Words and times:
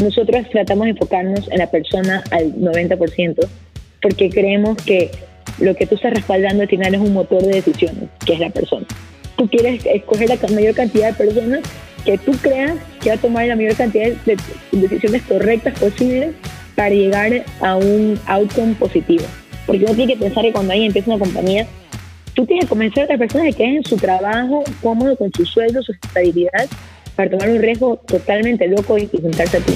nosotros 0.00 0.48
tratamos 0.50 0.84
de 0.84 0.90
enfocarnos 0.90 1.48
en 1.50 1.58
la 1.58 1.70
persona 1.70 2.22
al 2.30 2.54
90%, 2.54 3.46
porque 4.02 4.30
creemos 4.30 4.76
que 4.78 5.10
lo 5.58 5.74
que 5.74 5.86
tú 5.86 5.94
estás 5.94 6.14
respaldando 6.14 6.62
al 6.62 6.68
final 6.68 6.94
es 6.94 7.00
un 7.00 7.12
motor 7.12 7.42
de 7.42 7.52
decisiones, 7.52 8.08
que 8.24 8.34
es 8.34 8.40
la 8.40 8.50
persona. 8.50 8.86
Tú 9.36 9.48
quieres 9.48 9.84
escoger 9.84 10.28
la 10.28 10.36
mayor 10.54 10.74
cantidad 10.74 11.08
de 11.08 11.14
personas 11.14 11.60
que 12.04 12.18
tú 12.18 12.32
creas 12.40 12.74
que 13.02 13.10
va 13.10 13.16
a 13.16 13.18
tomar 13.18 13.46
la 13.46 13.56
mayor 13.56 13.76
cantidad 13.76 14.10
de 14.10 14.36
decisiones 14.72 15.22
correctas 15.22 15.78
posibles 15.78 16.30
para 16.74 16.90
llegar 16.90 17.44
a 17.60 17.76
un 17.76 18.18
outcome 18.26 18.74
positivo. 18.74 19.24
Porque 19.66 19.84
uno 19.84 19.94
tiene 19.94 20.14
que 20.14 20.18
pensar 20.18 20.42
que 20.44 20.52
cuando 20.52 20.72
alguien 20.72 20.88
empieza 20.88 21.10
una 21.10 21.18
compañía, 21.22 21.66
tú 22.34 22.46
tienes 22.46 22.64
que 22.64 22.68
convencer 22.70 23.02
a 23.02 23.04
otras 23.04 23.18
personas 23.18 23.46
de 23.48 23.52
que 23.52 23.64
en 23.64 23.84
su 23.84 23.96
trabajo, 23.96 24.64
cómodo 24.82 25.16
con 25.16 25.30
su 25.32 25.44
sueldo, 25.44 25.82
su 25.82 25.92
estabilidad, 25.92 26.68
para 27.20 27.32
tomar 27.32 27.50
un 27.50 27.60
riesgo 27.60 27.98
totalmente 27.98 28.66
loco 28.66 28.96
y, 28.96 29.06
juntarse 29.06 29.58
a 29.58 29.60
ti. 29.60 29.74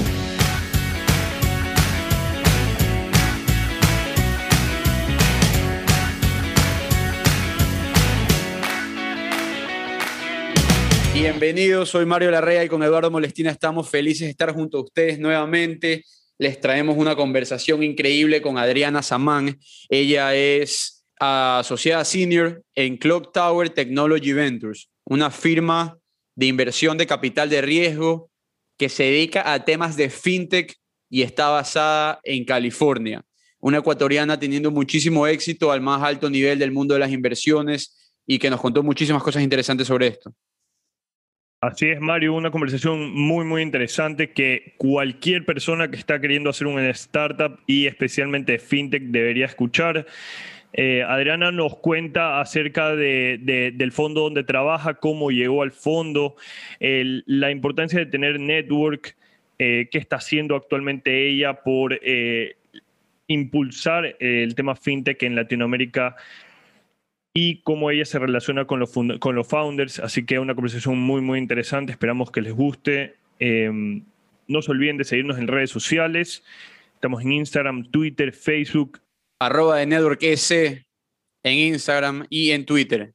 Bienvenidos, 11.13 11.89
soy 11.89 12.07
Mario 12.07 12.31
Larrea 12.31 12.63
y 12.63 12.67
con 12.67 12.81
Eduardo 12.81 13.11
Molestina 13.11 13.51
estamos 13.51 13.87
felices 13.91 14.21
de 14.21 14.31
estar 14.31 14.51
junto 14.51 14.79
a 14.79 14.81
ustedes 14.81 15.19
nuevamente. 15.19 16.03
Les 16.39 16.59
traemos 16.59 16.97
una 16.97 17.15
conversación 17.15 17.83
increíble 17.83 18.41
con 18.41 18.57
Adriana 18.57 19.03
Samán. 19.03 19.59
Ella 19.87 20.33
es 20.33 21.05
asociada 21.19 22.05
senior 22.05 22.63
en 22.73 22.97
Clock 22.97 23.31
Tower 23.31 23.69
Technology 23.69 24.33
Ventures, 24.33 24.89
una 25.03 25.29
firma 25.29 25.99
de 26.35 26.45
inversión 26.45 26.97
de 26.97 27.07
capital 27.07 27.49
de 27.49 27.61
riesgo 27.61 28.29
que 28.77 28.89
se 28.89 29.03
dedica 29.03 29.51
a 29.51 29.63
temas 29.63 29.95
de 29.95 30.09
fintech 30.09 30.75
y 31.09 31.21
está 31.21 31.49
basada 31.49 32.19
en 32.23 32.45
California. 32.45 33.23
Una 33.59 33.79
ecuatoriana 33.79 34.39
teniendo 34.39 34.69
muchísimo 34.69 35.25
éxito 35.27 35.71
al 35.71 35.81
más 35.81 36.03
alto 36.03 36.29
nivel 36.29 36.59
del 36.59 36.71
mundo 36.71 36.93
de 36.93 36.99
las 36.99 37.11
inversiones 37.11 38.13
y 38.27 38.37
que 38.37 38.49
nos 38.49 38.61
contó 38.61 38.83
muchísimas 38.83 39.23
cosas 39.23 39.43
interesantes 39.43 39.87
sobre 39.87 40.07
esto. 40.07 40.33
Así 41.61 41.87
es, 41.87 41.99
Mario, 41.99 42.33
una 42.33 42.51
conversación 42.51 43.11
muy, 43.11 43.43
muy 43.43 43.61
interesante 43.63 44.33
que 44.33 44.75
cualquier 44.77 45.45
persona 45.45 45.89
que 45.89 45.97
está 45.97 46.19
queriendo 46.21 46.49
hacer 46.49 46.67
una 46.67 46.87
startup 46.89 47.59
y 47.65 47.87
especialmente 47.87 48.59
fintech 48.59 49.03
debería 49.03 49.45
escuchar. 49.45 50.05
Eh, 50.77 51.03
Adriana 51.07 51.53
nos 51.53 51.77
cuenta 51.77 52.41
acerca 52.41 52.95
del 52.95 53.91
fondo 53.93 54.21
donde 54.21 54.43
trabaja, 54.43 54.95
cómo 54.95 55.31
llegó 55.31 55.61
al 55.61 55.71
fondo, 55.71 56.35
la 56.79 57.49
importancia 57.49 57.97
de 57.97 58.05
tener 58.05 58.41
network, 58.41 59.15
eh, 59.57 59.87
qué 59.89 59.97
está 59.97 60.17
haciendo 60.17 60.53
actualmente 60.57 61.29
ella 61.29 61.63
por 61.63 61.97
eh, 62.01 62.57
impulsar 63.27 64.17
el 64.19 64.53
tema 64.53 64.75
fintech 64.75 65.23
en 65.23 65.35
Latinoamérica 65.35 66.17
y 67.33 67.61
cómo 67.61 67.89
ella 67.89 68.03
se 68.03 68.19
relaciona 68.19 68.65
con 68.65 68.81
los, 68.81 68.91
con 68.91 69.33
los 69.35 69.47
founders. 69.47 69.99
Así 69.99 70.25
que 70.25 70.39
una 70.39 70.55
conversación 70.55 70.99
muy, 70.99 71.21
muy 71.21 71.39
interesante. 71.39 71.93
Esperamos 71.93 72.31
que 72.31 72.41
les 72.41 72.53
guste. 72.53 73.15
Em, 73.39 74.03
no 74.47 74.61
se 74.61 74.71
olviden 74.71 74.97
de 74.97 75.05
seguirnos 75.05 75.37
en 75.37 75.47
redes 75.47 75.69
sociales. 75.69 76.43
Estamos 76.95 77.21
en 77.23 77.31
Instagram, 77.31 77.91
Twitter, 77.91 78.33
Facebook. 78.33 78.99
Arroba 79.39 79.77
de 79.77 79.85
Network 79.85 80.23
S 80.23 80.85
en 81.43 81.53
Instagram 81.53 82.25
y 82.29 82.51
en 82.51 82.65
Twitter. 82.65 83.13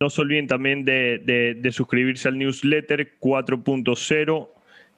No 0.00 0.10
se 0.10 0.20
olviden 0.20 0.46
también 0.46 0.84
de, 0.84 1.70
suscribirse 1.72 2.28
al 2.28 2.38
newsletter 2.38 3.18
4.0 3.18 4.48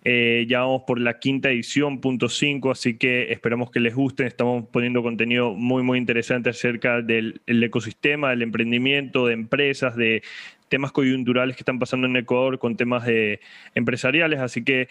eh, 0.09 0.47
ya 0.49 0.61
vamos 0.61 0.83
por 0.87 1.01
la 1.01 1.19
quinta 1.19 1.51
edición, 1.51 2.01
punto 2.01 2.29
5, 2.29 2.71
así 2.71 2.97
que 2.97 3.33
esperamos 3.33 3.73
que 3.73 3.81
les 3.81 3.93
guste. 3.93 4.25
Estamos 4.25 4.65
poniendo 4.71 5.03
contenido 5.03 5.53
muy, 5.55 5.83
muy 5.83 5.99
interesante 5.99 6.49
acerca 6.49 7.03
del 7.03 7.41
ecosistema, 7.45 8.31
del 8.31 8.43
emprendimiento, 8.43 9.27
de 9.27 9.33
empresas, 9.33 9.97
de 9.97 10.23
temas 10.69 10.93
coyunturales 10.93 11.57
que 11.57 11.63
están 11.63 11.81
pasando 11.81 12.07
en 12.07 12.17
Ecuador 12.17 12.61
con 12.61 12.77
temas 12.77 13.05
de 13.05 13.41
empresariales. 13.75 14.39
Así 14.39 14.63
que 14.63 14.89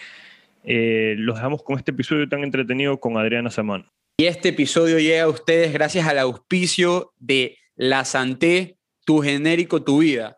eh, 0.66 1.16
los 1.18 1.36
dejamos 1.36 1.64
con 1.64 1.78
este 1.78 1.92
episodio 1.92 2.28
tan 2.28 2.44
entretenido 2.44 3.00
con 3.00 3.16
Adriana 3.16 3.50
Samán. 3.50 3.86
Y 4.18 4.28
este 4.28 4.50
episodio 4.50 4.98
llega 4.98 5.24
a 5.24 5.28
ustedes 5.28 5.74
gracias 5.74 6.08
al 6.08 6.20
auspicio 6.20 7.12
de 7.18 7.58
La 7.76 8.06
Santé, 8.06 8.80
tu 9.06 9.22
genérico, 9.22 9.84
tu 9.84 9.98
vida. 10.00 10.38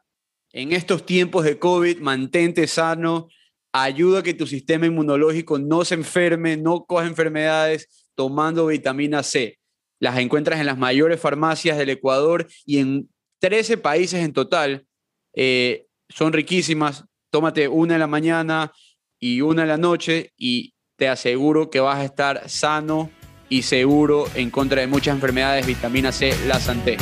En 0.52 0.72
estos 0.72 1.06
tiempos 1.06 1.46
de 1.46 1.60
COVID, 1.60 2.00
mantente 2.00 2.66
sano 2.66 3.28
ayuda 3.72 4.20
a 4.20 4.24
que 4.24 4.34
tu 4.34 4.48
sistema 4.48 4.88
inmunológico 4.88 5.60
no 5.60 5.86
se 5.86 5.94
enferme, 5.94 6.58
no 6.58 6.86
coja 6.86 7.06
enfermedades 7.06 8.10
tomando 8.16 8.66
vitamina 8.66 9.22
C. 9.22 9.60
Las 10.00 10.18
encuentras 10.18 10.60
en 10.60 10.66
las 10.66 10.80
mayores 10.80 11.20
farmacias 11.20 11.78
del 11.78 11.92
Ecuador 11.92 12.48
y 12.66 12.80
en 12.80 13.10
13 13.42 13.78
países 13.78 14.24
en 14.24 14.34
total. 14.34 14.88
Eh, 15.36 15.86
son 16.10 16.34
riquísimas. 16.34 17.06
Tómate 17.30 17.68
una 17.68 17.94
en 17.94 18.00
la 18.00 18.08
mañana 18.08 18.74
y 19.20 19.42
una 19.42 19.62
en 19.62 19.68
la 19.68 19.78
noche 19.78 20.34
y 20.36 20.74
te 20.96 21.08
aseguro 21.08 21.70
que 21.70 21.80
vas 21.80 22.00
a 22.00 22.06
estar 22.06 22.50
sano 22.50 23.12
y 23.50 23.62
seguro 23.62 24.26
en 24.36 24.50
contra 24.50 24.82
de 24.82 24.88
muchas 24.88 25.16
enfermedades. 25.16 25.66
Vitamina 25.66 26.12
C, 26.12 26.34
la 26.48 26.60
Santé. 26.60 26.98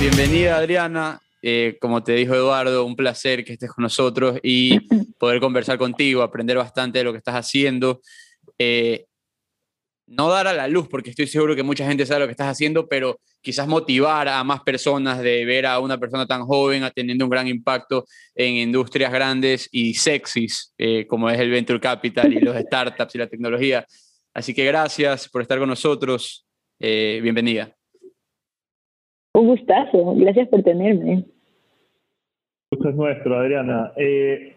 Bienvenida 0.00 0.58
Adriana, 0.58 1.20
eh, 1.42 1.76
como 1.80 2.04
te 2.04 2.12
dijo 2.12 2.34
Eduardo, 2.34 2.84
un 2.84 2.94
placer 2.94 3.44
que 3.44 3.54
estés 3.54 3.72
con 3.72 3.82
nosotros 3.82 4.38
y 4.42 4.78
poder 5.18 5.40
conversar 5.40 5.76
contigo, 5.76 6.22
aprender 6.22 6.56
bastante 6.56 6.98
de 6.98 7.04
lo 7.04 7.12
que 7.12 7.18
estás 7.18 7.34
haciendo. 7.34 8.00
Eh, 8.58 9.06
no 10.06 10.28
dar 10.28 10.46
a 10.46 10.52
la 10.52 10.68
luz, 10.68 10.88
porque 10.88 11.10
estoy 11.10 11.26
seguro 11.26 11.54
que 11.56 11.62
mucha 11.62 11.86
gente 11.86 12.06
sabe 12.06 12.20
lo 12.20 12.26
que 12.26 12.32
estás 12.32 12.48
haciendo, 12.48 12.88
pero 12.88 13.20
quizás 13.40 13.66
motivar 13.66 14.28
a 14.28 14.42
más 14.44 14.60
personas 14.60 15.20
de 15.22 15.44
ver 15.44 15.66
a 15.66 15.78
una 15.80 15.98
persona 15.98 16.26
tan 16.26 16.42
joven 16.42 16.82
teniendo 16.94 17.24
un 17.24 17.30
gran 17.30 17.48
impacto 17.48 18.04
en 18.34 18.56
industrias 18.56 19.12
grandes 19.12 19.68
y 19.72 19.94
sexys, 19.94 20.74
eh, 20.78 21.06
como 21.06 21.30
es 21.30 21.38
el 21.38 21.50
Venture 21.50 21.80
Capital 21.80 22.32
y 22.32 22.40
los 22.40 22.56
startups 22.66 23.14
y 23.14 23.18
la 23.18 23.26
tecnología. 23.26 23.84
Así 24.34 24.54
que 24.54 24.64
gracias 24.64 25.28
por 25.28 25.42
estar 25.42 25.58
con 25.58 25.68
nosotros. 25.68 26.46
bienvenida. 26.78 27.72
Un 29.34 29.46
gustazo, 29.46 30.14
gracias 30.16 30.48
por 30.48 30.62
tenerme. 30.62 31.24
Gusto 32.70 32.88
es 32.90 32.96
nuestro, 32.96 33.38
Adriana. 33.38 33.92
Eh, 33.96 34.56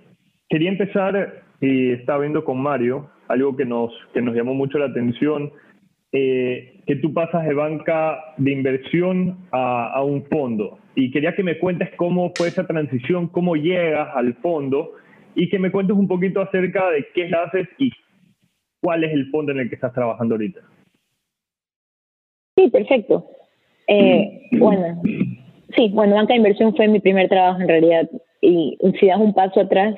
quería 0.49 0.69
empezar, 0.69 1.43
y 1.61 1.91
estaba 1.91 2.19
viendo 2.19 2.43
con 2.43 2.61
Mario, 2.61 3.09
algo 3.27 3.55
que 3.55 3.63
nos, 3.63 3.91
que 4.13 4.21
nos 4.21 4.35
llamó 4.35 4.53
mucho 4.53 4.77
la 4.77 4.85
atención, 4.85 5.51
eh, 6.13 6.81
que 6.85 6.97
tú 6.97 7.13
pasas 7.13 7.45
de 7.45 7.53
banca 7.53 8.19
de 8.37 8.51
inversión 8.51 9.37
a, 9.51 10.03
un 10.03 10.25
fondo. 10.25 10.77
Y 10.95 11.09
quería 11.11 11.33
que 11.35 11.43
me 11.43 11.57
cuentes 11.57 11.89
cómo 11.95 12.33
fue 12.35 12.49
esa 12.49 12.67
transición, 12.67 13.27
cómo 13.29 13.55
llegas 13.55 14.09
al 14.13 14.33
fondo 14.35 14.91
y 15.35 15.49
que 15.49 15.57
me 15.57 15.71
cuentes 15.71 15.95
un 15.95 16.07
poquito 16.07 16.41
acerca 16.41 16.89
de 16.91 17.05
qué 17.13 17.31
haces 17.33 17.67
y 17.77 17.91
cuál 18.81 19.05
es 19.05 19.13
el 19.13 19.29
fondo 19.29 19.53
en 19.53 19.59
el 19.59 19.69
que 19.69 19.75
estás 19.75 19.93
trabajando 19.93 20.35
ahorita. 20.35 20.59
Sí, 22.57 22.69
perfecto. 22.69 23.25
Eh, 23.87 24.49
bueno, 24.59 25.01
sí, 25.75 25.89
bueno, 25.93 26.15
banca 26.15 26.33
de 26.33 26.37
inversión 26.37 26.75
fue 26.75 26.89
mi 26.89 26.99
primer 26.99 27.29
trabajo 27.29 27.61
en 27.61 27.67
realidad. 27.69 28.09
Y 28.41 28.77
si 28.99 29.07
das 29.07 29.19
un 29.19 29.33
paso 29.33 29.61
atrás, 29.61 29.95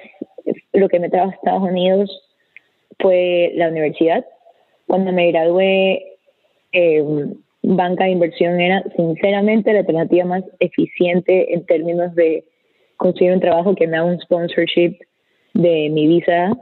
lo 0.74 0.90
que 0.90 1.00
me 1.00 1.10
trajo 1.10 1.32
a 1.32 1.34
Estados 1.34 1.64
Unidos 1.64 2.12
fue 3.00 3.52
la 3.56 3.70
universidad. 3.70 4.24
Cuando 4.94 5.12
me 5.12 5.32
gradué, 5.32 6.04
eh, 6.72 7.04
banca 7.64 8.04
de 8.04 8.12
inversión 8.12 8.62
era 8.62 8.84
sinceramente 8.96 9.74
la 9.74 9.80
alternativa 9.80 10.24
más 10.24 10.44
eficiente 10.60 11.52
en 11.52 11.66
términos 11.66 12.14
de 12.14 12.44
conseguir 12.98 13.34
un 13.34 13.40
trabajo 13.40 13.74
que 13.74 13.88
me 13.88 13.98
haga 13.98 14.06
un 14.06 14.20
sponsorship 14.20 15.00
de 15.56 15.90
mi 15.90 16.06
visa 16.06 16.56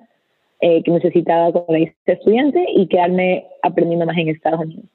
eh, 0.62 0.82
que 0.82 0.92
necesitaba 0.92 1.52
como 1.52 1.76
estudiante 2.06 2.66
y 2.74 2.88
quedarme 2.88 3.48
aprendiendo 3.64 4.06
más 4.06 4.18
en 4.18 4.30
Estados 4.30 4.62
Unidos. 4.62 4.86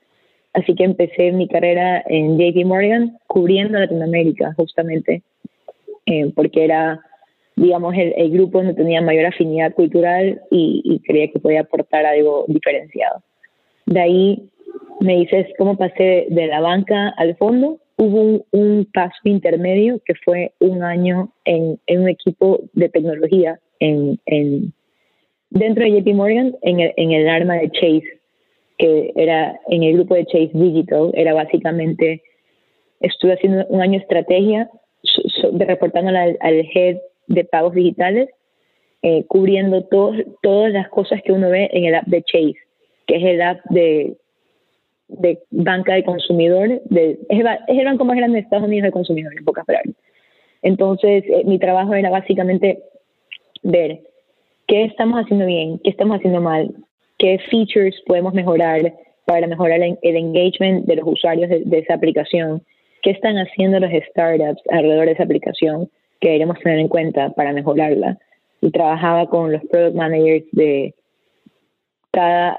Así 0.54 0.74
que 0.74 0.84
empecé 0.84 1.30
mi 1.32 1.46
carrera 1.46 2.02
en 2.06 2.38
JP 2.38 2.64
Morgan 2.64 3.18
cubriendo 3.26 3.78
Latinoamérica, 3.78 4.54
justamente, 4.54 5.22
eh, 6.06 6.32
porque 6.34 6.64
era, 6.64 7.02
digamos, 7.56 7.94
el, 7.96 8.30
grupo 8.30 8.58
donde 8.58 8.74
tenía 8.74 9.00
mayor 9.00 9.26
afinidad 9.26 9.72
cultural 9.74 10.40
y, 10.50 11.00
creía 11.06 11.28
que 11.28 11.38
podía 11.38 11.60
aportar 11.62 12.04
algo 12.06 12.44
diferenciado. 12.48 13.22
De 13.86 14.00
ahí 14.00 14.50
me 15.00 15.16
dices 15.16 15.46
cómo 15.58 15.76
pasé 15.76 16.26
de 16.28 16.46
la 16.46 16.60
banca 16.60 17.08
al 17.16 17.36
fondo. 17.36 17.78
Hubo 17.96 18.44
un, 18.50 18.88
paso 18.92 19.16
intermedio 19.24 20.00
que 20.04 20.14
fue 20.24 20.52
un 20.60 20.82
año 20.82 21.32
en, 21.44 21.78
un 21.88 22.08
equipo 22.08 22.60
de 22.74 22.88
tecnología 22.88 23.58
en, 23.80 24.18
dentro 25.50 25.84
de 25.84 26.00
JP 26.00 26.14
Morgan 26.14 26.56
en 26.62 26.80
el, 26.80 26.92
en 26.96 27.12
el 27.12 27.28
arma 27.28 27.54
de 27.54 27.70
Chase 27.70 28.16
que 28.78 29.12
era 29.16 29.58
en 29.68 29.82
el 29.82 29.94
grupo 29.94 30.14
de 30.14 30.26
Chase 30.26 30.50
Digital, 30.52 31.10
era 31.14 31.34
básicamente, 31.34 32.22
estuve 33.00 33.34
haciendo 33.34 33.66
un 33.68 33.80
año 33.80 33.92
de 33.92 33.98
estrategia, 34.04 34.70
de 35.52 35.64
reportando 35.64 36.10
al, 36.10 36.38
head 36.74 36.98
de 37.26 37.44
pagos 37.44 37.74
digitales, 37.74 38.28
eh, 39.02 39.24
cubriendo 39.26 39.84
todos, 39.84 40.16
todas 40.42 40.72
las 40.72 40.88
cosas 40.88 41.20
que 41.22 41.32
uno 41.32 41.50
ve 41.50 41.68
en 41.72 41.84
el 41.84 41.94
app 41.94 42.06
de 42.06 42.22
Chase, 42.22 42.56
que 43.06 43.16
es 43.16 43.24
el 43.24 43.42
app 43.42 43.60
de, 43.70 44.16
de 45.08 45.38
banca 45.50 45.94
de 45.94 46.04
consumidor, 46.04 46.70
es, 46.90 47.18
el, 47.28 47.84
banco 47.84 48.04
más 48.04 48.16
grande 48.16 48.36
de 48.36 48.42
Estados 48.42 48.66
Unidos 48.66 48.84
de 48.84 48.92
consumidores, 48.92 49.38
en 49.38 49.44
pocas 49.44 49.64
palabras. 49.64 49.94
Entonces, 50.62 51.24
eh, 51.28 51.42
mi 51.44 51.58
trabajo 51.58 51.94
era 51.94 52.10
básicamente 52.10 52.82
ver 53.62 54.00
qué 54.66 54.84
estamos 54.84 55.20
haciendo 55.20 55.46
bien, 55.46 55.78
qué 55.84 55.90
estamos 55.90 56.16
haciendo 56.16 56.40
mal, 56.40 56.74
qué 57.18 57.38
features 57.50 58.00
podemos 58.06 58.34
mejorar 58.34 58.92
para 59.26 59.46
mejorar 59.46 59.80
el, 59.80 59.98
engagement 60.02 60.86
de 60.86 60.96
los 60.96 61.06
usuarios 61.06 61.50
de, 61.50 61.78
esa 61.78 61.94
aplicación, 61.94 62.62
qué 63.02 63.10
están 63.10 63.36
haciendo 63.36 63.80
los 63.80 63.90
startups 64.10 64.62
alrededor 64.70 65.06
de 65.06 65.12
esa 65.12 65.24
aplicación 65.24 65.90
que 66.20 66.28
deberíamos 66.28 66.58
tener 66.60 66.78
en 66.78 66.88
cuenta 66.88 67.30
para 67.30 67.52
mejorarla. 67.52 68.18
Y 68.60 68.70
trabajaba 68.70 69.26
con 69.26 69.52
los 69.52 69.62
product 69.64 69.94
managers 69.94 70.46
de 70.52 70.94
cada, 72.10 72.58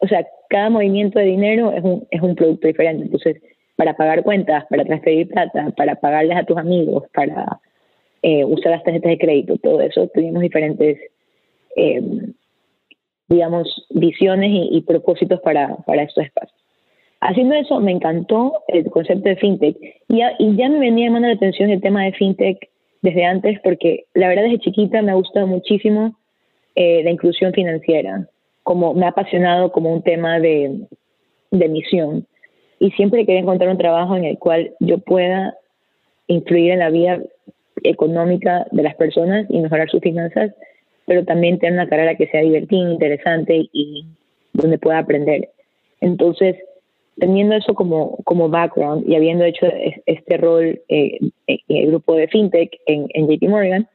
o 0.00 0.08
sea, 0.08 0.26
cada 0.48 0.70
movimiento 0.70 1.18
de 1.18 1.26
dinero 1.26 1.72
es 1.72 1.84
un, 1.84 2.06
es 2.10 2.22
un 2.22 2.34
producto 2.34 2.66
diferente. 2.66 3.04
Entonces, 3.04 3.42
para 3.76 3.96
pagar 3.96 4.22
cuentas, 4.22 4.64
para 4.70 4.84
transferir 4.84 5.28
plata, 5.28 5.72
para 5.76 5.96
pagarles 5.96 6.36
a 6.36 6.44
tus 6.44 6.56
amigos, 6.56 7.04
para 7.12 7.60
eh, 8.22 8.44
usar 8.44 8.72
las 8.72 8.82
tarjetas 8.82 9.10
de 9.10 9.18
crédito, 9.18 9.58
todo 9.58 9.80
eso, 9.80 10.08
tuvimos 10.08 10.42
diferentes, 10.42 10.98
eh, 11.76 12.02
digamos, 13.28 13.86
visiones 13.90 14.50
y, 14.70 14.80
propósitos 14.82 15.40
para, 15.40 15.76
para 15.86 16.04
estos 16.04 16.24
espacios. 16.24 16.58
Haciendo 17.20 17.54
eso, 17.54 17.80
me 17.80 17.92
encantó 17.92 18.62
el 18.68 18.90
concepto 18.90 19.28
de 19.28 19.36
fintech 19.36 19.76
y 20.08 20.18
ya, 20.18 20.32
y 20.38 20.56
ya 20.56 20.68
me 20.68 20.78
venía 20.78 21.06
llamando 21.06 21.28
la 21.28 21.34
atención 21.34 21.70
el 21.70 21.80
tema 21.80 22.04
de 22.04 22.12
fintech 22.12 22.68
desde 23.04 23.26
antes 23.26 23.60
porque 23.62 24.06
la 24.14 24.28
verdad 24.28 24.44
desde 24.44 24.60
chiquita 24.60 25.02
me 25.02 25.12
ha 25.12 25.14
gustado 25.14 25.46
muchísimo 25.46 26.16
eh, 26.74 27.04
la 27.04 27.10
inclusión 27.10 27.52
financiera, 27.52 28.26
como 28.62 28.94
me 28.94 29.04
ha 29.04 29.10
apasionado 29.10 29.70
como 29.72 29.92
un 29.92 30.02
tema 30.02 30.40
de, 30.40 30.86
de 31.50 31.68
misión 31.68 32.26
y 32.80 32.92
siempre 32.92 33.26
quería 33.26 33.42
encontrar 33.42 33.68
un 33.68 33.76
trabajo 33.76 34.16
en 34.16 34.24
el 34.24 34.38
cual 34.38 34.72
yo 34.80 34.98
pueda 34.98 35.54
influir 36.28 36.72
en 36.72 36.78
la 36.78 36.88
vida 36.88 37.20
económica 37.82 38.66
de 38.70 38.82
las 38.82 38.94
personas 38.94 39.46
y 39.50 39.60
mejorar 39.60 39.90
sus 39.90 40.00
finanzas, 40.00 40.54
pero 41.04 41.26
también 41.26 41.58
tener 41.58 41.74
una 41.74 41.88
carrera 41.90 42.16
que 42.16 42.28
sea 42.28 42.40
divertida, 42.40 42.90
interesante 42.90 43.68
y 43.70 44.06
donde 44.54 44.78
pueda 44.78 45.00
aprender. 45.00 45.50
Entonces, 46.00 46.56
teniendo 47.18 47.54
eso 47.54 47.74
como, 47.74 48.18
como 48.24 48.48
background 48.48 49.08
y 49.08 49.14
habiendo 49.14 49.44
hecho 49.44 49.66
este 50.06 50.36
rol 50.36 50.80
eh, 50.88 51.18
en 51.46 51.58
el 51.68 51.86
grupo 51.88 52.14
de 52.14 52.28
FinTech 52.28 52.78
en, 52.86 53.06
en 53.14 53.28
JP 53.28 53.48
Morgan, 53.48 53.88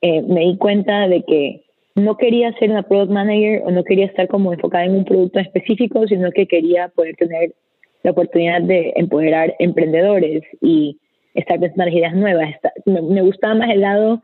eh, 0.00 0.22
me 0.22 0.40
di 0.40 0.56
cuenta 0.56 1.08
de 1.08 1.22
que 1.22 1.64
no 1.94 2.16
quería 2.16 2.52
ser 2.58 2.70
una 2.70 2.82
product 2.82 3.10
manager 3.10 3.62
o 3.64 3.70
no 3.70 3.84
quería 3.84 4.06
estar 4.06 4.28
como 4.28 4.52
enfocada 4.52 4.84
en 4.84 4.96
un 4.96 5.04
producto 5.04 5.38
específico, 5.38 6.06
sino 6.08 6.30
que 6.32 6.46
quería 6.46 6.88
poder 6.88 7.14
tener 7.16 7.54
la 8.02 8.10
oportunidad 8.10 8.62
de 8.62 8.92
empoderar 8.96 9.54
emprendedores 9.58 10.42
y 10.60 10.98
estar 11.34 11.58
pensando 11.58 11.84
en 11.90 11.98
ideas 11.98 12.14
nuevas. 12.14 12.54
Me, 12.84 13.22
gustaba 13.22 13.54
más 13.54 13.70
el 13.70 13.80
lado 13.80 14.22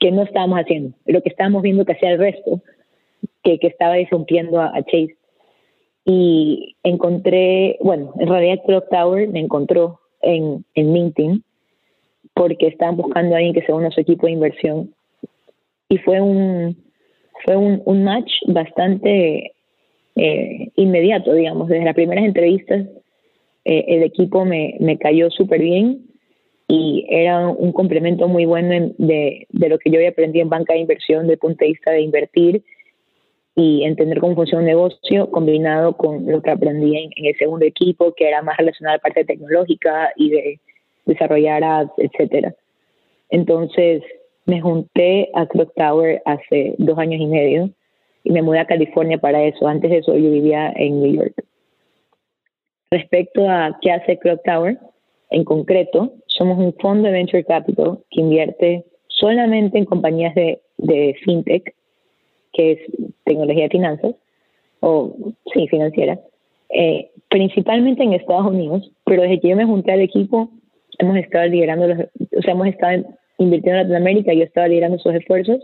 que 0.00 0.10
no 0.10 0.22
estábamos 0.22 0.58
haciendo, 0.60 0.96
lo 1.06 1.22
que 1.22 1.28
estábamos 1.28 1.62
viendo 1.62 1.84
que 1.84 1.92
hacía 1.92 2.10
el 2.10 2.18
resto, 2.18 2.60
que, 3.42 3.58
que 3.58 3.68
estaba 3.68 3.94
disrumpiendo 3.94 4.60
a, 4.60 4.74
Chase. 4.84 5.16
Y 6.04 6.76
encontré, 6.82 7.78
bueno, 7.80 8.12
en 8.18 8.28
realidad 8.28 8.62
Clock 8.66 8.88
Tower 8.90 9.28
me 9.28 9.40
encontró 9.40 10.00
en, 10.20 10.64
en 10.74 10.92
LinkedIn 10.92 11.44
porque 12.34 12.66
estaban 12.66 12.96
buscando 12.96 13.34
a 13.34 13.38
alguien 13.38 13.54
que 13.54 13.62
se 13.62 13.72
una 13.72 13.88
a 13.88 13.92
su 13.92 14.00
equipo 14.00 14.26
de 14.26 14.32
inversión. 14.32 14.94
Y 15.88 15.98
fue 15.98 16.20
un, 16.20 16.76
fue 17.44 17.56
un, 17.56 17.82
un 17.84 18.04
match 18.04 18.32
bastante 18.46 19.52
eh, 20.16 20.68
inmediato, 20.76 21.34
digamos. 21.34 21.68
Desde 21.68 21.84
las 21.84 21.94
primeras 21.94 22.24
entrevistas 22.24 22.86
eh, 23.64 23.84
el 23.88 24.02
equipo 24.02 24.44
me, 24.44 24.76
me 24.80 24.98
cayó 24.98 25.30
súper 25.30 25.60
bien 25.60 26.06
y 26.66 27.06
era 27.08 27.48
un 27.48 27.72
complemento 27.72 28.26
muy 28.28 28.44
bueno 28.44 28.92
de, 28.98 29.46
de, 29.48 29.68
lo 29.68 29.78
que 29.78 29.90
yo 29.90 29.98
había 29.98 30.08
aprendido 30.08 30.42
en 30.42 30.48
banca 30.48 30.72
de 30.72 30.80
inversión 30.80 31.22
desde 31.22 31.34
el 31.34 31.38
punto 31.38 31.64
de 31.64 31.70
vista 31.70 31.90
de 31.90 32.00
invertir 32.00 32.64
y 33.54 33.84
entender 33.84 34.18
cómo 34.20 34.34
funciona 34.34 34.60
un 34.60 34.66
negocio 34.66 35.30
combinado 35.30 35.96
con 35.96 36.26
lo 36.26 36.40
que 36.40 36.50
aprendí 36.50 36.96
en, 36.96 37.26
el 37.26 37.36
segundo 37.36 37.66
equipo, 37.66 38.14
que 38.14 38.28
era 38.28 38.42
más 38.42 38.56
relacionado 38.56 38.94
a 38.94 38.96
la 38.96 39.02
parte 39.02 39.24
tecnológica 39.24 40.12
y 40.16 40.30
de 40.30 40.60
desarrollar 41.04 41.62
ads, 41.62 41.92
etcétera. 41.98 42.54
Entonces 43.28 44.02
me 44.46 44.60
junté 44.60 45.30
a 45.34 45.46
Clock 45.46 45.74
Tower 45.74 46.22
hace 46.24 46.74
dos 46.78 46.98
años 46.98 47.20
y 47.20 47.26
medio 47.26 47.70
y 48.24 48.30
me 48.30 48.42
mudé 48.42 48.60
a 48.60 48.66
California 48.66 49.18
para 49.18 49.42
eso. 49.42 49.66
Antes 49.66 49.90
de 49.90 49.98
eso 49.98 50.16
yo 50.16 50.30
vivía 50.30 50.72
en 50.76 51.02
New 51.02 51.14
York. 51.14 51.34
Respecto 52.90 53.48
a 53.48 53.78
qué 53.80 53.90
hace 53.90 54.18
Clock 54.18 54.42
Tower, 54.44 54.78
en 55.30 55.44
concreto, 55.44 56.12
somos 56.26 56.58
un 56.58 56.74
fondo 56.74 57.08
de 57.08 57.14
venture 57.14 57.44
capital 57.44 57.98
que 58.10 58.20
invierte 58.20 58.84
solamente 59.08 59.78
en 59.78 59.86
compañías 59.86 60.34
de, 60.34 60.60
de 60.76 61.16
fintech, 61.24 61.74
que 62.52 62.72
es 62.72 62.78
tecnología 63.24 63.64
de 63.64 63.70
finanzas, 63.70 64.14
o 64.80 65.16
sí, 65.52 65.68
financiera, 65.68 66.18
eh, 66.70 67.10
principalmente 67.28 68.02
en 68.02 68.14
Estados 68.14 68.46
Unidos, 68.46 68.90
pero 69.04 69.22
desde 69.22 69.40
que 69.40 69.48
yo 69.48 69.56
me 69.56 69.64
junté 69.64 69.92
al 69.92 70.00
equipo, 70.00 70.50
hemos 70.98 71.16
estado 71.16 71.46
liderando, 71.46 71.88
los, 71.88 71.98
o 71.98 72.42
sea, 72.42 72.52
hemos 72.52 72.68
estado 72.68 73.04
invirtiendo 73.38 73.80
en 73.80 73.88
Latinoamérica, 73.88 74.34
yo 74.34 74.44
estaba 74.44 74.68
liderando 74.68 74.96
esos 74.96 75.14
esfuerzos 75.14 75.58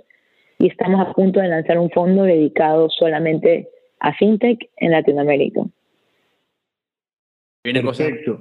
y 0.59 0.69
estamos 0.69 1.01
a 1.01 1.13
punto 1.13 1.41
de 1.41 1.49
lanzar 1.49 1.79
un 1.79 1.91
fondo 1.91 2.23
dedicado 2.23 2.89
solamente 2.91 3.69
a 4.01 4.15
fintech 4.15 4.71
en 4.77 4.93
Latinoamérica 4.93 5.63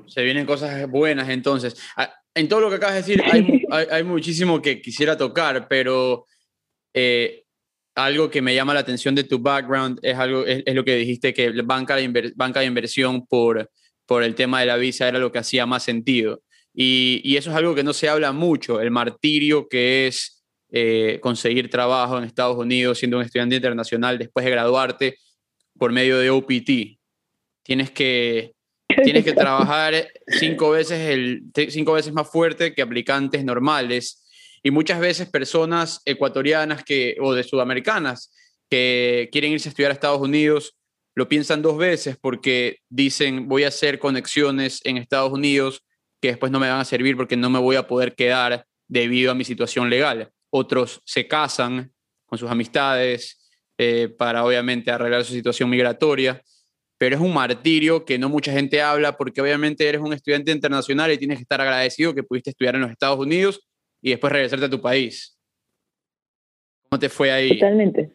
se 0.07 0.23
vienen 0.23 0.45
cosas 0.45 0.89
buenas 0.89 1.29
entonces. 1.29 1.75
Ah, 1.95 2.13
en 2.33 2.47
todo 2.47 2.61
lo 2.61 2.69
que 2.69 2.75
acabas 2.75 2.95
de 2.95 3.01
decir 3.01 3.23
hay, 3.31 3.63
hay, 3.91 4.03
muchísimo 4.03 4.61
que 4.61 4.81
quisiera 4.81 5.17
tocar, 5.17 5.67
pero 5.67 6.25
eh, 6.93 7.43
algo 7.97 8.29
que 8.29 8.41
me 8.41 8.53
llama 8.53 8.75
la 8.75 8.81
atención 8.81 9.15
de 9.15 9.23
tu 9.23 9.39
background 9.39 9.99
es, 10.03 10.15
algo, 10.17 10.45
es, 10.45 10.63
lo 10.73 10.85
que 10.85 10.95
dijiste, 10.95 11.33
que 11.33 11.49
banca 11.63 11.95
de, 11.95 12.31
banca 12.35 12.59
de 12.59 12.67
inversión 12.67 13.25
por, 13.25 13.69
por 14.05 14.23
el 14.23 14.35
tema 14.35 14.59
de 14.59 14.67
la 14.67 14.77
visa 14.77 15.07
era 15.07 15.19
lo 15.19 15.31
que 15.31 15.39
hacía 15.39 15.65
más 15.65 15.83
sentido. 15.83 16.41
Y, 16.73 17.21
y 17.23 17.37
eso 17.37 17.49
es 17.49 17.55
algo 17.55 17.73
que 17.73 17.83
no 17.83 17.93
se 17.93 18.07
habla 18.07 18.31
mucho, 18.33 18.79
el 18.81 18.91
martirio 18.91 19.67
que 19.67 20.05
es 20.05 20.43
eh, 20.69 21.19
conseguir 21.21 21.69
trabajo 21.69 22.17
en 22.17 22.25
Estados 22.25 22.57
Unidos 22.57 22.99
siendo 22.99 23.17
un 23.17 23.23
estudiante 23.23 23.55
internacional 23.55 24.17
después 24.17 24.45
de 24.45 24.51
graduarte 24.51 25.17
por 25.77 25.91
medio 25.91 26.19
de 26.19 26.29
OPT. 26.29 26.99
Tienes 27.63 27.89
que 27.91 28.53
tienes 29.03 29.23
que 29.23 29.33
trabajar 29.33 30.09
cinco 30.27 30.71
veces, 30.71 31.09
el, 31.09 31.43
cinco 31.69 31.93
veces 31.93 32.13
más 32.13 32.29
fuerte 32.29 32.73
que 32.73 32.81
aplicantes 32.81 33.43
normales. 33.43 34.26
Y 34.67 34.71
muchas 34.71 34.99
veces 34.99 35.29
personas 35.29 36.01
ecuatorianas 36.03 36.83
que, 36.83 37.15
o 37.21 37.33
de 37.33 37.43
sudamericanas 37.43 38.33
que 38.69 39.29
quieren 39.31 39.53
irse 39.53 39.69
a 39.69 39.71
estudiar 39.71 39.91
a 39.91 39.93
Estados 39.93 40.19
Unidos 40.19 40.75
lo 41.15 41.29
piensan 41.29 41.61
dos 41.61 41.77
veces 41.77 42.17
porque 42.19 42.79
dicen 42.89 43.47
voy 43.47 43.63
a 43.63 43.69
hacer 43.69 43.97
conexiones 43.97 44.81
en 44.83 44.97
Estados 44.97 45.31
Unidos 45.31 45.85
que 46.21 46.27
después 46.27 46.51
no 46.51 46.59
me 46.59 46.67
van 46.67 46.81
a 46.81 46.83
servir 46.83 47.15
porque 47.15 47.37
no 47.37 47.49
me 47.49 47.59
voy 47.59 47.77
a 47.77 47.87
poder 47.87 48.13
quedar 48.13 48.65
debido 48.89 49.31
a 49.31 49.35
mi 49.35 49.45
situación 49.45 49.89
legal. 49.89 50.33
Otros 50.49 51.01
se 51.05 51.29
casan 51.29 51.93
con 52.25 52.37
sus 52.37 52.51
amistades 52.51 53.49
eh, 53.77 54.09
para 54.17 54.43
obviamente 54.43 54.91
arreglar 54.91 55.23
su 55.23 55.31
situación 55.31 55.69
migratoria 55.69 56.43
pero 56.97 57.15
es 57.15 57.21
un 57.21 57.33
martirio 57.33 58.05
que 58.05 58.17
no 58.17 58.29
mucha 58.29 58.51
gente 58.51 58.81
habla 58.81 59.17
porque 59.17 59.41
obviamente 59.41 59.87
eres 59.87 60.01
un 60.01 60.13
estudiante 60.13 60.51
internacional 60.51 61.11
y 61.11 61.17
tienes 61.17 61.37
que 61.37 61.43
estar 61.43 61.61
agradecido 61.61 62.13
que 62.13 62.23
pudiste 62.23 62.49
estudiar 62.49 62.75
en 62.75 62.81
los 62.81 62.91
Estados 62.91 63.19
Unidos 63.19 63.66
y 64.01 64.11
después 64.11 64.31
regresarte 64.31 64.65
a 64.65 64.69
tu 64.69 64.81
país. 64.81 65.37
¿Cómo 66.89 66.99
te 66.99 67.09
fue 67.09 67.31
ahí? 67.31 67.49
Totalmente. 67.49 68.11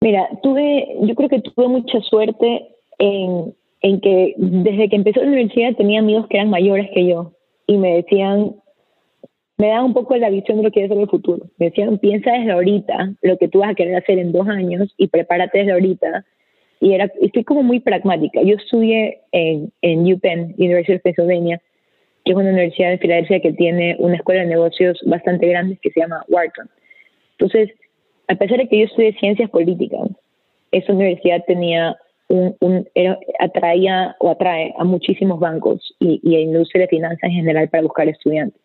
Mira, 0.00 0.28
tuve, 0.42 0.86
yo 1.02 1.14
creo 1.14 1.28
que 1.28 1.40
tuve 1.40 1.68
mucha 1.68 2.00
suerte 2.02 2.68
en, 2.98 3.54
en 3.80 4.00
que 4.00 4.34
desde 4.36 4.88
que 4.88 4.96
empezó 4.96 5.20
la 5.20 5.28
universidad 5.28 5.74
tenía 5.76 6.00
amigos 6.00 6.26
que 6.28 6.36
eran 6.36 6.50
mayores 6.50 6.90
que 6.94 7.06
yo 7.06 7.32
y 7.66 7.78
me 7.78 7.96
decían, 7.96 8.54
me 9.56 9.68
daban 9.68 9.86
un 9.86 9.94
poco 9.94 10.16
la 10.16 10.30
visión 10.30 10.58
de 10.58 10.64
lo 10.64 10.70
que 10.70 10.84
es 10.84 10.90
el 10.90 11.08
futuro. 11.08 11.46
Me 11.58 11.66
decían, 11.66 11.98
piensa 11.98 12.32
desde 12.32 12.52
ahorita 12.52 13.14
lo 13.22 13.38
que 13.38 13.48
tú 13.48 13.60
vas 13.60 13.70
a 13.70 13.74
querer 13.74 13.96
hacer 13.96 14.18
en 14.18 14.32
dos 14.32 14.46
años 14.46 14.92
y 14.98 15.08
prepárate 15.08 15.58
desde 15.58 15.72
ahorita 15.72 16.24
y 16.84 16.92
era, 16.92 17.10
estoy 17.22 17.44
como 17.44 17.62
muy 17.62 17.80
pragmática. 17.80 18.42
Yo 18.42 18.56
estudié 18.56 19.22
en, 19.32 19.72
en 19.80 20.12
UPenn, 20.12 20.54
University 20.58 20.94
of 20.94 21.02
Pennsylvania, 21.02 21.62
que 22.24 22.32
es 22.32 22.36
una 22.36 22.50
universidad 22.50 22.92
en 22.92 22.98
Filadelfia 22.98 23.40
que 23.40 23.52
tiene 23.52 23.96
una 23.98 24.16
escuela 24.16 24.42
de 24.42 24.48
negocios 24.48 24.98
bastante 25.04 25.46
grande 25.46 25.78
que 25.82 25.90
se 25.90 26.00
llama 26.00 26.24
Wharton. 26.28 26.68
Entonces, 27.32 27.70
a 28.28 28.34
pesar 28.34 28.58
de 28.58 28.68
que 28.68 28.78
yo 28.78 28.84
estudié 28.84 29.12
ciencias 29.14 29.50
políticas, 29.50 30.08
esa 30.72 30.92
universidad 30.92 31.44
tenía 31.46 31.96
un, 32.28 32.56
un 32.60 32.88
atraía 33.38 34.16
o 34.20 34.30
atrae 34.30 34.74
a 34.78 34.84
muchísimos 34.84 35.38
bancos 35.38 35.94
y, 36.00 36.20
y 36.22 36.36
a 36.36 36.40
industria 36.40 36.82
de 36.82 36.88
finanzas 36.88 37.24
en 37.24 37.32
general 37.32 37.68
para 37.68 37.82
buscar 37.82 38.08
estudiantes. 38.08 38.60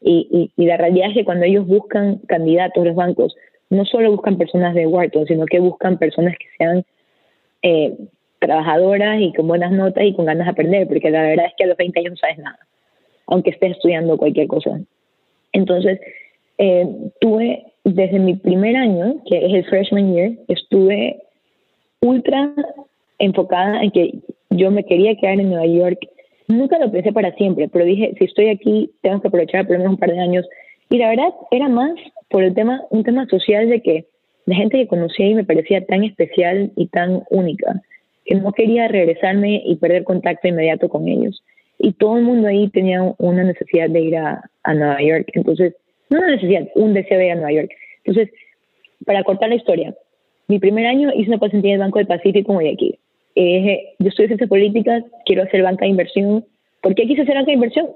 Y, 0.00 0.50
y, 0.56 0.66
la 0.66 0.76
realidad 0.76 1.08
es 1.08 1.14
que 1.14 1.24
cuando 1.24 1.46
ellos 1.46 1.66
buscan 1.66 2.18
candidatos, 2.28 2.84
los 2.84 2.94
bancos, 2.94 3.34
no 3.70 3.84
solo 3.84 4.12
buscan 4.12 4.38
personas 4.38 4.74
de 4.74 4.86
Wharton, 4.86 5.26
sino 5.26 5.46
que 5.46 5.58
buscan 5.58 5.98
personas 5.98 6.34
que 6.38 6.46
sean 6.56 6.84
eh, 7.62 7.96
trabajadoras 8.38 9.20
y 9.20 9.32
con 9.32 9.48
buenas 9.48 9.72
notas 9.72 10.04
y 10.04 10.14
con 10.14 10.26
ganas 10.26 10.46
de 10.46 10.50
aprender, 10.52 10.86
porque 10.86 11.10
la 11.10 11.22
verdad 11.22 11.46
es 11.46 11.54
que 11.56 11.64
a 11.64 11.66
los 11.68 11.76
20 11.76 11.98
años 11.98 12.12
no 12.12 12.16
sabes 12.18 12.38
nada, 12.38 12.58
aunque 13.26 13.50
estés 13.50 13.72
estudiando 13.72 14.16
cualquier 14.16 14.46
cosa. 14.46 14.80
Entonces, 15.52 16.00
eh, 16.58 16.86
tuve 17.20 17.64
desde 17.84 18.18
mi 18.18 18.34
primer 18.34 18.76
año, 18.76 19.16
que 19.28 19.46
es 19.46 19.52
el 19.54 19.64
freshman 19.64 20.12
year, 20.14 20.32
estuve 20.48 21.22
ultra 22.00 22.52
enfocada 23.18 23.82
en 23.82 23.90
que 23.90 24.14
yo 24.50 24.70
me 24.70 24.84
quería 24.84 25.16
quedar 25.16 25.40
en 25.40 25.50
Nueva 25.50 25.66
York. 25.66 25.98
Nunca 26.48 26.78
lo 26.78 26.90
pensé 26.90 27.12
para 27.12 27.32
siempre, 27.34 27.68
pero 27.68 27.84
dije, 27.84 28.14
si 28.18 28.24
estoy 28.24 28.48
aquí, 28.48 28.90
tengo 29.02 29.20
que 29.20 29.28
aprovechar 29.28 29.66
por 29.66 29.78
menos 29.78 29.92
un 29.92 29.98
par 29.98 30.12
de 30.12 30.20
años. 30.20 30.46
Y 30.90 30.98
la 30.98 31.10
verdad 31.10 31.28
era 31.50 31.68
más 31.68 31.92
por 32.28 32.44
el 32.44 32.54
tema, 32.54 32.82
un 32.90 33.02
tema 33.02 33.26
social 33.26 33.68
de 33.68 33.80
que 33.80 34.06
la 34.46 34.56
gente 34.56 34.78
que 34.78 34.86
conocía 34.86 35.26
y 35.26 35.34
me 35.34 35.44
parecía 35.44 35.84
tan 35.84 36.04
especial 36.04 36.72
y 36.76 36.86
tan 36.86 37.24
única, 37.30 37.82
que 38.24 38.36
no 38.36 38.52
quería 38.52 38.88
regresarme 38.88 39.62
y 39.64 39.76
perder 39.76 40.04
contacto 40.04 40.48
inmediato 40.48 40.88
con 40.88 41.08
ellos. 41.08 41.42
Y 41.78 41.92
todo 41.92 42.16
el 42.16 42.24
mundo 42.24 42.48
ahí 42.48 42.68
tenía 42.70 43.02
una 43.18 43.44
necesidad 43.44 43.88
de 43.90 44.00
ir 44.00 44.16
a, 44.16 44.42
a 44.62 44.74
Nueva 44.74 45.02
York. 45.02 45.30
Entonces, 45.34 45.74
no 46.10 46.18
una 46.18 46.30
necesidad, 46.30 46.68
un 46.74 46.94
deseo 46.94 47.18
de 47.18 47.26
ir 47.26 47.32
a 47.32 47.36
Nueva 47.36 47.52
York. 47.52 47.70
Entonces, 48.04 48.32
para 49.04 49.24
cortar 49.24 49.48
la 49.48 49.56
historia, 49.56 49.94
mi 50.48 50.58
primer 50.58 50.86
año 50.86 51.10
hice 51.14 51.28
una 51.28 51.38
pasantía 51.38 51.72
en 51.72 51.80
el 51.80 51.86
Banco 51.86 51.98
del 51.98 52.06
Pacífico 52.06 52.52
en 52.52 52.56
Guayaquil. 52.56 52.98
Eh, 53.34 53.94
yo 53.98 54.08
estudié 54.08 54.28
ciencias 54.28 54.48
políticas, 54.48 55.04
quiero 55.26 55.42
hacer 55.42 55.62
banca 55.62 55.84
de 55.84 55.90
inversión. 55.90 56.44
¿Por 56.80 56.94
qué 56.94 57.06
quise 57.06 57.22
hacer 57.22 57.34
banca 57.34 57.50
de 57.50 57.54
inversión? 57.54 57.88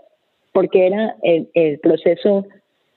Porque 0.53 0.87
era 0.87 1.17
el, 1.23 1.49
el 1.55 1.79
proceso 1.79 2.47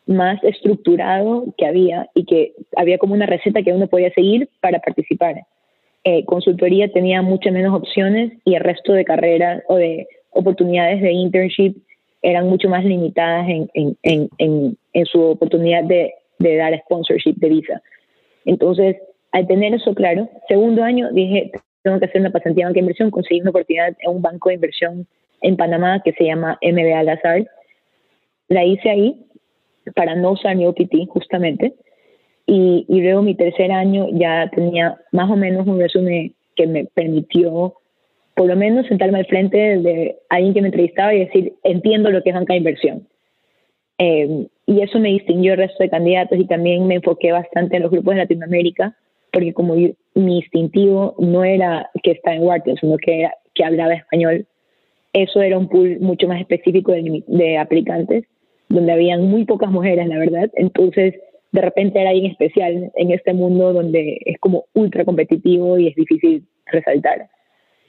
más 0.05 0.43
estructurado 0.43 1.45
que 1.57 1.65
había 1.65 2.09
y 2.13 2.25
que 2.25 2.53
había 2.75 2.97
como 2.97 3.13
una 3.13 3.25
receta 3.25 3.61
que 3.61 3.71
uno 3.71 3.87
podía 3.87 4.11
seguir 4.13 4.49
para 4.59 4.79
participar. 4.79 5.35
Eh, 6.03 6.25
consultoría 6.25 6.91
tenía 6.91 7.21
muchas 7.21 7.53
menos 7.53 7.73
opciones 7.73 8.33
y 8.43 8.55
el 8.55 8.63
resto 8.63 8.91
de 8.91 9.05
carreras 9.05 9.63
o 9.69 9.75
de 9.75 10.07
oportunidades 10.33 11.01
de 11.01 11.11
internship 11.11 11.75
eran 12.21 12.47
mucho 12.47 12.69
más 12.69 12.83
limitadas 12.85 13.47
en, 13.49 13.69
en, 13.73 14.29
en, 14.37 14.77
en 14.93 15.05
su 15.05 15.21
oportunidad 15.21 15.83
de, 15.83 16.13
de, 16.39 16.55
dar 16.55 16.77
sponsorship 16.85 17.35
de 17.35 17.49
visa. 17.49 17.81
Entonces, 18.45 18.97
al 19.31 19.45
tener 19.47 19.73
eso 19.73 19.93
claro, 19.93 20.29
segundo 20.47 20.83
año 20.83 21.11
dije, 21.11 21.51
tengo 21.83 21.99
que 21.99 22.05
hacer 22.05 22.21
una 22.21 22.31
pasantía 22.31 22.63
en 22.63 22.69
banca 22.69 22.75
de 22.75 22.79
inversión, 22.79 23.11
conseguí 23.11 23.41
una 23.41 23.49
oportunidad 23.49 23.95
en 23.99 24.11
un 24.11 24.21
banco 24.21 24.49
de 24.49 24.55
inversión 24.55 25.07
en 25.41 25.57
Panamá 25.57 26.01
que 26.03 26.13
se 26.13 26.23
llama 26.23 26.57
MBA 26.61 27.03
Lazard. 27.03 27.45
La 28.47 28.63
hice 28.63 28.89
ahí 28.89 29.25
para 29.95 30.15
no 30.15 30.31
usar 30.31 30.55
mi 30.55 30.65
OPT 30.65 31.09
justamente. 31.09 31.73
Y, 32.45 32.85
y 32.87 33.01
luego 33.01 33.21
mi 33.21 33.35
tercer 33.35 33.71
año 33.71 34.07
ya 34.11 34.49
tenía 34.53 34.97
más 35.11 35.29
o 35.29 35.35
menos 35.35 35.67
un 35.67 35.79
resumen 35.79 36.33
que 36.55 36.67
me 36.67 36.85
permitió 36.85 37.73
por 38.35 38.47
lo 38.47 38.55
menos 38.55 38.87
sentarme 38.87 39.19
al 39.19 39.25
frente 39.25 39.57
de 39.57 40.17
alguien 40.29 40.53
que 40.53 40.61
me 40.61 40.67
entrevistaba 40.67 41.13
y 41.13 41.25
decir, 41.25 41.53
entiendo 41.63 42.09
lo 42.09 42.23
que 42.23 42.29
es 42.29 42.35
banca 42.35 42.53
de 42.53 42.59
inversión. 42.59 43.07
Eh, 43.99 44.47
y 44.65 44.81
eso 44.81 44.99
me 44.99 45.09
distinguió 45.09 45.51
del 45.51 45.67
resto 45.67 45.83
de 45.83 45.89
candidatos 45.89 46.39
y 46.39 46.45
también 46.45 46.87
me 46.87 46.95
enfoqué 46.95 47.31
bastante 47.31 47.75
en 47.75 47.83
los 47.83 47.91
grupos 47.91 48.15
de 48.15 48.21
Latinoamérica, 48.21 48.95
porque 49.31 49.53
como 49.53 49.75
mi 49.75 50.37
instintivo 50.37 51.15
no 51.19 51.43
era 51.43 51.89
que 52.01 52.11
estaba 52.11 52.35
en 52.35 52.43
Wharton, 52.43 52.77
sino 52.77 52.97
que, 52.97 53.21
era, 53.21 53.33
que 53.53 53.63
hablaba 53.63 53.93
español, 53.93 54.45
eso 55.13 55.41
era 55.41 55.57
un 55.57 55.69
pool 55.69 55.99
mucho 55.99 56.27
más 56.27 56.39
específico 56.39 56.91
de, 56.91 57.23
de 57.27 57.57
aplicantes, 57.57 58.25
donde 58.69 58.91
habían 58.91 59.23
muy 59.23 59.45
pocas 59.45 59.69
mujeres, 59.69 60.07
la 60.07 60.17
verdad. 60.17 60.49
Entonces, 60.55 61.13
de 61.51 61.61
repente 61.61 62.01
era 62.01 62.09
alguien 62.09 62.31
especial 62.31 62.91
en 62.95 63.11
este 63.11 63.33
mundo 63.33 63.73
donde 63.73 64.17
es 64.25 64.39
como 64.39 64.65
ultra 64.73 65.05
competitivo 65.05 65.77
y 65.77 65.87
es 65.87 65.95
difícil 65.95 66.45
resaltar. 66.65 67.29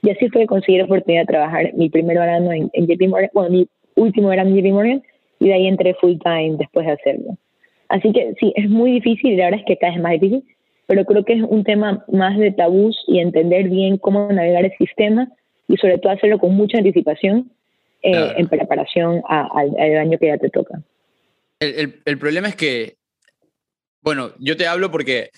Y 0.05 0.11
así 0.11 0.29
fue 0.29 0.47
conseguir 0.47 0.81
la 0.81 0.85
oportunidad 0.85 1.23
de 1.23 1.27
trabajar 1.27 1.73
mi 1.75 1.89
primer 1.89 2.19
verano 2.19 2.53
en, 2.53 2.71
en 2.75 2.87
JP 2.87 3.09
Morgan, 3.09 3.31
bueno, 3.33 3.51
mi 3.51 3.69
último 3.97 4.29
verano 4.29 4.51
en 4.51 4.57
JP 4.57 4.73
Morgan, 4.73 5.03
y 5.41 5.49
de 5.49 5.55
ahí 5.55 5.67
entré 5.67 5.95
full 5.95 6.19
time 6.23 6.57
después 6.59 6.85
de 6.87 6.93
hacerlo. 6.93 7.39
Así 7.89 8.13
que 8.13 8.35
sí, 8.39 8.53
es 8.55 8.69
muy 8.69 8.93
difícil 8.93 9.33
y 9.33 9.37
la 9.37 9.47
verdad 9.47 9.61
es 9.61 9.67
que 9.67 9.79
cada 9.79 9.93
vez 9.93 9.99
es 9.99 10.03
más 10.03 10.13
difícil, 10.13 10.45
pero 10.87 11.07
creo 11.07 11.25
que 11.25 11.33
es 11.33 11.43
un 11.43 11.65
tema 11.65 12.05
más 12.13 12.39
de 12.39 12.53
tabús 12.53 13.03
y 13.07 13.19
entender 13.19 13.71
bien 13.71 13.97
cómo 13.97 14.31
navegar 14.31 14.67
el 14.67 14.77
sistema 14.77 15.29
y 15.69 15.77
sobre 15.79 15.99
todo 15.99 16.13
hacerlo 16.13 16.39
con 16.39 16.55
mucha 16.55 16.79
anticipación 16.79 17.51
eh, 18.03 18.35
en 18.37 18.47
preparación 18.49 19.23
al, 19.27 19.97
año 19.97 20.19
que 20.19 20.27
ya 20.27 20.37
te 20.37 20.51
toca. 20.51 20.83
El, 21.61 21.75
el, 21.77 22.01
el, 22.05 22.19
problema 22.19 22.49
es 22.49 22.57
que, 22.57 22.97
bueno, 24.03 24.33
yo 24.39 24.59
te 24.59 24.67
hablo 24.67 24.91
porque 24.91 25.31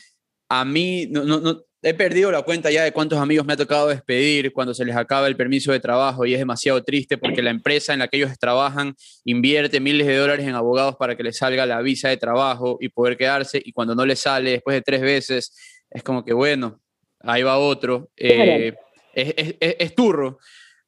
a 0.49 0.64
mí 0.64 1.06
no, 1.08 1.23
no, 1.23 1.40
no, 1.40 1.61
he 1.88 1.95
perdido 1.95 2.33
la 2.33 2.43
cuenta 2.43 2.69
ya 2.69 2.83
de 2.83 2.90
cuántos 2.90 3.21
amigos 3.21 3.47
me 3.47 3.52
ha 3.52 3.57
tocado 3.57 3.87
despedir 3.87 4.52
cuando 4.52 4.75
se 4.75 4.85
les 4.85 4.97
acaba 4.97 5.28
el 5.28 5.37
permiso 5.37 5.71
de 5.71 5.78
trabajo 5.78 6.26
y 6.26 6.35
es 6.35 6.40
demasiado 6.40 6.83
triste 6.83 7.16
porque 7.16 7.43
la 7.43 7.50
empresa 7.50 7.93
en 7.93 8.00
la 8.00 8.09
que 8.09 8.16
ellos 8.16 8.37
trabajan 8.40 8.97
invierte 9.25 9.78
miles 9.78 10.05
de 10.09 10.16
dólares 10.16 10.45
en 10.49 10.57
abogados 10.57 10.97
para 10.97 11.16
que 11.16 11.23
les 11.23 11.38
salga 11.38 11.64
la 11.64 11.81
visa 11.83 12.09
de 12.09 12.16
trabajo 12.16 12.76
y 12.81 12.88
poder 12.88 13.16
quedarse 13.16 13.62
y 13.64 13.71
cuando 13.71 13.95
no 13.95 14.05
les 14.05 14.19
sale 14.19 14.50
después 14.50 14.75
de 14.75 14.83
tres 14.83 15.00
veces 15.00 15.57
es 15.88 16.02
como 16.02 16.25
que 16.25 16.33
bueno, 16.33 16.81
ahí 17.21 17.45
va 17.45 17.57
otro. 17.57 18.11
Eh, 18.16 18.75
es, 19.14 19.35
es, 19.37 19.76
es, 19.78 19.95
turro, 19.95 20.40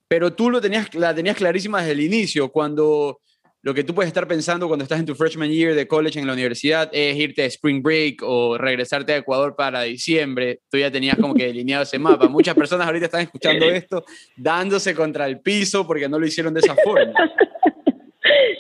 pero 0.09 0.33
tú 0.33 0.51
lo 0.51 0.61
tenías, 0.61 0.93
la 0.97 1.15
tenías 1.15 1.37
clarísima 1.37 1.79
desde 1.79 1.93
el 1.93 2.01
inicio 2.01 2.51
cuando 2.51 3.21
lo 3.63 3.75
que 3.75 3.83
tú 3.83 3.95
puedes 3.95 4.09
estar 4.09 4.29
pensando 4.29 4.69
cuando 4.69 4.85
estás 4.85 5.01
en 5.01 5.07
tu 5.07 5.15
freshman 5.15 5.51
year 5.51 5.75
de 5.75 5.89
college 5.89 6.19
en 6.19 6.27
la 6.27 6.33
universidad 6.33 6.89
es 6.93 7.17
irte 7.17 7.43
a 7.43 7.47
spring 7.47 7.83
break 7.83 8.23
o 8.23 8.57
regresarte 8.57 9.13
a 9.13 9.17
Ecuador 9.17 9.57
para 9.57 9.83
diciembre. 9.83 10.61
Tú 10.71 10.79
ya 10.79 10.91
tenías 10.91 11.17
como 11.17 11.35
que 11.35 11.47
delineado 11.47 11.83
ese 11.83 11.99
mapa. 11.99 12.29
Muchas 12.29 12.55
personas 12.55 12.87
ahorita 12.87 13.07
están 13.07 13.23
escuchando 13.23 13.67
esto 13.67 14.05
dándose 14.37 14.95
contra 14.95 15.27
el 15.27 15.41
piso 15.41 15.87
porque 15.87 16.09
no 16.09 16.19
lo 16.19 16.27
hicieron 16.27 16.55
de 16.55 16.61
esa 16.61 16.75
forma. 16.77 17.13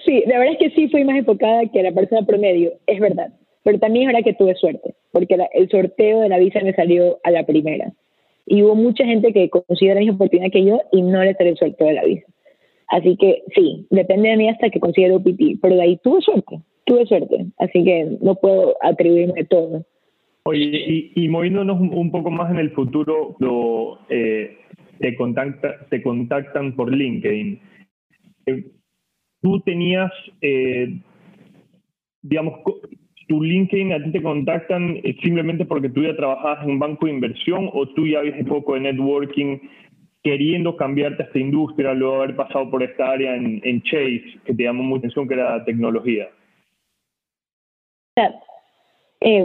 Sí, 0.04 0.22
la 0.26 0.38
verdad 0.38 0.54
es 0.54 0.58
que 0.58 0.70
sí 0.70 0.88
fui 0.88 1.04
más 1.04 1.18
enfocada 1.18 1.68
que 1.70 1.82
la 1.82 1.92
persona 1.92 2.24
promedio, 2.24 2.72
es 2.86 2.98
verdad. 2.98 3.28
Pero 3.62 3.78
también 3.78 4.08
es 4.08 4.14
verdad 4.14 4.24
que 4.24 4.32
tuve 4.32 4.54
suerte, 4.54 4.94
porque 5.12 5.36
el 5.52 5.68
sorteo 5.68 6.20
de 6.20 6.30
la 6.30 6.38
visa 6.38 6.60
me 6.60 6.72
salió 6.72 7.18
a 7.24 7.30
la 7.30 7.44
primera. 7.44 7.92
Y 8.46 8.62
hubo 8.62 8.74
mucha 8.74 9.04
gente 9.04 9.34
que 9.34 9.50
consiguió 9.50 9.92
la 9.92 10.00
misma 10.00 10.14
oportunidad 10.14 10.50
que 10.50 10.64
yo 10.64 10.80
y 10.92 11.02
no 11.02 11.22
le 11.22 11.34
salió 11.34 11.52
el 11.52 11.58
sorteo 11.58 11.88
de 11.88 11.92
la 11.92 12.04
visa. 12.04 12.26
Así 12.88 13.16
que 13.16 13.42
sí, 13.54 13.86
depende 13.90 14.30
de 14.30 14.36
mí 14.36 14.48
hasta 14.48 14.70
que 14.70 14.80
consiga 14.80 15.08
el 15.08 15.14
OPT, 15.14 15.60
pero 15.60 15.74
de 15.74 15.82
ahí 15.82 16.00
tuve 16.02 16.22
suerte, 16.22 16.60
tuve 16.84 17.04
suerte, 17.06 17.46
así 17.58 17.84
que 17.84 18.16
no 18.22 18.34
puedo 18.36 18.76
atribuirme 18.82 19.44
todo. 19.44 19.84
Oye, 20.44 21.12
y, 21.14 21.28
moviéndonos 21.28 21.78
un, 21.78 22.10
poco 22.10 22.30
más 22.30 22.50
en 22.50 22.58
el 22.58 22.70
futuro, 22.70 23.36
lo, 23.38 23.98
eh, 24.08 24.56
te, 24.98 25.14
contacta, 25.16 25.86
te 25.90 26.02
contactan 26.02 26.74
por 26.74 26.90
LinkedIn. 26.90 27.60
Eh, 28.46 28.64
tú 29.42 29.60
tenías, 29.60 30.10
eh, 30.40 30.98
digamos, 32.22 32.60
tu 33.28 33.42
LinkedIn 33.42 33.92
a 33.92 34.02
ti 34.02 34.10
te 34.10 34.22
contactan 34.22 35.02
simplemente 35.22 35.66
porque 35.66 35.90
tú 35.90 36.02
ya 36.02 36.16
trabajabas 36.16 36.64
en 36.64 36.70
un 36.70 36.78
banco 36.78 37.04
de 37.04 37.12
inversión 37.12 37.68
o 37.74 37.86
tú 37.90 38.06
ya 38.06 38.20
habías 38.20 38.42
poco 38.46 38.72
de 38.72 38.80
networking 38.80 39.58
queriendo 40.22 40.76
cambiarte 40.76 41.22
a 41.22 41.26
esta 41.26 41.38
industria, 41.38 41.94
luego 41.94 42.16
haber 42.16 42.36
pasado 42.36 42.70
por 42.70 42.82
esta 42.82 43.10
área 43.10 43.34
en, 43.34 43.82
Chase, 43.82 44.24
que 44.44 44.54
te 44.54 44.62
llamó 44.64 44.82
mucha 44.82 45.00
atención, 45.00 45.28
que 45.28 45.34
era 45.34 45.64
tecnología? 45.64 46.28
Eh, 49.20 49.44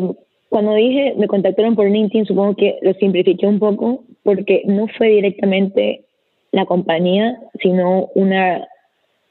cuando 0.49 0.75
dije 0.75 1.15
me 1.17 1.27
contactaron 1.27 1.75
por 1.75 1.89
LinkedIn, 1.89 2.25
supongo 2.25 2.55
que 2.55 2.77
lo 2.81 2.93
simplifiqué 2.93 3.45
un 3.45 3.59
poco, 3.59 4.03
porque 4.23 4.63
no 4.65 4.87
fue 4.87 5.09
directamente 5.09 6.05
la 6.51 6.65
compañía, 6.65 7.39
sino 7.61 8.09
una 8.15 8.67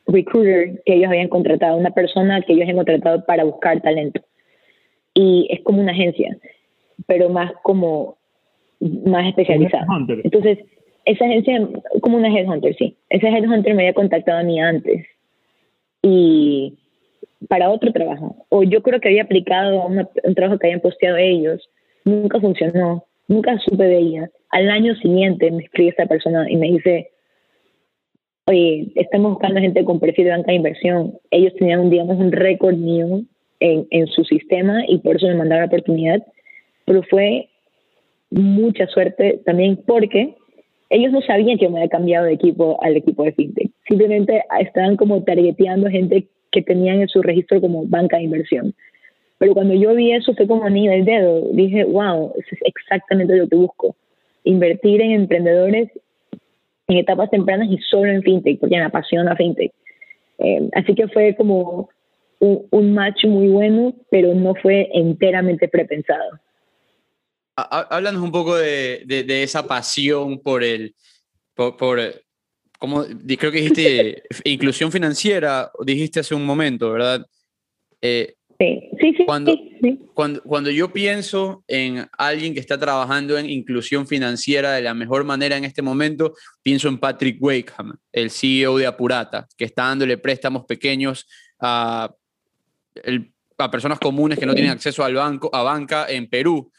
recruiter 0.07 0.83
que 0.85 0.95
ellos 0.95 1.09
habían 1.09 1.29
contratado, 1.29 1.77
una 1.77 1.91
persona 1.91 2.43
que 2.43 2.53
ellos 2.53 2.65
habían 2.65 2.77
contratado 2.77 3.25
para 3.25 3.45
buscar 3.45 3.81
talento. 3.81 4.21
Y 5.15 5.47
es 5.51 5.63
como 5.63 5.81
una 5.81 5.93
agencia, 5.93 6.37
pero 7.07 7.29
más 7.29 7.53
como 7.63 8.17
más 8.81 9.27
especializada. 9.29 9.87
Entonces, 10.25 10.59
esa 11.05 11.25
agencia, 11.25 11.69
como 12.01 12.17
una 12.17 12.29
headhunter, 12.29 12.75
sí. 12.77 12.97
Esa 13.11 13.29
headhunter 13.29 13.75
me 13.75 13.83
había 13.83 13.95
contactado 13.95 14.39
a 14.39 14.43
mí 14.43 14.61
antes 14.61 15.07
y 16.03 16.79
para 17.49 17.71
otro 17.71 17.93
trabajo. 17.93 18.47
O 18.49 18.63
yo 18.63 18.83
creo 18.83 19.01
que 19.01 19.09
había 19.09 19.23
aplicado 19.23 19.83
a 19.83 19.87
un 19.87 20.35
trabajo 20.35 20.59
que 20.59 20.69
habían 20.69 20.81
posteado 20.81 21.17
ellos. 21.17 21.69
Nunca 22.05 22.41
funcionó. 22.41 23.05
Nunca 23.29 23.59
supe 23.59 23.85
de 23.85 23.99
ella. 23.99 24.31
Al 24.51 24.71
año 24.71 24.95
siguiente 24.97 25.51
me 25.51 25.65
escribe 25.65 25.91
esta 25.91 26.07
persona 26.07 26.51
y 26.51 26.57
me 26.57 26.73
dice, 26.73 27.11
oye, 28.47 28.93
estamos 28.97 29.33
buscando 29.33 29.61
gente 29.61 29.85
con 29.85 30.01
perfil 30.01 30.27
de 30.27 30.31
banca 30.33 30.51
de 30.51 30.57
inversión. 30.57 31.15
Ellos 31.31 31.55
tenían, 31.55 31.89
digamos, 31.91 32.19
un 32.19 32.33
récord 32.33 32.77
mío 32.77 33.23
en, 33.61 33.87
en 33.91 34.07
su 34.09 34.25
sistema 34.25 34.85
y 34.87 34.99
por 34.99 35.17
eso 35.17 35.27
me 35.27 35.35
mandaron 35.35 35.63
la 35.63 35.67
oportunidad. 35.67 36.23
Pero 36.85 37.03
fue 37.05 37.49
mucha 38.31 38.87
suerte 38.89 39.41
también 39.45 39.79
porque 39.87 40.35
ellos 40.93 41.13
no 41.13 41.21
sabían 41.23 41.59
que 41.59 41.69
me 41.69 41.79
había 41.79 41.89
cambiado 41.89 42.27
de 42.27 42.35
equipo 42.35 42.79
al 42.83 42.97
equipo 42.97 43.25
de 43.25 43.33
FinTech. 43.33 43.71
Simplemente 43.89 44.43
estaban 44.61 44.97
como 44.97 45.23
targeteando 45.23 45.89
gente 45.89 46.29
que 46.51 46.63
tenían 46.63 47.01
en 47.01 47.09
su 47.09 47.23
registro 47.23 47.61
como 47.61 47.87
banca 47.87 48.19
de 48.19 48.25
inversión. 48.25 48.75
Pero 49.39 49.55
cuando 49.55 49.75
yo 49.75 49.95
vi 49.95 50.13
eso 50.13 50.35
fue 50.35 50.47
como 50.47 50.69
ni 50.69 50.87
del 50.87 51.05
dedo. 51.05 51.49
Dije, 51.53 51.85
wow, 51.85 52.33
eso 52.37 52.49
es 52.53 52.61
exactamente 52.65 53.37
lo 53.37 53.49
que 53.49 53.57
busco. 53.57 53.97
Invertir 54.45 55.01
en 55.01 55.13
emprendedores 55.13 55.89
en 56.89 56.99
etapas 56.99 57.31
tempranas 57.31 57.69
y 57.71 57.79
solo 57.79 58.13
en 58.13 58.23
fintech, 58.23 58.61
porque 58.61 58.77
me 58.77 58.85
apasiona 58.85 59.37
fintech. 59.37 59.73
Eh, 60.39 60.69
así 60.75 60.95
que 60.95 61.09
fue 61.09 61.35
como 61.37 61.89
un, 62.41 62.95
match 62.95 63.25
muy 63.25 63.49
bueno, 63.49 63.95
pero 64.11 64.35
no 64.35 64.55
fue 64.57 64.89
enteramente 64.93 65.69
prepensado. 65.69 66.39
Háblanos 67.57 68.23
un 68.23 68.33
poco 68.33 68.57
de, 68.57 69.05
de, 69.07 69.43
esa 69.43 69.67
pasión 69.67 70.41
por 70.41 70.65
el, 70.65 70.95
por, 71.55 71.77
por 71.77 72.01
como 72.79 73.05
creo 73.05 73.53
que 73.53 73.61
dijiste 73.61 74.23
inclusión 74.45 74.91
financiera, 74.91 75.71
dijiste 75.85 76.21
hace 76.21 76.35
un 76.35 76.47
momento, 76.47 76.93
¿verdad? 76.93 77.27
Eh, 78.01 78.35
sí, 78.59 78.81
sí, 79.01 79.15
sí 79.19 79.25
cuando, 79.27 79.55
Cuando, 80.15 80.43
cuando 80.43 80.71
yo 80.71 80.93
pienso 80.93 81.63
en 81.69 82.09
alguien 82.17 82.55
que 82.55 82.61
está 82.61 82.79
trabajando 82.79 83.37
en 83.37 83.51
inclusión 83.51 84.07
financiera 84.07 84.73
de 84.73 84.83
la 84.83 84.95
mejor 84.95 85.25
manera 85.25 85.57
en 85.57 85.65
este 85.65 85.83
momento, 85.83 86.35
pienso 86.63 86.89
en 86.89 86.99
Patrick 86.99 87.37
Wakeham, 87.43 87.99
el 88.13 88.31
CEO 88.31 88.79
de 88.79 88.87
Apurata, 88.87 89.47
que 89.57 89.67
está 89.67 89.85
dándole 89.85 90.17
préstamos 90.17 90.65
pequeños 90.65 91.27
a 91.61 92.11
a 93.59 93.71
personas 93.71 93.99
comunes 93.99 94.39
que 94.39 94.47
no 94.47 94.55
tienen 94.55 94.73
acceso 94.73 95.05
al 95.05 95.15
banco, 95.15 95.51
a 95.53 95.63
banca 95.63 96.07
en 96.09 96.29
Perú. 96.29 96.71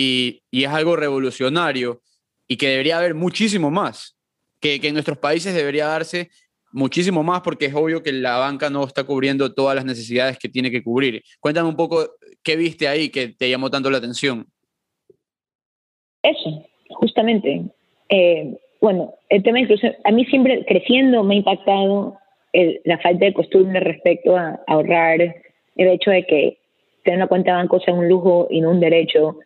Y, 0.00 0.42
y, 0.52 0.62
es 0.62 0.70
algo 0.70 0.94
revolucionario 0.94 2.02
y 2.46 2.56
que 2.56 2.68
debería 2.68 2.98
haber 2.98 3.16
muchísimo 3.16 3.68
más, 3.68 4.16
que, 4.60 4.78
que, 4.78 4.86
en 4.86 4.94
nuestros 4.94 5.18
países 5.18 5.52
debería 5.52 5.86
darse 5.86 6.30
muchísimo 6.70 7.24
más 7.24 7.40
porque 7.40 7.66
es 7.66 7.74
obvio 7.74 8.00
que 8.00 8.12
la 8.12 8.36
banca 8.36 8.70
no 8.70 8.84
está 8.84 9.02
cubriendo 9.02 9.52
todas 9.52 9.74
las 9.74 9.84
necesidades 9.84 10.38
que 10.38 10.48
tiene 10.48 10.70
que 10.70 10.84
cubrir. 10.84 11.24
Cuéntame 11.40 11.68
un 11.68 11.74
poco 11.74 12.10
qué 12.44 12.54
viste 12.54 12.86
ahí 12.86 13.08
que 13.08 13.28
te 13.28 13.50
llamó 13.50 13.70
tanto 13.70 13.90
la 13.90 13.98
atención. 13.98 14.46
Eso, 16.22 16.64
justamente. 16.90 17.64
Eh, 18.08 18.56
bueno, 18.80 19.14
el 19.30 19.42
tema 19.42 19.56
de 19.56 19.62
inclusión, 19.62 19.96
a 20.04 20.12
mí 20.12 20.24
siempre 20.26 20.64
creciendo 20.64 21.24
me 21.24 21.34
ha 21.34 21.38
impactado 21.38 22.16
el, 22.52 22.80
la 22.84 22.98
falta 22.98 23.24
de 23.24 23.34
costumbre 23.34 23.80
respecto 23.80 24.36
a 24.36 24.60
ahorrar, 24.68 25.20
el 25.20 25.88
hecho 25.88 26.12
de 26.12 26.24
que 26.24 26.58
tener 27.02 27.18
una 27.18 27.26
cuenta 27.26 27.50
de 27.50 27.56
banco 27.56 27.80
sea 27.80 27.94
un 27.94 28.08
lujo 28.08 28.46
y 28.48 28.60
no 28.60 28.70
un 28.70 28.80
derecho, 28.80 29.38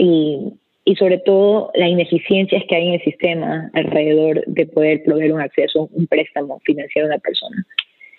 y, 0.00 0.54
y 0.84 0.96
sobre 0.96 1.18
todo 1.18 1.70
las 1.74 1.88
ineficiencias 1.88 2.64
que 2.68 2.74
hay 2.74 2.88
en 2.88 2.94
el 2.94 3.02
sistema 3.02 3.70
alrededor 3.74 4.44
de 4.46 4.66
poder 4.66 5.02
proveer 5.04 5.32
un 5.32 5.40
acceso, 5.40 5.90
un 5.92 6.06
préstamo 6.06 6.60
financiero 6.64 7.06
a 7.06 7.10
una 7.10 7.18
persona. 7.18 7.66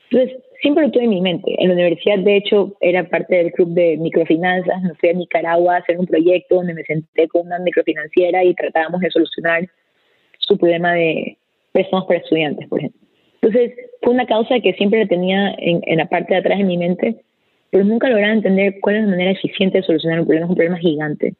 Entonces, 0.09 0.37
siempre 0.61 0.83
lo 0.83 0.91
tuve 0.91 1.05
en 1.05 1.09
mi 1.09 1.21
mente. 1.21 1.55
En 1.57 1.69
la 1.69 1.73
universidad, 1.73 2.19
de 2.19 2.37
hecho, 2.37 2.75
era 2.81 3.07
parte 3.07 3.35
del 3.35 3.51
club 3.53 3.69
de 3.69 3.97
microfinanzas. 3.97 4.81
Me 4.83 4.93
fui 4.95 5.09
a 5.09 5.13
Nicaragua 5.13 5.75
a 5.75 5.79
hacer 5.79 5.97
un 5.97 6.05
proyecto 6.05 6.55
donde 6.55 6.73
me 6.73 6.83
senté 6.83 7.27
con 7.29 7.47
una 7.47 7.59
microfinanciera 7.59 8.43
y 8.43 8.53
tratábamos 8.53 9.01
de 9.01 9.09
solucionar 9.09 9.67
su 10.37 10.57
problema 10.57 10.93
de 10.93 11.37
préstamos 11.71 12.05
para 12.05 12.19
estudiantes, 12.19 12.67
por 12.67 12.79
ejemplo. 12.79 12.99
Entonces, 13.41 13.73
fue 14.01 14.13
una 14.13 14.25
causa 14.25 14.59
que 14.59 14.73
siempre 14.73 14.99
la 14.99 15.07
tenía 15.07 15.55
en, 15.57 15.81
en 15.85 15.97
la 15.97 16.09
parte 16.09 16.33
de 16.33 16.41
atrás 16.41 16.57
de 16.57 16.65
mi 16.65 16.77
mente 16.77 17.15
pero 17.71 17.85
nunca 17.85 18.09
lograron 18.09 18.37
entender 18.37 18.75
cuál 18.81 18.97
es 18.97 19.03
la 19.03 19.11
manera 19.11 19.31
eficiente 19.31 19.77
de 19.77 19.83
solucionar 19.83 20.19
un 20.19 20.25
problema, 20.25 20.45
es 20.45 20.49
un 20.49 20.55
problema 20.55 20.77
gigante. 20.77 21.33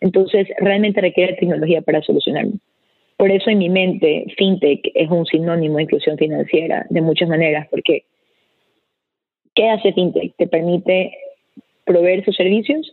Entonces, 0.00 0.46
realmente 0.58 1.00
requiere 1.00 1.34
tecnología 1.34 1.82
para 1.82 2.02
solucionarlo. 2.02 2.52
Por 3.16 3.32
eso 3.32 3.50
en 3.50 3.58
mi 3.58 3.68
mente, 3.68 4.26
fintech 4.36 4.80
es 4.94 5.10
un 5.10 5.26
sinónimo 5.26 5.76
de 5.76 5.82
inclusión 5.84 6.16
financiera 6.16 6.86
de 6.88 7.00
muchas 7.00 7.28
maneras, 7.28 7.66
porque 7.70 8.04
¿qué 9.54 9.68
hace 9.70 9.92
fintech? 9.92 10.36
Te 10.36 10.46
permite 10.46 11.12
proveer 11.84 12.24
sus 12.24 12.36
servicios 12.36 12.92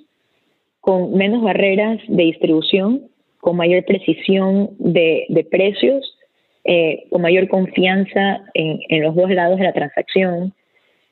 con 0.81 1.13
menos 1.13 1.43
barreras 1.43 1.99
de 2.07 2.23
distribución, 2.23 3.07
con 3.39 3.57
mayor 3.57 3.85
precisión 3.85 4.71
de, 4.79 5.47
precios, 5.51 6.17
eh, 6.63 7.05
con 7.11 7.21
mayor 7.21 7.47
confianza 7.47 8.43
en, 8.55 8.79
en 8.89 9.03
los 9.03 9.15
dos 9.15 9.29
lados 9.29 9.57
de 9.59 9.65
la 9.65 9.73
transacción, 9.73 10.53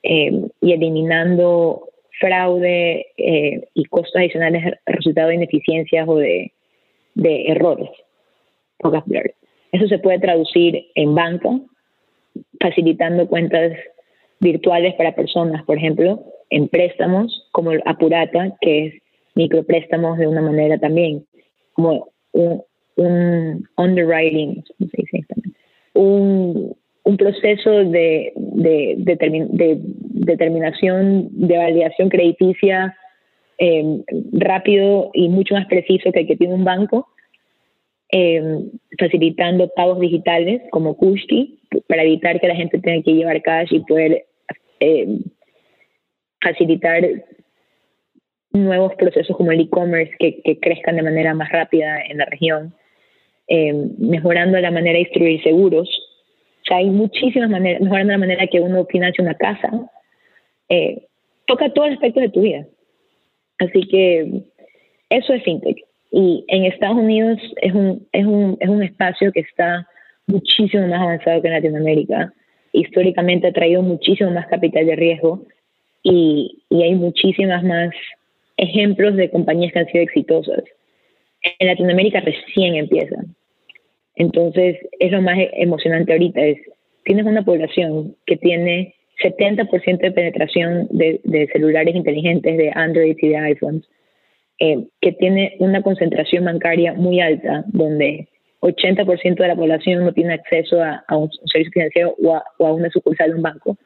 eh, 0.03 0.32
y 0.60 0.73
eliminando 0.73 1.88
fraude 2.19 3.08
eh, 3.17 3.67
y 3.73 3.86
costos 3.86 4.15
adicionales 4.15 4.76
resultado 4.86 5.30
de 5.30 5.36
ineficiencias 5.36 6.08
o 6.08 6.17
de, 6.17 6.52
de 7.15 7.45
errores. 7.47 7.89
Eso 9.71 9.88
se 9.88 9.99
puede 9.99 10.19
traducir 10.19 10.86
en 10.95 11.15
banca, 11.15 11.49
facilitando 12.60 13.28
cuentas 13.28 13.73
virtuales 14.39 14.93
para 14.95 15.15
personas, 15.15 15.63
por 15.63 15.78
ejemplo, 15.78 16.23
en 16.49 16.67
préstamos 16.67 17.47
como 17.52 17.71
Apurata, 17.86 18.56
que 18.62 18.86
es 18.86 18.93
micropréstamos 19.36 20.17
de 20.17 20.28
una 20.28 20.41
manera 20.41 20.78
también, 20.78 21.26
como 21.73 22.10
un, 22.34 22.62
un 22.95 23.67
underwriting, 23.78 24.63
un, 25.93 26.76
un 27.03 27.17
proceso 27.17 27.71
de, 27.83 28.31
de, 28.35 28.95
de, 28.97 29.77
determinación 29.79 31.27
de 31.31 31.57
validación 31.57 32.09
crediticia 32.09 32.97
em, 33.57 34.03
rápido 34.31 35.11
y 35.13 35.27
mucho 35.29 35.53
más 35.53 35.67
preciso 35.67 36.11
que 36.11 36.21
el 36.21 36.27
que 36.27 36.37
tiene 36.37 36.53
un 36.53 36.63
banco, 36.63 37.07
em, 38.09 38.71
facilitando 38.97 39.69
pagos 39.75 39.99
digitales 39.99 40.61
como 40.71 40.95
Kushti 40.95 41.59
para 41.87 42.03
evitar 42.03 42.39
que 42.39 42.47
la 42.47 42.55
gente 42.55 42.79
tenga 42.79 43.03
que 43.03 43.13
llevar 43.13 43.41
cash 43.41 43.73
y 43.73 43.79
poder 43.81 44.25
em, 44.79 45.23
facilitar 46.41 47.03
nuevos 48.53 48.93
procesos 48.95 49.35
como 49.35 49.51
el 49.51 49.61
e-commerce 49.61 50.13
que, 50.19 50.41
que, 50.41 50.59
crezcan 50.59 50.95
de 50.95 51.03
manera 51.03 51.33
más 51.33 51.51
rápida 51.51 52.01
en 52.07 52.19
la 52.19 52.25
región, 52.25 52.73
mejorando 53.97 54.59
la 54.59 54.71
manera 54.71 54.93
de 54.93 55.05
distribuir 55.05 55.41
seguros 55.43 55.89
o 56.63 56.65
sea, 56.65 56.78
hay 56.78 56.89
muchísimas 56.89 57.49
maneras, 57.49 57.82
mejorando 57.82 58.13
la 58.13 58.19
manera 58.19 58.47
que 58.47 58.62
uno 58.62 58.86
financia 58.86 59.21
una 59.21 59.36
casa. 59.36 59.69
Eh, 60.69 61.06
toca 61.45 61.73
todos 61.73 61.89
los 61.89 61.97
aspectos 61.97 62.23
de 62.23 62.30
tu 62.30 62.41
vida. 62.41 62.65
Así 63.60 63.82
que 63.88 64.43
eso 65.10 65.34
es 65.34 65.43
fintech. 65.43 65.78
Y 66.12 66.45
en 66.47 66.63
Estados 66.65 66.97
Unidos 66.97 67.38
es 67.62 67.73
un, 67.73 68.08
es 68.13 68.26
un, 68.26 68.58
es 68.62 68.69
un 68.69 68.82
espacio 68.82 69.32
que 69.34 69.41
está 69.41 69.86
muchísimo 70.26 70.88
más 70.88 71.02
avanzado 71.02 71.41
que 71.41 71.49
en 71.49 71.54
Latinoamérica. 71.54 72.34
Históricamente 72.71 73.47
ha 73.47 73.52
traído 73.52 73.82
muchísimo 73.82 74.32
más 74.32 74.47
capital 74.47 74.86
de 74.86 74.95
riesgo 74.95 75.45
y, 76.02 76.63
y 76.69 76.84
hay 76.84 76.95
muchísimas 76.95 77.63
más 77.63 77.89
ejemplos 78.56 79.15
de 79.15 79.30
compañías 79.30 79.73
que 79.73 79.80
han 79.80 79.88
sido 79.88 80.04
exitosas. 80.04 80.63
En 81.60 81.67
Latinoamérica 81.67 82.21
recién 82.21 82.76
empiezan. 82.76 83.36
Entonces, 84.15 84.78
es 84.99 85.12
lo 85.12 85.21
más 85.21 85.38
emocionante 85.54 86.12
ahorita, 86.13 86.41
es, 86.41 86.58
tienes 87.04 87.26
una 87.26 87.43
población 87.43 88.15
que 88.26 88.38
tiene 88.38 88.95
70% 89.23 89.97
de 89.99 90.12
penetración 90.12 90.88
de, 90.91 91.49
celulares 91.52 91.95
inteligentes, 91.95 92.58
de 92.58 92.71
Android 92.73 93.17
y 93.19 93.30
de 93.30 93.38
iPhones, 93.38 93.84
eh, 94.60 94.86
que 95.02 95.13
tiene 95.13 95.56
una 95.60 95.82
concentración 95.82 96.45
bancaria 96.45 96.93
muy 96.93 97.19
alta, 97.19 97.63
donde 97.67 98.28
80% 98.62 99.36
de 99.36 99.47
la 99.47 99.56
población 99.56 100.06
no 100.06 100.13
tiene 100.13 100.36
acceso 100.36 100.82
a, 100.82 101.04
un, 101.17 101.30
servicio 101.45 101.71
financiero 101.73 102.15
o 102.19 102.36
a, 102.65 102.73
una 102.73 102.89
sucursal 102.89 103.32
de 103.32 103.36
un 103.36 103.41
banco. 103.41 103.78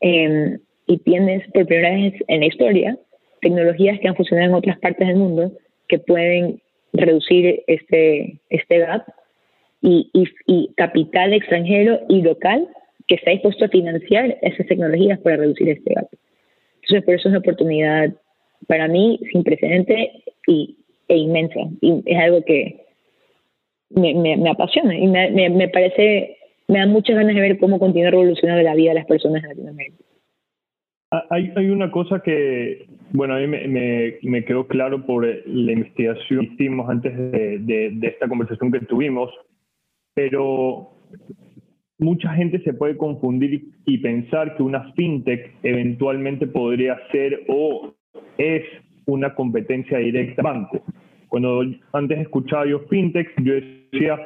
Em, 0.00 0.58
y 0.86 0.98
tienes 0.98 1.46
por 1.52 1.66
primera 1.66 1.94
vez 1.94 2.14
en 2.26 2.40
la 2.40 2.46
historia 2.46 2.98
tecnologías 3.40 3.98
que 4.00 4.08
han 4.08 4.16
funcionado 4.16 4.48
en 4.48 4.54
otras 4.54 4.78
partes 4.78 5.06
del 5.06 5.16
mundo 5.16 5.52
que 5.88 5.98
pueden 5.98 6.60
reducir 6.92 7.62
este, 7.66 8.40
este 8.48 8.78
gap 8.78 9.04
y, 9.82 10.10
y, 10.46 10.72
capital 10.74 11.32
extranjero 11.32 12.00
y 12.08 12.22
local 12.22 12.68
que 13.06 13.14
está 13.16 13.30
dispuesto 13.30 13.64
a 13.64 13.68
financiar 13.68 14.38
esas 14.42 14.66
tecnologías 14.66 15.18
para 15.20 15.38
reducir 15.38 15.68
este 15.68 15.94
gasto. 15.94 16.16
Entonces, 16.82 17.04
por 17.04 17.14
eso 17.14 17.28
es 17.28 17.32
una 17.32 17.38
oportunidad 17.38 18.12
para 18.66 18.88
mí 18.88 19.18
sin 19.32 19.42
precedente 19.42 20.22
y, 20.46 20.76
e 21.08 21.16
inmensa. 21.16 21.60
Y 21.80 22.02
es 22.06 22.18
algo 22.18 22.44
que 22.44 22.86
me, 23.90 24.14
me, 24.14 24.50
apasiona 24.50 24.96
y 24.96 25.06
me, 25.08 25.50
me, 25.50 25.68
parece, 25.68 26.36
me 26.68 26.78
da 26.78 26.86
muchas 26.86 27.16
ganas 27.16 27.34
de 27.34 27.40
ver 27.40 27.58
cómo 27.58 27.78
continúa 27.78 28.10
revolucionando 28.10 28.62
la 28.62 28.74
vida 28.74 28.90
de 28.90 28.96
las 28.96 29.06
personas 29.06 29.42
en 29.42 29.48
Latinoamérica. 29.48 30.04
Ah, 31.12 31.24
hay, 31.30 31.52
hay 31.56 31.70
una 31.70 31.90
cosa 31.90 32.20
que, 32.20 32.86
bueno, 33.10 33.34
a 33.34 33.40
mí 33.40 33.48
me, 33.48 34.18
me, 34.22 34.44
quedó 34.44 34.68
claro 34.68 35.04
por 35.04 35.26
la 35.26 35.72
investigación 35.72 36.46
que 36.46 36.54
hicimos 36.54 36.88
antes 36.88 37.16
de, 37.16 37.58
de, 37.58 37.90
de 37.94 38.06
esta 38.06 38.28
conversación 38.28 38.70
que 38.70 38.78
tuvimos, 38.80 39.28
pero 40.14 40.90
mucha 41.98 42.32
gente 42.34 42.60
se 42.62 42.72
puede 42.72 42.96
confundir 42.96 43.68
y 43.84 43.98
pensar 43.98 44.56
que 44.56 44.62
una 44.62 44.92
fintech 44.94 45.54
eventualmente 45.62 46.46
podría 46.46 46.98
ser 47.12 47.44
o 47.48 47.94
es 48.38 48.62
una 49.06 49.34
competencia 49.34 49.98
directa 49.98 50.42
banco. 50.42 50.82
Cuando 51.28 51.62
antes 51.92 52.18
escuchaba 52.18 52.66
yo 52.66 52.80
fintech, 52.88 53.28
yo 53.42 53.54
decía, 53.54 54.16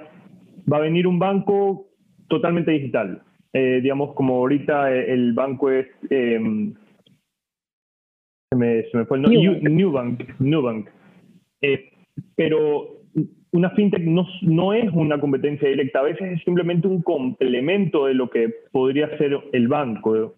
va 0.72 0.78
a 0.78 0.80
venir 0.80 1.06
un 1.06 1.18
banco 1.18 1.88
totalmente 2.28 2.70
digital. 2.70 3.22
eh, 3.52 3.80
digamos, 3.80 4.14
como 4.14 4.34
ahorita 4.34 4.92
el 4.92 5.32
banco 5.32 5.70
es, 5.70 5.86
em, 6.10 6.74
se, 8.50 8.56
me, 8.58 8.82
se, 8.82 8.96
me, 8.98 9.04
fue 9.04 9.18
el 9.18 9.22
nombre, 9.22 9.70
Newbank, 9.70 10.40
Newbank. 10.40 10.88
Eh, 11.62 11.90
pero 12.34 12.93
una 13.54 13.70
fintech 13.70 14.02
no, 14.02 14.72
es 14.72 14.90
una 14.92 15.20
competencia 15.20 15.68
directa, 15.68 16.00
a 16.00 16.02
veces 16.02 16.32
es 16.32 16.42
simplemente 16.42 16.88
un 16.88 17.02
complemento 17.02 18.06
de 18.06 18.14
lo 18.14 18.28
que 18.28 18.52
podría 18.72 19.16
ser 19.16 19.38
el 19.52 19.68
banco. 19.68 20.34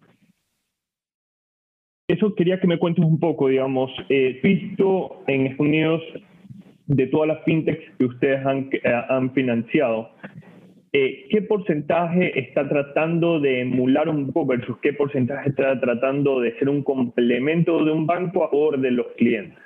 Eso 2.07 2.35
quería 2.35 2.59
que 2.59 2.67
me 2.67 2.77
cuentes 2.77 3.03
un 3.03 3.19
poco, 3.19 3.47
digamos, 3.47 3.91
eh, 4.09 4.39
visto 4.43 5.23
en 5.25 5.47
Estados 5.47 5.67
Unidos 5.67 6.03
de 6.85 7.07
todas 7.07 7.27
las 7.29 7.43
fintechs 7.43 7.83
que 7.97 8.05
ustedes 8.05 8.45
han, 8.45 8.69
eh, 8.71 9.29
financiado, 9.33 10.11
eh, 10.93 11.25
¿qué 11.31 11.41
porcentaje 11.41 12.39
está 12.39 12.69
tratando 12.69 13.39
de 13.39 13.61
emular 13.61 14.09
un 14.09 14.27
poco 14.27 14.45
versus 14.45 14.77
qué 14.77 14.93
porcentaje 14.93 15.49
está 15.49 15.79
tratando 15.79 16.39
de 16.39 16.57
ser 16.59 16.69
un 16.69 16.83
complemento 16.83 17.83
de 17.83 17.91
un 17.91 18.05
banco 18.05 18.43
a 18.43 18.49
favor 18.49 18.79
de 18.79 18.91
los 18.91 19.07
clientes? 19.17 19.57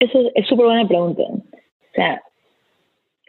Eso 0.00 0.32
es 0.34 0.46
súper 0.48 0.66
buena 0.66 0.88
pregunta. 0.88 1.22
O 1.92 1.94
sea, 1.94 2.22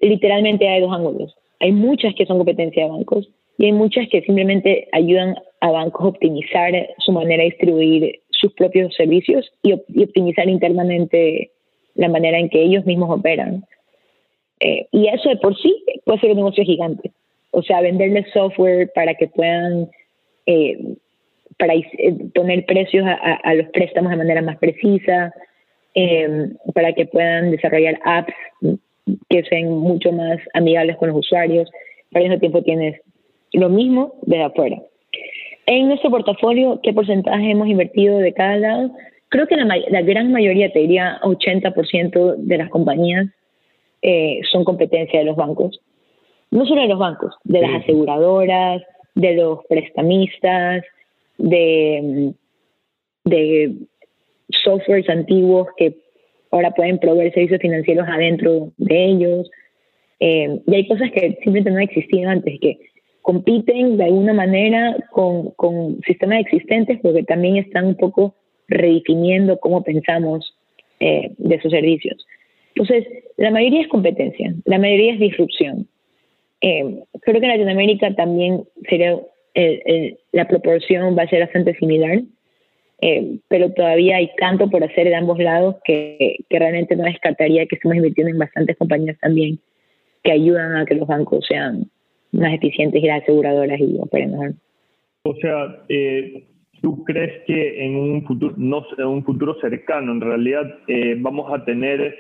literalmente 0.02 0.68
hay 0.68 0.82
dos 0.82 0.94
ángulos. 0.94 1.36
Hay 1.60 1.72
muchas 1.72 2.14
que 2.16 2.26
son 2.26 2.38
competencia 2.38 2.84
de 2.84 2.90
bancos 2.90 3.30
y 3.58 3.66
hay 3.66 3.72
muchas 3.72 4.08
que 4.10 4.22
simplemente 4.22 4.88
ayudan 4.92 5.36
a 5.62 5.72
bancos 5.72 6.04
a 6.04 6.08
optimizar 6.10 6.74
su 7.00 7.12
manera 7.12 7.44
de 7.44 7.50
distribuir 7.50 8.20
sus 8.32 8.54
propios 8.54 8.94
servicios 8.96 9.50
y, 9.62 9.74
optimizar 9.74 10.50
internamente 10.50 11.52
la 11.96 12.10
manera 12.10 12.40
en 12.40 12.50
que 12.50 12.62
ellos 12.62 12.86
mismos 12.86 13.10
operan. 13.18 13.64
Eh, 14.60 14.88
y 14.92 15.08
eso 15.08 15.30
de 15.30 15.38
por 15.38 15.56
sí 15.58 15.84
puede 16.06 16.20
ser 16.20 16.32
un 16.32 16.38
negocio 16.38 16.64
gigante. 16.64 17.12
O 17.52 17.62
sea, 17.62 17.82
venderles 17.82 18.26
software 18.34 18.92
para 18.96 19.14
que 19.14 19.28
puedan 19.28 19.90
eh, 20.46 20.78
para 21.58 21.76
eh, 21.76 21.86
poner 22.34 22.66
precios 22.66 23.06
a, 23.06 23.14
a, 23.14 23.54
los 23.54 23.68
préstamos 23.70 24.10
de 24.10 24.18
manera 24.18 24.42
más 24.42 24.58
precisa, 24.58 25.32
eh, 25.96 26.50
para 26.74 26.94
que 26.94 27.06
puedan 27.06 27.52
desarrollar 27.52 28.00
apps 28.04 28.34
que 29.30 29.44
sean 29.44 29.70
mucho 29.70 30.12
más 30.12 30.40
amigables 30.54 30.98
con 30.98 31.10
los 31.10 31.18
usuarios. 31.18 31.70
Al 32.14 32.24
mismo 32.24 32.40
tiempo 32.40 32.64
tienes 32.64 33.02
lo 33.52 33.70
mismo 33.70 34.16
desde 34.24 34.44
afuera. 34.44 34.82
En 35.66 35.88
nuestro 35.88 36.10
portafolio, 36.10 36.80
¿qué 36.84 36.94
porcentaje 36.94 37.52
hemos 37.52 37.68
invertido 37.68 38.18
de 38.20 38.34
cada 38.34 38.58
lado? 38.58 38.92
Creo 39.30 39.48
que 39.48 39.56
la, 39.56 39.66
la 39.90 40.02
gran 40.02 40.32
mayoría, 40.32 40.72
te 40.72 40.80
diría 40.80 41.20
80% 41.24 42.36
de 42.38 42.58
las 42.58 42.70
compañías 42.70 43.28
eh, 44.02 44.42
son 44.52 44.66
competencia 44.66 45.20
de 45.20 45.26
los 45.26 45.38
bancos. 45.38 45.80
No 46.52 46.66
solo 46.66 46.82
de 46.82 46.90
los 46.90 47.00
bancos, 47.00 47.34
de 47.46 47.62
las 47.62 47.82
aseguradoras, 47.82 48.84
de 49.16 49.36
los 49.36 49.66
prestamistas, 49.68 50.84
de, 51.38 52.34
de 53.24 53.76
softwares 54.50 55.10
antiguos 55.10 55.68
que 55.78 55.96
ahora 56.54 56.72
pueden 56.72 57.00
proveer 57.00 57.34
servicios 57.34 57.62
financieros 57.62 58.08
adentro 58.08 58.72
de 58.78 59.06
ellos. 59.06 59.50
Eh, 60.20 60.60
y 60.68 60.76
hay 60.76 60.88
cosas 60.88 61.12
que 61.12 61.38
simplemente 61.44 61.72
no 61.72 61.80
existían 61.80 62.30
antes, 62.30 62.60
que 62.60 62.78
compiten 63.24 63.98
de 63.98 64.04
alguna 64.06 64.34
manera 64.34 64.96
con, 65.12 65.50
con 65.52 66.00
sistemas 66.02 66.42
existentes 66.42 67.00
porque 67.02 67.24
también 67.24 67.58
están 67.58 67.88
un 67.88 67.96
poco 67.96 68.36
redefiniendo 68.68 69.60
cómo 69.60 69.84
pensamos 69.84 70.56
eh, 71.00 71.32
de 71.38 71.56
esos 71.56 71.72
servicios. 71.72 72.24
Entonces, 72.76 73.06
la 73.38 73.50
mayoría 73.50 73.82
es 73.82 73.88
competencia, 73.88 74.54
la 74.66 74.78
mayoría 74.78 75.14
es 75.14 75.20
disrupción. 75.20 75.88
Eh, 76.62 77.00
creo 77.22 77.40
que 77.40 77.46
en 77.48 77.52
Latinoamérica 77.52 78.14
también 78.16 78.64
sería 78.90 79.20
la 80.32 80.48
proporción 80.48 81.16
va 81.16 81.24
a 81.24 81.28
ser 81.28 81.42
bastante 81.42 81.76
similar. 81.76 82.22
Eh, 83.06 83.40
pero 83.50 83.70
todavía 83.74 84.16
hay 84.16 84.30
tanto 84.38 84.70
por 84.70 84.82
hacer 84.82 85.10
de 85.10 85.16
ambos 85.16 85.38
lados 85.38 85.76
que, 85.84 86.38
que, 86.50 86.58
realmente 86.58 86.96
no 86.96 87.04
descartaría 87.04 87.66
que 87.66 87.76
estemos 87.76 87.98
invirtiendo 87.98 88.32
en 88.32 88.40
bastantes 88.40 88.78
compañías 88.78 89.20
también 89.20 89.60
que 90.24 90.32
ayudan 90.32 90.78
a 90.78 90.86
que 90.86 90.96
los 90.96 91.06
bancos 91.06 91.46
sean 91.46 91.92
más 92.32 92.54
eficientes 92.54 93.04
y 93.04 93.08
las 93.08 93.22
aseguradoras 93.22 93.78
y 93.78 93.98
operen 94.00 94.32
mejor. 94.32 94.54
O 95.24 95.36
sea, 95.36 95.84
eh, 95.90 96.46
¿tú 96.82 97.04
crees 97.04 97.44
que 97.46 97.84
en 97.84 97.98
un 97.98 98.26
futuro, 98.26 98.54
no, 98.56 98.86
en 98.98 99.06
un 99.06 99.26
futuro 99.26 99.60
cercano, 99.60 100.14
en 100.14 100.22
realidad, 100.22 100.64
eh, 100.88 101.18
vamos 101.20 101.52
a 101.54 101.66
tener 101.66 102.16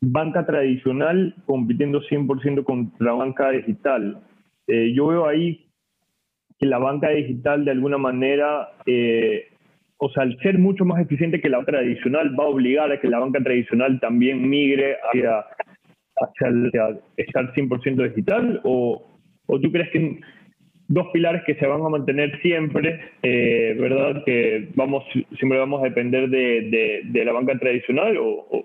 banca 0.00 0.46
tradicional 0.46 1.34
compitiendo 1.44 2.00
100% 2.00 2.64
contra 2.64 3.12
banca 3.12 3.50
digital? 3.50 4.22
yo 4.94 5.06
veo 5.06 5.26
ahí 5.26 5.66
que 6.58 6.66
la 6.66 6.76
banca 6.78 7.08
digital 7.08 7.64
de 7.64 7.70
alguna 7.70 7.96
manera 7.96 8.68
o 9.98 10.08
sea, 10.10 10.22
al 10.22 10.38
ser 10.38 10.58
mucho 10.58 10.84
más 10.84 11.00
eficiente 11.00 11.40
que 11.40 11.48
la 11.48 11.58
banca 11.58 11.72
tradicional, 11.72 12.38
va 12.38 12.44
a 12.44 12.48
obligar 12.48 12.90
a 12.90 13.00
que 13.00 13.08
la 13.08 13.18
banca 13.18 13.42
tradicional 13.42 13.98
también 14.00 14.48
migre 14.48 14.96
hacia, 15.02 15.44
hacia, 16.16 16.98
estar 17.16 17.52
100% 17.52 18.08
digital? 18.08 18.60
¿O, 18.64 19.02
¿O 19.46 19.60
tú 19.60 19.72
crees 19.72 19.90
que 19.90 20.20
dos 20.86 21.08
pilares 21.12 21.42
que 21.46 21.54
se 21.56 21.66
van 21.66 21.82
a 21.84 21.88
mantener 21.88 22.40
siempre, 22.40 23.00
eh, 23.22 23.76
¿verdad? 23.78 24.22
Que 24.24 24.68
vamos, 24.74 25.04
siempre 25.36 25.58
vamos 25.58 25.80
a 25.82 25.84
depender 25.84 26.30
de, 26.30 27.02
de, 27.04 27.24
la 27.24 27.32
banca 27.32 27.58
tradicional 27.58 28.16
o, 28.18 28.64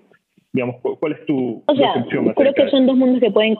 digamos, 0.52 0.76
¿cuál 0.80 1.12
es 1.12 1.26
tu 1.26 1.62
o 1.66 1.74
sea, 1.74 2.06
Creo 2.36 2.54
que 2.54 2.68
son 2.68 2.86
dos 2.86 2.96
mundos 2.96 3.20
que 3.20 3.30
pueden, 3.30 3.56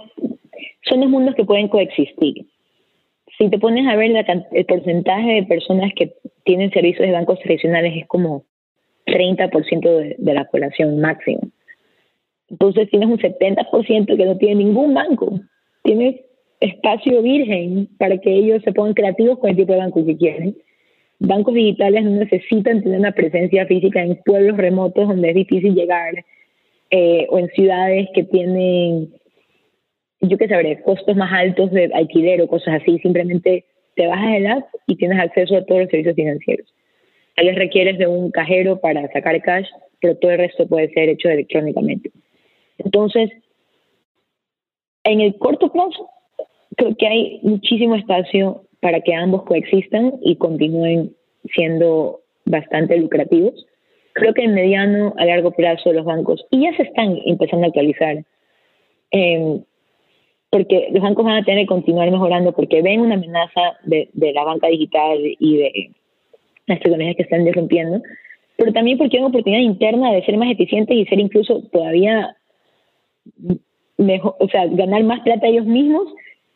son 0.82 1.00
dos 1.00 1.10
mundos 1.10 1.34
que 1.34 1.44
pueden 1.44 1.68
coexistir 1.68 2.46
si 3.38 3.48
te 3.48 3.58
pones 3.58 3.86
a 3.86 3.96
ver 3.96 4.12
el 4.52 4.64
porcentaje 4.66 5.32
de 5.32 5.42
personas 5.44 5.92
que 5.96 6.14
tienen 6.44 6.70
servicios 6.70 7.06
de 7.06 7.12
bancos 7.12 7.38
tradicionales 7.40 7.94
es 7.96 8.06
como 8.06 8.44
30% 9.06 9.80
de, 9.80 10.16
de 10.18 10.34
la 10.34 10.44
población 10.44 11.00
máximo. 11.00 11.40
Entonces 12.48 12.88
tienes 12.90 13.08
un 13.08 13.18
70% 13.18 14.16
que 14.16 14.24
no 14.24 14.36
tiene 14.36 14.64
ningún 14.64 14.94
banco. 14.94 15.40
Tienes 15.82 16.20
espacio 16.60 17.22
virgen 17.22 17.88
para 17.98 18.18
que 18.18 18.32
ellos 18.32 18.62
se 18.62 18.72
pongan 18.72 18.94
creativos 18.94 19.38
con 19.38 19.50
el 19.50 19.56
tipo 19.56 19.72
de 19.72 19.78
banco 19.78 20.04
que 20.04 20.16
quieren. 20.16 20.56
Bancos 21.18 21.54
digitales 21.54 22.04
no 22.04 22.10
necesitan 22.10 22.82
tener 22.82 22.98
una 22.98 23.12
presencia 23.12 23.66
física 23.66 24.02
en 24.02 24.16
pueblos 24.24 24.56
remotos 24.56 25.08
donde 25.08 25.30
es 25.30 25.34
difícil 25.34 25.74
llegar 25.74 26.24
eh, 26.90 27.26
o 27.30 27.38
en 27.38 27.48
ciudades 27.48 28.08
que 28.14 28.24
tienen 28.24 29.10
yo 30.28 30.38
qué 30.38 30.48
sabré, 30.48 30.80
costos 30.82 31.16
más 31.16 31.32
altos 31.32 31.70
de 31.70 31.90
alquiler 31.94 32.40
o 32.42 32.48
cosas 32.48 32.80
así, 32.80 32.98
simplemente 32.98 33.64
te 33.96 34.06
bajas 34.06 34.36
el 34.36 34.46
app 34.46 34.64
y 34.86 34.96
tienes 34.96 35.18
acceso 35.20 35.56
a 35.56 35.64
todos 35.64 35.82
los 35.82 35.90
servicios 35.90 36.16
financieros. 36.16 36.74
Tal 37.36 37.46
vez 37.46 37.56
requieres 37.56 37.98
de 37.98 38.06
un 38.06 38.30
cajero 38.30 38.80
para 38.80 39.10
sacar 39.12 39.40
cash, 39.42 39.66
pero 40.00 40.16
todo 40.16 40.30
el 40.32 40.38
resto 40.38 40.66
puede 40.66 40.92
ser 40.92 41.08
hecho 41.08 41.28
electrónicamente. 41.28 42.10
Entonces, 42.78 43.30
en 45.04 45.20
el 45.20 45.36
corto 45.38 45.70
plazo, 45.70 46.08
creo 46.76 46.96
que 46.96 47.06
hay 47.06 47.40
muchísimo 47.42 47.94
espacio 47.94 48.64
para 48.80 49.00
que 49.00 49.14
ambos 49.14 49.44
coexistan 49.44 50.14
y 50.22 50.36
continúen 50.36 51.14
siendo 51.54 52.20
bastante 52.44 52.96
lucrativos. 52.96 53.66
Creo 54.12 54.32
que 54.34 54.44
en 54.44 54.54
mediano 54.54 55.14
a 55.18 55.24
largo 55.24 55.52
plazo 55.52 55.92
los 55.92 56.04
bancos, 56.04 56.44
y 56.50 56.62
ya 56.62 56.76
se 56.76 56.82
están 56.84 57.18
empezando 57.24 57.64
a 57.64 57.68
actualizar, 57.68 58.24
eh, 59.10 59.60
porque 60.54 60.86
los 60.92 61.02
bancos 61.02 61.24
van 61.24 61.38
a 61.38 61.44
tener 61.44 61.64
que 61.64 61.74
continuar 61.74 62.08
mejorando 62.12 62.52
porque 62.52 62.80
ven 62.80 63.00
una 63.00 63.16
amenaza 63.16 63.76
de, 63.82 64.08
la 64.14 64.44
banca 64.44 64.68
digital 64.68 65.18
y 65.20 65.56
de 65.56 65.90
las 66.68 66.78
tecnologías 66.78 67.16
que 67.16 67.24
están 67.24 67.44
derrumpiendo, 67.44 68.00
pero 68.56 68.72
también 68.72 68.96
porque 68.96 69.16
hay 69.16 69.22
una 69.22 69.30
oportunidad 69.30 69.62
interna 69.62 70.12
de 70.12 70.24
ser 70.24 70.36
más 70.36 70.52
eficientes 70.52 70.96
y 70.96 71.06
ser 71.06 71.18
incluso 71.18 71.60
todavía 71.72 72.36
mejor, 73.98 74.36
o 74.38 74.46
sea, 74.48 74.66
ganar 74.66 75.02
más 75.02 75.22
plata 75.22 75.48
ellos 75.48 75.66
mismos, 75.66 76.06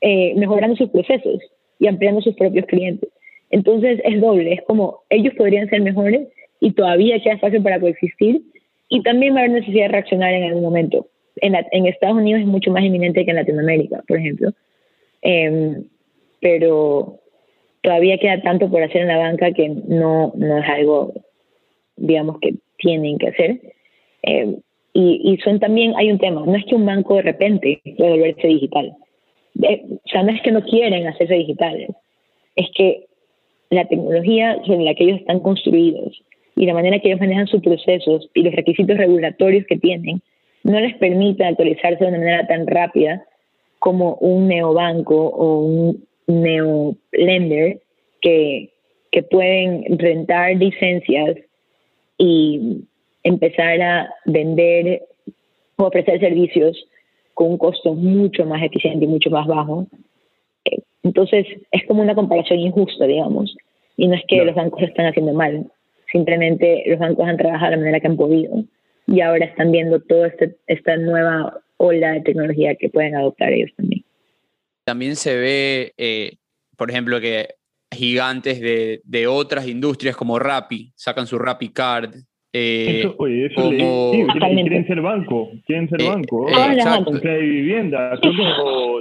eh, 0.01 0.33
mejorando 0.37 0.77
sus 0.77 0.91
procesos 0.91 1.41
y 1.81 1.89
ampliando 1.89 2.21
sus 2.21 2.37
propios 2.37 2.67
clientes. 2.67 3.11
Entonces 3.51 4.01
es 4.05 4.21
doble, 4.21 4.53
es 4.53 4.63
como 4.63 5.01
ellos 5.11 5.35
podrían 5.37 5.69
ser 5.71 5.81
mejores 5.81 6.29
y 6.61 6.71
todavía 6.71 7.21
queda 7.21 7.35
espacio 7.35 7.61
para 7.65 7.81
coexistir 7.81 8.43
y 8.91 9.03
también 9.03 9.35
va 9.35 9.39
a 9.39 9.41
haber 9.41 9.55
necesidad 9.55 9.87
de 9.87 9.93
reaccionar 9.93 10.35
en 10.35 10.45
algún 10.45 10.63
momento 10.63 11.09
en, 11.41 11.87
Estados 11.87 12.17
Unidos 12.17 12.43
es 12.43 12.47
mucho 12.47 12.71
más 12.71 12.85
inminente 12.85 13.25
que 13.25 13.31
en 13.31 13.37
Latinoamérica, 13.37 14.03
por 14.07 14.19
ejemplo. 14.19 14.53
Em, 15.23 15.85
pero 16.41 17.19
todavía 17.83 18.19
queda 18.19 18.41
tanto 18.43 18.71
por 18.71 18.83
hacer 18.83 19.03
en 19.03 19.09
la 19.09 19.19
banca 19.19 19.53
que 19.53 19.69
no, 19.69 20.33
no 20.37 20.59
es 20.59 20.69
algo, 20.69 21.13
digamos, 21.97 22.39
que 22.41 22.55
tienen 22.79 23.19
que 23.19 23.29
hacer. 23.29 23.61
Em, 24.23 24.57
y, 24.93 25.21
y, 25.33 25.37
son 25.39 25.61
también, 25.61 25.95
hay 25.97 26.11
un 26.11 26.19
tema, 26.19 26.45
no 26.45 26.57
es 26.57 26.65
que 26.65 26.75
un 26.75 26.87
banco 26.87 27.17
de 27.17 27.23
repente 27.23 27.81
pueda 27.97 28.11
volverse 28.11 28.47
digital. 28.47 28.97
Eh, 29.63 29.83
o 29.91 30.09
sea, 30.09 30.23
no 30.23 30.33
es 30.33 30.41
que 30.43 30.53
no 30.53 30.63
quieren 30.63 31.07
hacerse 31.07 31.35
digitales, 31.35 31.91
es 32.57 32.67
que 32.75 33.07
la 33.71 33.87
tecnología 33.87 34.57
sobre 34.65 34.85
la 34.85 34.95
que 34.95 35.05
ellos 35.05 35.21
están 35.21 35.41
construidos 35.41 36.23
y 36.57 36.67
la 36.67 36.75
manera 36.75 36.99
que 36.99 37.09
ellos 37.09 37.21
manejan 37.21 37.47
sus 37.47 37.63
procesos 37.63 38.29
y 38.35 38.43
los 38.43 38.55
requisitos 38.55 38.97
regulatorios 38.97 39.67
que 39.67 39.77
tienen 39.77 40.23
no 40.69 40.81
les 40.81 40.95
permite 40.99 41.45
actualizarse 41.45 42.05
de 42.05 42.11
una 42.11 42.19
manera 42.19 42.47
tan 42.47 42.67
rápida 42.67 43.25
como 43.79 44.15
un 44.17 44.49
neobanco 44.49 45.17
o 45.17 45.61
un 45.61 46.07
neo-lender 46.27 47.81
que, 48.21 48.71
que 49.11 49.23
pueden 49.23 49.99
rentar 49.99 50.57
licencias 50.57 51.37
y 52.19 52.85
empezar 53.23 53.81
a 53.81 54.15
vender 54.27 55.03
o 55.77 55.85
ofrecer 55.85 56.21
servicios 56.21 56.77
con 57.33 57.53
un 57.53 57.59
costo 57.59 57.95
mucho 57.95 58.45
más 58.45 58.63
eficiente 58.63 59.07
y 59.07 59.09
mucho 59.09 59.31
más 59.31 59.47
bajo. 59.47 59.87
Entonces, 61.03 61.47
es 61.71 61.87
como 61.87 62.03
una 62.03 62.15
comparación 62.15 62.59
injusta, 62.59 63.07
digamos. 63.07 63.57
Y 63.97 64.09
no 64.09 64.15
es 64.15 64.23
que 64.29 64.45
los 64.45 64.55
bancos 64.55 64.83
lo 64.83 64.87
están 64.89 65.07
haciendo 65.07 65.33
mal, 65.33 65.71
simplemente 66.13 66.85
los 66.87 66.99
bancos 66.99 67.27
han 67.27 67.37
trabajado 67.39 67.71
de 67.71 67.77
la 67.77 67.81
manera 67.81 68.01
que 68.01 68.07
han 68.07 68.17
podido 68.17 68.65
y 69.09 69.21
ahora 69.23 69.47
están 69.47 69.73
viendo 69.73 70.01
toda 70.01 70.29
este, 70.29 70.57
esta 70.67 70.97
nueva 70.97 71.61
ola 71.79 72.13
de 72.13 72.21
tecnología 72.21 72.75
que 72.75 72.91
pueden 72.91 73.17
adoptar 73.17 73.53
ellos 73.53 73.71
también. 73.77 74.05
También 74.85 75.17
se 75.17 75.37
ve, 75.37 75.93
eh, 75.97 76.33
por 76.77 76.91
ejemplo, 76.91 77.21
que 77.21 77.49
gigantes 77.91 78.61
de, 78.61 79.01
de, 79.05 79.27
otras 79.27 79.67
industrias 79.67 80.15
como 80.15 80.39
Rappi 80.39 80.93
sacan 80.95 81.27
su 81.27 81.39
Rappi 81.39 81.71
Card. 81.71 82.15
Eh, 82.53 83.01
eso, 83.01 83.15
oye, 83.19 83.47
eso 83.47 83.63
como... 83.63 84.11
quieren, 84.11 84.87
ser 84.87 85.01
banco, 85.01 85.51
quieren 85.67 85.89
ser 85.89 86.03
eh, 86.03 86.09
banco. 86.09 86.49
exacto. 86.49 87.13
Con 87.13 87.21
vivienda, 87.21 88.19
que 88.21 88.29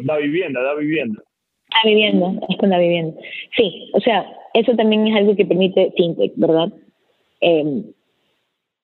da 0.04 0.18
vivienda, 0.18 0.62
da 0.62 0.74
vivienda. 0.76 1.22
Da 1.70 1.90
vivienda, 1.90 2.34
es 2.50 2.58
con 2.58 2.70
la 2.70 2.80
vivienda. 2.80 3.20
Sí, 3.58 3.90
o 3.94 4.00
sea, 4.00 4.26
eso 4.54 4.74
también 4.76 5.08
es 5.08 5.16
algo 5.16 5.36
que 5.36 5.46
permite 5.46 5.92
FinTech, 5.98 6.32
¿verdad? 6.38 6.72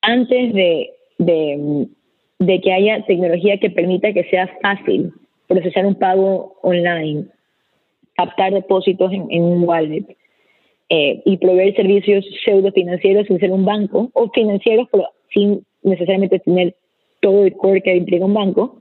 antes 0.01 0.53
de, 0.53 0.91
de, 1.17 1.87
que 2.39 2.73
haya 2.73 3.05
tecnología 3.05 3.57
que 3.57 3.69
permita 3.69 4.13
que 4.13 4.23
sea 4.25 4.47
fácil 4.61 5.13
procesar 5.47 5.85
un 5.85 5.95
pago 5.95 6.55
online, 6.61 7.25
captar 8.15 8.53
depósitos 8.53 9.11
en, 9.11 9.43
un 9.43 9.63
wallet 9.63 10.05
eh, 10.89 11.21
y 11.25 11.37
proveer 11.37 11.75
servicios 11.75 12.25
pseudo 12.43 12.71
financieros 12.71 13.27
sin 13.27 13.39
ser 13.39 13.51
un 13.51 13.65
banco 13.65 14.09
o 14.13 14.29
financieros 14.29 14.87
pero 14.91 15.09
sin 15.31 15.65
necesariamente 15.83 16.39
tener 16.39 16.75
todo 17.21 17.45
el 17.45 17.53
core 17.53 17.81
que 17.81 17.95
implica 17.95 18.25
un 18.25 18.33
banco, 18.33 18.79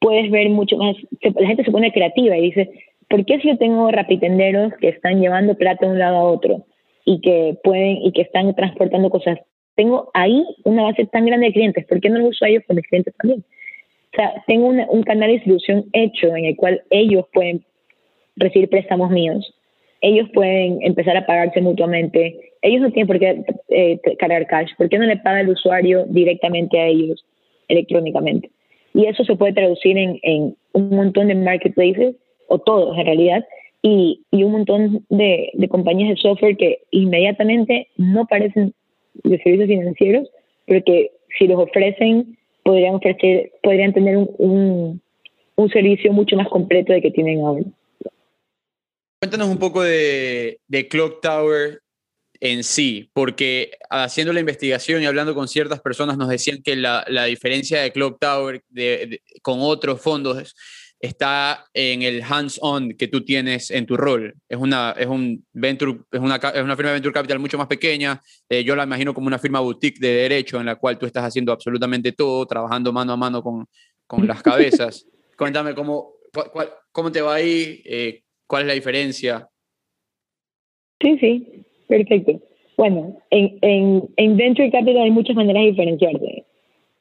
puedes 0.00 0.30
ver 0.30 0.48
mucho 0.48 0.76
más, 0.76 0.96
la 1.20 1.46
gente 1.46 1.64
se 1.64 1.70
pone 1.70 1.92
creativa 1.92 2.36
y 2.36 2.42
dice, 2.42 2.70
¿por 3.08 3.24
qué 3.24 3.38
si 3.40 3.48
yo 3.48 3.58
tengo 3.58 3.90
rapitenderos 3.90 4.72
que 4.80 4.88
están 4.88 5.20
llevando 5.20 5.54
plata 5.54 5.86
de 5.86 5.92
un 5.92 5.98
lado 5.98 6.16
a 6.16 6.24
otro 6.24 6.64
y 7.04 7.20
que 7.20 7.56
pueden 7.62 7.98
y 8.02 8.12
que 8.12 8.22
están 8.22 8.54
transportando 8.54 9.10
cosas 9.10 9.38
tengo 9.80 10.10
ahí 10.12 10.44
una 10.64 10.82
base 10.82 11.06
tan 11.06 11.24
grande 11.24 11.46
de 11.46 11.52
clientes, 11.54 11.86
¿por 11.86 12.02
qué 12.02 12.10
no 12.10 12.18
lo 12.18 12.26
uso 12.26 12.44
a 12.44 12.50
ellos 12.50 12.62
con 12.66 12.76
mis 12.76 12.86
clientes 12.86 13.14
también? 13.16 13.42
O 14.12 14.14
sea, 14.14 14.44
tengo 14.46 14.66
un 14.66 15.02
canal 15.04 15.28
de 15.28 15.36
distribución 15.36 15.86
hecho 15.94 16.36
en 16.36 16.44
el 16.44 16.56
cual 16.56 16.82
ellos 16.90 17.24
pueden 17.32 17.64
recibir 18.36 18.68
préstamos 18.68 19.10
míos, 19.10 19.54
ellos 20.02 20.28
pueden 20.34 20.82
empezar 20.82 21.16
a 21.16 21.24
pagarse 21.24 21.62
mutuamente, 21.62 22.38
ellos 22.60 22.82
no 22.82 22.90
tienen 22.90 23.06
por 23.06 23.18
qué 23.18 23.42
eh, 23.70 23.98
cargar 24.18 24.46
cash, 24.48 24.68
¿por 24.76 24.90
qué 24.90 24.98
no 24.98 25.06
le 25.06 25.16
paga 25.16 25.40
el 25.40 25.48
usuario 25.48 26.04
directamente 26.10 26.78
a 26.78 26.86
ellos 26.86 27.24
electrónicamente? 27.68 28.50
Y 28.92 29.06
eso 29.06 29.24
se 29.24 29.34
puede 29.34 29.54
traducir 29.54 29.96
en, 29.96 30.18
en 30.22 30.56
un 30.74 30.90
montón 30.90 31.28
de 31.28 31.36
marketplaces, 31.36 32.16
o 32.48 32.58
todos 32.58 32.98
en 32.98 33.06
realidad, 33.06 33.46
y, 33.80 34.26
y 34.30 34.44
un 34.44 34.52
montón 34.52 35.06
de, 35.08 35.52
de 35.54 35.68
compañías 35.68 36.10
de 36.10 36.16
software 36.16 36.58
que 36.58 36.80
inmediatamente 36.90 37.88
no 37.96 38.26
parecen 38.26 38.74
de 39.14 39.38
servicios 39.42 39.68
financieros, 39.68 40.28
pero 40.66 40.82
que 40.84 41.10
si 41.38 41.46
los 41.46 41.58
ofrecen 41.58 42.38
podrían 42.62 42.94
ofrecer, 42.94 43.52
podrían 43.62 43.92
tener 43.92 44.16
un, 44.16 45.00
un, 45.56 45.70
servicio 45.70 46.12
mucho 46.12 46.36
más 46.36 46.48
completo 46.48 46.92
de 46.92 47.02
que 47.02 47.10
tienen 47.10 47.40
ahora. 47.40 47.64
Cuéntanos 49.20 49.48
un 49.48 49.58
poco 49.58 49.82
de, 49.82 50.58
de 50.68 50.88
Clock 50.88 51.20
Tower 51.20 51.80
en 52.40 52.64
sí, 52.64 53.10
porque 53.12 53.72
haciendo 53.90 54.32
la 54.32 54.40
investigación 54.40 55.02
y 55.02 55.06
hablando 55.06 55.34
con 55.34 55.46
ciertas 55.46 55.80
personas 55.80 56.16
nos 56.16 56.28
decían 56.28 56.62
que 56.62 56.74
la, 56.74 57.04
la 57.08 57.26
diferencia 57.26 57.82
de 57.82 57.92
Clock 57.92 58.18
Tower 58.18 58.62
de, 58.70 59.20
con 59.42 59.58
otros 59.60 60.00
fondos 60.00 60.54
está 61.00 61.64
en 61.72 62.02
el 62.02 62.22
hands-on 62.22 62.92
que 62.92 63.08
tú 63.08 63.24
tienes 63.24 63.70
en 63.70 63.86
tu 63.86 63.96
rol. 63.96 64.34
Es 64.48 64.58
una, 64.58 64.94
es 64.98 65.06
un 65.06 65.44
venture, 65.52 65.96
es 66.12 66.20
una, 66.20 66.36
es 66.36 66.62
una 66.62 66.76
firma 66.76 66.90
de 66.90 66.96
venture 66.96 67.14
capital 67.14 67.38
mucho 67.38 67.56
más 67.56 67.66
pequeña. 67.66 68.20
Eh, 68.48 68.62
yo 68.62 68.76
la 68.76 68.84
imagino 68.84 69.14
como 69.14 69.26
una 69.26 69.38
firma 69.38 69.60
boutique 69.60 69.98
de 69.98 70.12
derecho 70.12 70.60
en 70.60 70.66
la 70.66 70.76
cual 70.76 70.98
tú 70.98 71.06
estás 71.06 71.24
haciendo 71.24 71.52
absolutamente 71.52 72.12
todo, 72.12 72.46
trabajando 72.46 72.92
mano 72.92 73.14
a 73.14 73.16
mano 73.16 73.42
con, 73.42 73.66
con 74.06 74.26
las 74.26 74.42
cabezas. 74.42 75.06
Cuéntame 75.38 75.74
cómo, 75.74 76.12
cuál, 76.52 76.68
cómo 76.92 77.10
te 77.10 77.22
va 77.22 77.34
ahí, 77.34 77.80
eh, 77.86 78.22
cuál 78.46 78.62
es 78.62 78.68
la 78.68 78.74
diferencia. 78.74 79.48
Sí, 81.00 81.16
sí, 81.18 81.64
perfecto. 81.88 82.38
Bueno, 82.76 83.18
en, 83.30 83.58
en, 83.62 84.08
en 84.16 84.36
Venture 84.36 84.70
Capital 84.70 85.02
hay 85.02 85.10
muchas 85.10 85.34
maneras 85.34 85.62
de 85.62 85.70
diferenciarte 85.70 86.44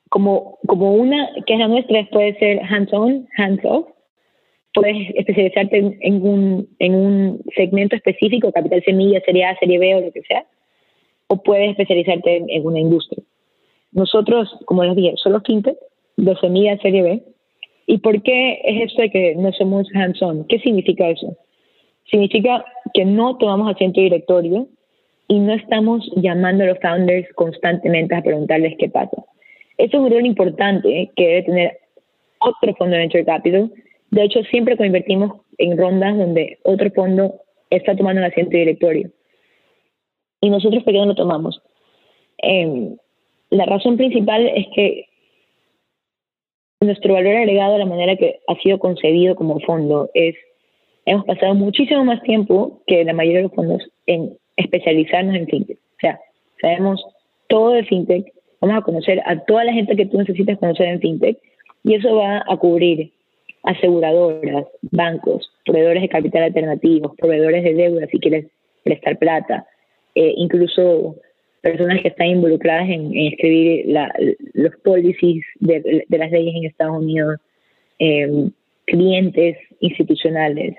como, 0.09 0.57
como 0.65 0.93
una 0.93 1.29
que 1.45 1.53
es 1.53 1.59
la 1.59 1.67
nuestra 1.67 2.07
puede 2.11 2.37
ser 2.39 2.61
hands-on, 2.63 3.27
hands-off. 3.37 3.87
Puedes 4.73 5.09
especializarte 5.15 5.97
en, 6.01 6.21
un, 6.21 6.67
en 6.79 6.93
un 6.93 7.41
segmento 7.55 7.95
específico, 7.95 8.51
capital 8.51 8.83
semilla, 8.83 9.21
serie 9.21 9.45
A, 9.45 9.57
serie 9.57 9.79
B 9.79 9.95
o 9.95 10.01
lo 10.01 10.11
que 10.11 10.21
sea, 10.21 10.45
o 11.27 11.41
puedes 11.41 11.71
especializarte 11.71 12.43
en, 12.47 12.65
una 12.65 12.79
industria. 12.79 13.23
Nosotros, 13.91 14.55
como 14.65 14.83
les 14.83 14.95
dije, 14.95 15.13
somos 15.17 15.41
fintech 15.45 15.77
de 16.17 16.35
semilla 16.35 16.77
serie 16.77 17.01
B. 17.01 17.23
¿Y 17.87 17.97
por 17.97 18.21
qué 18.21 18.61
es 18.63 18.89
esto 18.89 19.01
de 19.01 19.09
que 19.09 19.35
no 19.35 19.51
somos 19.53 19.87
hands-on? 19.95 20.45
¿Qué 20.47 20.59
significa 20.59 21.09
eso? 21.09 21.35
Significa 22.11 22.63
que 22.93 23.05
no 23.05 23.37
tomamos 23.37 23.73
asiento 23.73 23.99
directorio 23.99 24.67
y 25.27 25.39
no 25.39 25.53
estamos 25.53 26.07
llamando 26.15 26.63
a 26.63 26.67
los 26.67 26.79
founders 26.79 27.27
constantemente 27.33 28.15
a 28.15 28.21
preguntarles 28.21 28.75
qué 28.77 28.89
pasa. 28.89 29.25
Eso 29.79 29.95
es 29.97 30.03
un 30.03 30.11
rol 30.11 30.25
importante 30.25 31.09
que 31.15 31.25
debe 31.25 31.43
tener 31.43 31.79
otro 32.39 32.75
fondo 32.75 32.95
de 32.95 33.03
venture 33.03 33.23
capital. 33.23 33.71
De 34.11 34.23
hecho, 34.23 34.43
siempre 34.43 34.75
convertimos 34.75 35.39
en 35.57 35.77
rondas 35.77 36.17
donde 36.17 36.59
otro 36.63 36.91
fondo 36.91 37.35
está 37.69 37.95
tomando 37.95 38.19
el 38.19 38.27
asiento 38.27 38.57
directorio. 38.57 39.09
Y 40.41 40.49
nosotros, 40.49 40.83
¿por 40.83 40.91
qué 40.91 40.99
no 40.99 41.05
lo 41.05 41.15
tomamos? 41.15 41.61
Em, 42.39 42.97
la 43.51 43.65
razón 43.65 43.95
principal 43.95 44.47
es 44.47 44.67
que 44.75 45.05
nuestro 46.81 47.13
valor 47.13 47.37
agregado, 47.37 47.77
la 47.77 47.85
manera 47.85 48.17
que 48.17 48.39
ha 48.47 48.55
sido 48.55 48.79
concebido 48.79 49.35
como 49.35 49.61
fondo, 49.61 50.09
es 50.13 50.35
hemos 51.05 51.23
pasado 51.23 51.55
muchísimo 51.55 52.03
más 52.03 52.21
tiempo 52.23 52.81
que 52.85 53.05
la 53.05 53.13
mayoría 53.13 53.39
de 53.39 53.43
los 53.43 53.53
fondos 53.53 53.81
en 54.07 54.37
especializarnos 54.57 55.35
en 55.35 55.47
fintech. 55.47 55.77
O 55.77 55.99
sea, 56.01 56.19
sabemos 56.61 57.01
todo 57.47 57.71
de 57.71 57.85
fintech, 57.85 58.33
Vamos 58.61 58.77
a 58.77 58.81
conocer 58.81 59.21
a 59.25 59.39
toda 59.45 59.63
la 59.63 59.73
gente 59.73 59.95
que 59.95 60.05
tú 60.05 60.17
necesitas 60.17 60.57
conocer 60.57 60.87
en 60.87 60.99
FinTech 60.99 61.37
y 61.83 61.95
eso 61.95 62.15
va 62.15 62.43
a 62.47 62.57
cubrir 62.57 63.11
aseguradoras, 63.63 64.65
bancos, 64.91 65.49
proveedores 65.65 66.01
de 66.01 66.09
capital 66.09 66.43
alternativos, 66.43 67.15
proveedores 67.17 67.63
de 67.63 67.73
deuda 67.73 68.07
si 68.07 68.19
quieres 68.19 68.47
prestar 68.83 69.17
plata, 69.17 69.65
eh, 70.15 70.33
incluso 70.37 71.15
personas 71.61 72.01
que 72.01 72.07
están 72.09 72.27
involucradas 72.27 72.89
en, 72.89 73.15
escribir 73.15 73.85
los 74.53 74.75
policies 74.77 75.43
de, 75.59 76.05
las 76.09 76.31
leyes 76.31 76.55
en 76.55 76.65
Estados 76.65 76.97
Unidos, 76.97 77.39
em, 77.99 78.51
clientes 78.85 79.57
institucionales. 79.81 80.77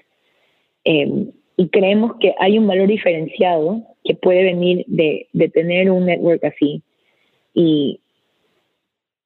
Em, 0.84 1.30
y 1.56 1.68
creemos 1.68 2.16
que 2.18 2.34
hay 2.38 2.58
un 2.58 2.66
valor 2.66 2.88
diferenciado 2.88 3.82
que 4.04 4.14
puede 4.14 4.44
venir 4.44 4.84
de, 4.86 5.26
de 5.34 5.48
tener 5.50 5.90
un 5.90 6.06
network 6.06 6.42
así 6.44 6.82
y, 7.54 8.00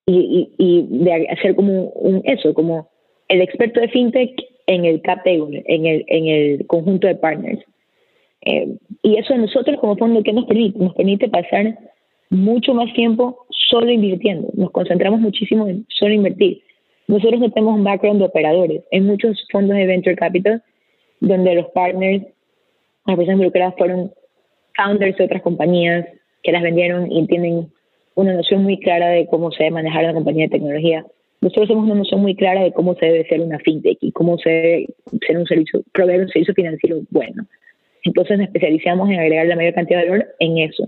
y, 0.06 0.50
y, 0.58 0.86
de 0.90 1.28
hacer 1.28 1.54
como 1.54 1.90
un, 1.90 2.22
eso, 2.24 2.54
como 2.54 2.88
el 3.28 3.40
experto 3.40 3.80
de 3.80 3.88
fintech 3.88 4.40
en 4.66 4.84
el 4.84 5.02
cap 5.02 5.20
en 5.26 5.86
el, 5.86 6.04
en 6.08 6.26
el 6.26 6.66
conjunto 6.66 7.06
de 7.06 7.16
partners. 7.16 7.60
Eh, 8.42 8.76
y 9.02 9.16
eso 9.16 9.34
a 9.34 9.38
nosotros 9.38 9.78
como 9.80 9.96
fondo, 9.96 10.22
¿qué 10.22 10.32
nos 10.32 10.46
permite? 10.46 10.78
Nos 10.78 10.94
permite 10.94 11.28
pasar 11.28 11.78
mucho 12.30 12.74
más 12.74 12.92
tiempo 12.94 13.46
solo 13.70 13.90
invirtiendo. 13.90 14.48
Nos 14.54 14.70
concentramos 14.70 15.20
muchísimo 15.20 15.66
en 15.66 15.86
solo 15.88 16.14
invertir. 16.14 16.62
Nosotros 17.06 17.40
no 17.40 17.50
tenemos 17.50 17.76
un 17.76 17.84
background 17.84 18.20
de 18.20 18.26
operadores. 18.26 18.82
Hay 18.92 19.00
muchos 19.00 19.46
fondos 19.50 19.76
de 19.76 19.86
venture 19.86 20.16
capital 20.16 20.62
donde 21.20 21.54
los 21.54 21.66
partners, 21.68 22.24
las 23.06 23.16
personas 23.16 23.34
involucradas 23.34 23.74
fueron 23.76 24.12
founders 24.76 25.16
de 25.16 25.24
otras 25.24 25.42
compañías 25.42 26.06
que 26.42 26.52
las 26.52 26.62
vendieron 26.62 27.10
y 27.10 27.26
tienen 27.26 27.72
una 28.14 28.32
noción 28.32 28.62
muy 28.62 28.78
clara 28.78 29.08
de 29.08 29.26
cómo 29.26 29.50
se 29.50 29.64
debe 29.64 29.74
manejar 29.74 30.04
una 30.04 30.14
compañía 30.14 30.44
de 30.46 30.50
tecnología. 30.50 31.04
Nosotros 31.40 31.68
tenemos 31.68 31.86
una 31.86 31.96
noción 31.96 32.20
muy 32.20 32.34
clara 32.34 32.62
de 32.62 32.72
cómo 32.72 32.94
se 32.94 33.06
debe 33.06 33.28
ser 33.28 33.40
una 33.40 33.58
fintech 33.58 33.98
y 34.00 34.12
cómo 34.12 34.38
se 34.38 34.50
debe 34.50 34.86
ser 35.26 35.36
un 35.36 35.46
servicio, 35.46 35.82
proveer 35.92 36.22
un 36.22 36.28
servicio 36.28 36.54
financiero 36.54 37.00
bueno. 37.10 37.44
Entonces 38.04 38.38
nos 38.38 38.46
especializamos 38.46 39.10
en 39.10 39.18
agregar 39.18 39.46
la 39.46 39.56
mayor 39.56 39.74
cantidad 39.74 40.02
de 40.02 40.10
valor 40.10 40.26
en 40.38 40.58
eso. 40.58 40.86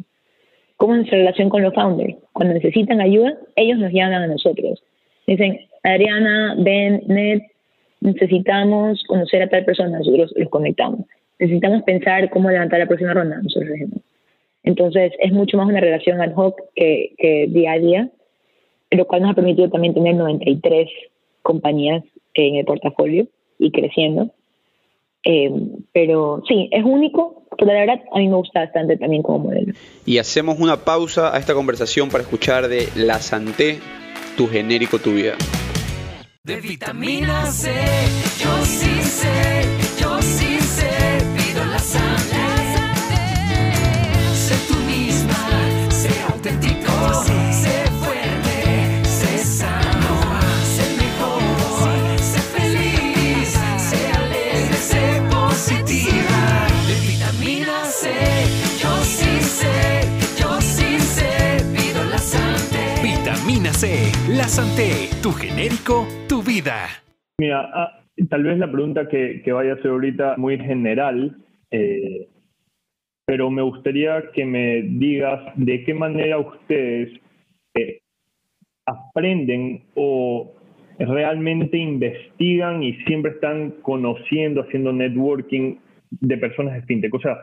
¿Cómo 0.77 0.93
es 0.93 0.99
nuestra 0.99 1.19
relación 1.19 1.49
con 1.49 1.63
los 1.63 1.75
founders? 1.75 2.17
Cuando 2.33 2.55
necesitan 2.55 3.01
ayuda, 3.01 3.35
ellos 3.57 3.79
nos 3.79 3.93
llaman 3.93 4.23
a 4.23 4.27
nosotros. 4.27 4.83
Dicen, 5.27 5.61
Adriana, 5.83 6.55
Ben, 6.59 7.03
Ned, 7.07 7.41
necesitamos 8.01 9.03
conocer 9.09 9.43
a 9.43 9.49
tal 9.49 9.65
persona, 9.65 9.99
nosotros 9.99 10.33
los 10.37 10.49
conectamos. 10.51 11.01
Necesitamos 11.39 11.83
pensar 11.83 12.31
cómo 12.31 12.51
levantar 12.51 12.79
la 12.79 12.87
próxima 12.87 13.15
ronda, 13.15 13.41
nosotros 13.43 13.71
hacemos. 13.75 14.01
Entonces, 14.67 15.13
es 15.21 15.33
mucho 15.33 15.57
más 15.57 15.69
una 15.69 15.81
relación 15.81 16.21
ad 16.21 16.35
hoc 16.35 16.61
que, 16.75 17.15
que 17.17 17.47
día 17.49 17.73
a 17.73 17.79
día, 17.79 18.11
lo 18.91 19.07
cual 19.07 19.23
nos 19.23 19.31
ha 19.31 19.35
permitido 19.35 19.71
también 19.71 19.95
tener 19.95 20.15
93 20.15 20.89
compañías 21.43 22.05
en 22.35 22.57
el 22.57 22.65
portafolio 22.65 23.29
y 23.59 23.71
creciendo. 23.71 24.31
Eh, 25.25 25.51
pero 25.93 26.43
sí, 26.47 26.69
es 26.71 26.85
único, 26.85 27.45
pero 27.59 27.73
la 27.73 27.81
verdad 27.81 28.01
a 28.13 28.19
mí 28.19 28.29
me 28.29 28.37
gusta 28.37 28.61
bastante 28.61 28.97
también 28.97 29.23
como 29.23 29.39
modelo. 29.39 29.73
Y 30.05 30.19
hacemos 30.19 30.61
una 30.61 30.85
pausa 30.85 31.35
a 31.35 31.39
esta 31.39 31.55
conversación 31.55 32.11
para 32.11 32.23
escuchar 32.23 32.69
de 32.69 32.89
La 32.97 33.19
Santé, 33.19 33.79
tu 34.37 34.47
genérico, 34.47 34.99
tu 34.99 35.15
vida. 35.15 35.35
De 36.45 36.61
vitamina 36.61 37.47
C, 37.47 37.73
yo 38.39 38.65
sí 38.65 39.03
sé, 39.03 39.56
Tu 64.47 65.33
genérico, 65.33 66.07
tu 66.29 66.41
vida. 66.41 66.87
Mira, 67.41 67.69
ah, 67.75 68.01
tal 68.31 68.45
vez 68.45 68.57
la 68.59 68.71
pregunta 68.71 69.09
que, 69.09 69.43
que, 69.43 69.51
vaya 69.51 69.73
a 69.73 69.83
ser 69.83 69.91
ahorita 69.91 70.37
muy 70.37 70.57
general, 70.57 71.37
eh, 71.73 72.29
pero 73.27 73.51
me 73.51 73.63
gustaría 73.63 74.31
que 74.31 74.45
me 74.45 74.83
digas 74.83 75.41
de 75.57 75.83
qué 75.83 75.93
manera 75.95 76.39
ustedes 76.39 77.21
eh, 77.75 77.99
aprenden 78.87 79.83
o 79.97 80.55
realmente 80.97 81.77
investigan 81.77 82.85
y 82.85 82.95
siempre 83.03 83.33
están 83.33 83.73
conociendo, 83.83 84.63
haciendo 84.63 84.93
networking 84.93 85.75
de 86.21 86.39
personas 86.39 86.75
de 86.75 86.83
fintech. 86.83 87.13
O 87.13 87.21
sea, 87.21 87.37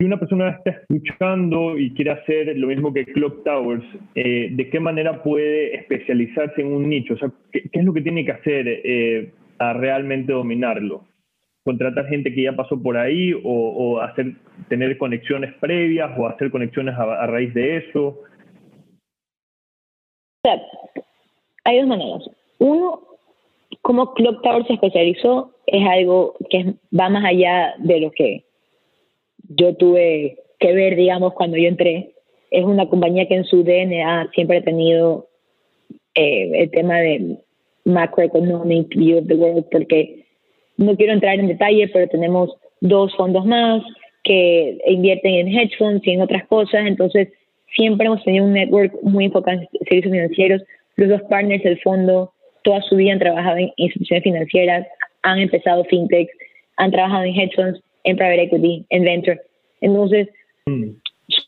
si 0.00 0.06
una 0.06 0.18
persona 0.18 0.48
está 0.48 0.70
escuchando 0.70 1.76
y 1.76 1.92
quiere 1.92 2.12
hacer 2.12 2.56
lo 2.56 2.68
mismo 2.68 2.90
que 2.90 3.04
Clock 3.04 3.44
Towers, 3.44 3.84
eh, 4.14 4.48
¿de 4.50 4.70
qué 4.70 4.80
manera 4.80 5.22
puede 5.22 5.76
especializarse 5.76 6.62
en 6.62 6.68
un 6.68 6.88
nicho? 6.88 7.12
O 7.12 7.18
sea, 7.18 7.30
¿qué, 7.52 7.68
es 7.70 7.84
lo 7.84 7.92
que 7.92 8.00
tiene 8.00 8.24
que 8.24 8.32
hacer 8.32 8.64
eh, 8.66 9.30
para 9.58 9.74
realmente 9.74 10.32
dominarlo? 10.32 11.04
¿Contratar 11.64 12.06
gente 12.06 12.32
que 12.32 12.44
ya 12.44 12.56
pasó 12.56 12.82
por 12.82 12.96
ahí 12.96 13.34
o, 13.44 14.00
hacer, 14.00 14.36
tener 14.70 14.96
conexiones 14.96 15.52
previas 15.60 16.10
o 16.18 16.26
hacer 16.26 16.50
conexiones 16.50 16.94
a, 16.94 17.22
a 17.22 17.26
raíz 17.26 17.52
de 17.52 17.76
eso? 17.76 18.20
Hay 21.64 21.78
dos 21.78 21.86
maneras. 21.86 22.22
Uno, 22.58 23.02
como 23.82 24.14
Clock 24.14 24.42
Tower 24.42 24.66
se 24.66 24.72
especializó, 24.72 25.52
es 25.66 25.86
algo 25.86 26.36
que 26.48 26.72
va 26.98 27.10
más 27.10 27.26
allá 27.26 27.74
de 27.80 28.00
lo 28.00 28.10
que 28.12 28.44
yo 29.50 29.74
tuve 29.74 30.38
que 30.58 30.72
ver, 30.72 30.96
digamos, 30.96 31.34
cuando 31.34 31.56
yo 31.56 31.68
entré. 31.68 32.12
Es 32.50 32.64
una 32.64 32.88
compañía 32.88 33.26
que 33.26 33.36
en 33.36 33.44
su 33.44 33.62
DNA 33.62 34.30
siempre 34.34 34.58
ha 34.58 34.62
tenido 34.62 35.28
eh, 36.14 36.50
el 36.54 36.70
tema 36.70 36.98
de 36.98 37.38
macroeconomic 37.84 38.88
view 38.96 39.18
of 39.18 39.26
the 39.26 39.34
world, 39.34 39.66
porque 39.70 40.24
no 40.76 40.96
quiero 40.96 41.12
entrar 41.12 41.38
en 41.38 41.48
detalle, 41.48 41.88
pero 41.88 42.08
tenemos 42.08 42.50
dos 42.80 43.14
fondos 43.16 43.44
más 43.46 43.82
que 44.24 44.78
invierten 44.86 45.34
en 45.34 45.48
hedge 45.48 45.76
funds 45.78 46.06
y 46.06 46.10
en 46.10 46.20
otras 46.22 46.46
cosas, 46.46 46.86
entonces 46.86 47.28
siempre 47.74 48.06
hemos 48.06 48.22
tenido 48.24 48.44
un 48.44 48.52
network 48.52 48.92
muy 49.02 49.26
enfocado 49.26 49.60
en 49.60 49.68
servicios 49.88 50.12
financieros. 50.12 50.62
Los 50.96 51.08
dos 51.08 51.22
partners 51.22 51.62
del 51.62 51.80
fondo 51.80 52.32
toda 52.62 52.82
su 52.82 52.96
vida 52.96 53.12
han 53.12 53.18
trabajado 53.18 53.56
en 53.56 53.72
instituciones 53.76 54.24
financieras, 54.24 54.86
han 55.22 55.38
empezado 55.38 55.84
fintechs, 55.84 56.32
han 56.76 56.90
trabajado 56.90 57.24
en 57.24 57.34
hedge 57.38 57.54
funds, 57.54 57.80
en 58.04 58.16
private 58.16 58.42
equity, 58.42 58.86
en 58.90 59.04
venture. 59.04 59.40
Entonces, 59.80 60.28
mm. 60.66 60.90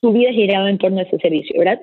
su 0.00 0.12
vida 0.12 0.30
ha 0.30 0.34
girado 0.34 0.68
en 0.68 0.78
torno 0.78 1.00
a 1.00 1.02
ese 1.02 1.18
servicio, 1.18 1.58
¿verdad? 1.58 1.80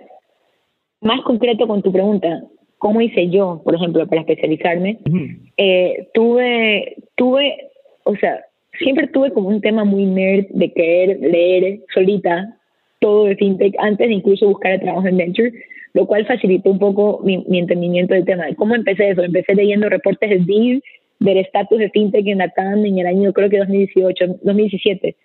Más 1.01 1.21
concreto 1.21 1.67
con 1.67 1.81
tu 1.81 1.91
pregunta, 1.91 2.43
¿cómo 2.77 3.01
hice 3.01 3.29
yo, 3.29 3.61
por 3.63 3.75
ejemplo, 3.75 4.05
para 4.07 4.21
especializarme? 4.21 4.99
Mm. 5.05 5.25
Eh, 5.57 6.07
tuve, 6.13 6.95
tuve, 7.15 7.69
o 8.03 8.15
sea, 8.15 8.43
siempre 8.79 9.07
tuve 9.07 9.31
como 9.31 9.49
un 9.49 9.61
tema 9.61 9.83
muy 9.83 10.05
nerd 10.05 10.47
de 10.49 10.71
querer 10.73 11.19
leer 11.19 11.79
solita 11.93 12.55
todo 12.99 13.25
de 13.25 13.35
fintech 13.35 13.75
antes 13.79 14.07
de 14.07 14.13
incluso 14.13 14.47
buscar 14.47 14.73
el 14.73 14.81
trabajo 14.81 15.07
en 15.07 15.17
venture, 15.17 15.53
lo 15.93 16.05
cual 16.05 16.25
facilitó 16.25 16.69
un 16.69 16.79
poco 16.79 17.21
mi, 17.23 17.43
mi 17.47 17.59
entendimiento 17.59 18.13
del 18.13 18.25
tema. 18.25 18.45
¿Cómo 18.55 18.75
empecé 18.75 19.09
eso? 19.09 19.23
Empecé 19.23 19.55
leyendo 19.55 19.89
reportes 19.89 20.29
de 20.29 20.39
Deal 20.39 20.83
del 21.19 21.37
estatus 21.37 21.79
de 21.79 21.89
fintech 21.89 22.25
en 22.27 22.39
la 22.39 22.49
TAM 22.49 22.85
en 22.85 22.97
el 22.97 23.07
año 23.07 23.33
creo 23.33 23.49
que 23.49 23.59
2018, 23.59 24.39
2017. 24.41 25.15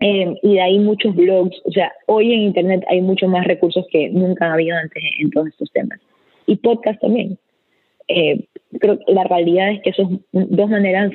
Eh, 0.00 0.34
y 0.42 0.54
de 0.54 0.60
ahí 0.60 0.78
muchos 0.80 1.14
blogs, 1.14 1.56
o 1.64 1.70
sea, 1.70 1.92
hoy 2.06 2.32
en 2.32 2.40
Internet 2.40 2.84
hay 2.88 3.00
muchos 3.00 3.28
más 3.28 3.46
recursos 3.46 3.86
que 3.90 4.10
nunca 4.10 4.46
ha 4.46 4.54
habido 4.54 4.76
antes 4.76 5.02
en, 5.18 5.30
todos 5.30 5.48
estos 5.48 5.70
temas. 5.72 5.98
Y 6.46 6.56
podcast 6.56 7.00
también. 7.00 7.38
Eh, 8.08 8.44
pero 8.80 8.98
la 9.06 9.24
realidad 9.24 9.70
es 9.70 9.80
que 9.82 9.92
son 9.92 10.22
dos 10.32 10.68
maneras 10.68 11.12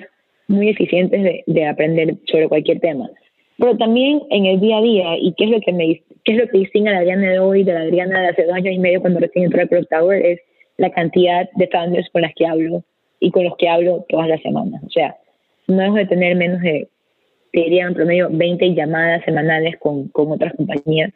muy 0.48 0.69
eficientes 0.69 1.22
de, 1.22 1.43
de, 1.45 1.65
aprender 1.67 2.15
sobre 2.32 2.48
cualquier 2.48 2.80
tema. 2.80 3.10
Pero 3.58 3.78
también 3.78 4.22
en 4.32 4.45
el 4.45 4.60
día 4.60 4.78
a 4.78 4.82
día, 4.82 5.17
y 5.19 5.34
qué 5.34 5.43
es 5.43 5.50
lo 5.52 5.60
que 5.60 5.74
me 5.74 6.02
qué 6.24 6.32
es 6.32 6.38
lo 6.38 6.48
que 6.48 6.58
distingue 6.58 6.89
a 6.89 6.93
la 6.93 7.00
Adriana 7.00 7.30
de 7.30 7.39
hoy 7.39 7.63
de 7.63 7.74
la 7.74 7.82
Adriana 7.82 8.22
de 8.22 8.28
hace 8.30 8.45
dos 8.45 8.56
años 8.56 8.74
y 8.74 8.80
medio 8.80 9.02
cuando 9.02 9.19
recién 9.19 9.45
entró 9.45 9.62
al 9.62 9.67
Product 9.67 9.89
Tower, 9.89 10.26
es 10.26 10.39
la 10.78 10.89
cantidad 10.91 11.48
de 11.56 11.67
founders 11.67 12.10
con 12.10 12.22
las 12.22 12.34
que 12.34 12.48
hablo 12.48 12.84
y 13.19 13.32
con 13.32 13.43
los 13.43 13.55
que 13.58 13.69
hablo 13.69 14.05
todas 14.10 14.27
las 14.27 14.41
semanas. 14.41 14.82
O 14.86 14.89
sea, 14.89 15.15
no 15.67 15.82
dejo 15.82 15.95
de 15.95 16.05
tener 16.05 16.36
menos 16.36 16.62
de, 16.62 16.88
te 17.51 17.60
diría 17.62 17.86
en 17.86 17.93
promedio, 17.93 18.29
20 18.32 18.73
llamadas 18.73 19.23
semanales 19.25 19.77
con, 19.79 20.08
con 20.10 20.32
otras 20.32 20.53
compañías, 20.55 21.12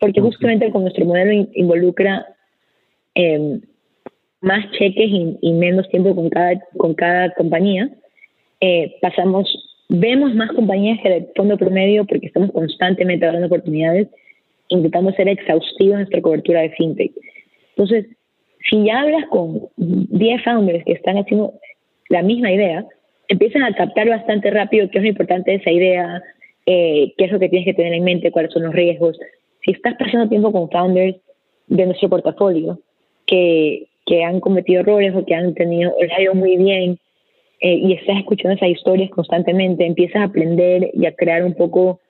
porque 0.00 0.20
justamente 0.20 0.70
con 0.70 0.82
nuestro 0.82 1.04
modelo 1.04 1.48
involucra 1.54 2.26
eh, 3.14 3.60
más 4.40 4.70
cheques 4.72 5.08
y, 5.08 5.38
y, 5.40 5.52
menos 5.52 5.88
tiempo 5.88 6.14
con 6.14 6.28
cada, 6.28 6.60
con 6.76 6.94
cada 6.94 7.32
compañía, 7.34 7.88
eh, 8.60 8.96
pasamos, 9.00 9.48
vemos 9.88 10.34
más 10.34 10.50
compañías 10.52 10.98
que 11.02 11.16
el 11.16 11.28
fondo 11.36 11.56
promedio 11.56 12.04
porque 12.04 12.26
estamos 12.26 12.50
constantemente 12.52 13.26
dando 13.26 13.46
oportunidades, 13.46 14.08
intentando 14.68 15.12
ser 15.12 15.28
exhaustivos 15.28 15.94
en 15.94 15.98
nuestra 16.00 16.22
cobertura 16.22 16.62
de 16.62 16.70
fintech. 16.70 17.12
Entonces, 17.70 18.06
si 18.72 18.84
ya 18.84 19.02
hablas 19.02 19.26
con 19.28 19.68
10 19.76 20.42
founders 20.44 20.82
que 20.86 20.92
están 20.92 21.18
haciendo 21.18 21.52
la 22.08 22.22
misma 22.22 22.50
idea, 22.50 22.86
empiezan 23.28 23.64
a 23.64 23.74
captar 23.74 24.08
bastante 24.08 24.50
rápido 24.50 24.88
qué 24.88 24.98
es 24.98 25.02
lo 25.02 25.10
importante 25.10 25.50
de 25.50 25.56
esa 25.58 25.70
idea, 25.70 26.22
eh, 26.64 27.12
qué 27.18 27.24
es 27.26 27.32
lo 27.32 27.38
que 27.38 27.50
tienes 27.50 27.66
que 27.66 27.74
tener 27.74 27.92
en 27.92 28.02
mente, 28.02 28.32
cuáles 28.32 28.50
son 28.50 28.62
los 28.62 28.74
riesgos. 28.74 29.18
Si 29.62 29.72
estás 29.72 29.94
pasando 29.98 30.30
tiempo 30.30 30.52
con 30.52 30.70
founders 30.70 31.18
de 31.66 31.84
nuestro 31.84 32.08
portafolio 32.08 32.78
que, 33.26 33.88
que 34.06 34.24
han 34.24 34.40
cometido 34.40 34.80
errores 34.80 35.14
o 35.14 35.26
que 35.26 35.34
han 35.34 35.52
tenido, 35.52 35.92
el 36.00 36.10
ha 36.10 36.34
muy 36.34 36.56
bien 36.56 36.98
eh, 37.60 37.74
y 37.74 37.92
estás 37.92 38.20
escuchando 38.20 38.56
esas 38.56 38.70
historias 38.70 39.10
constantemente, 39.10 39.84
empiezas 39.84 40.22
a 40.22 40.24
aprender 40.24 40.90
y 40.94 41.04
a 41.04 41.14
crear 41.14 41.44
un 41.44 41.52
poco 41.52 42.00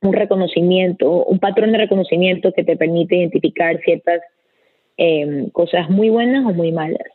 un 0.00 0.14
reconocimiento, 0.14 1.24
un 1.24 1.38
patrón 1.38 1.72
de 1.72 1.78
reconocimiento 1.78 2.52
que 2.52 2.64
te 2.64 2.78
permite 2.78 3.16
identificar 3.16 3.78
ciertas 3.84 4.22
eh, 4.98 5.48
cosas 5.52 5.90
muy 5.90 6.10
buenas 6.10 6.44
o 6.46 6.52
muy 6.52 6.72
malas. 6.72 7.06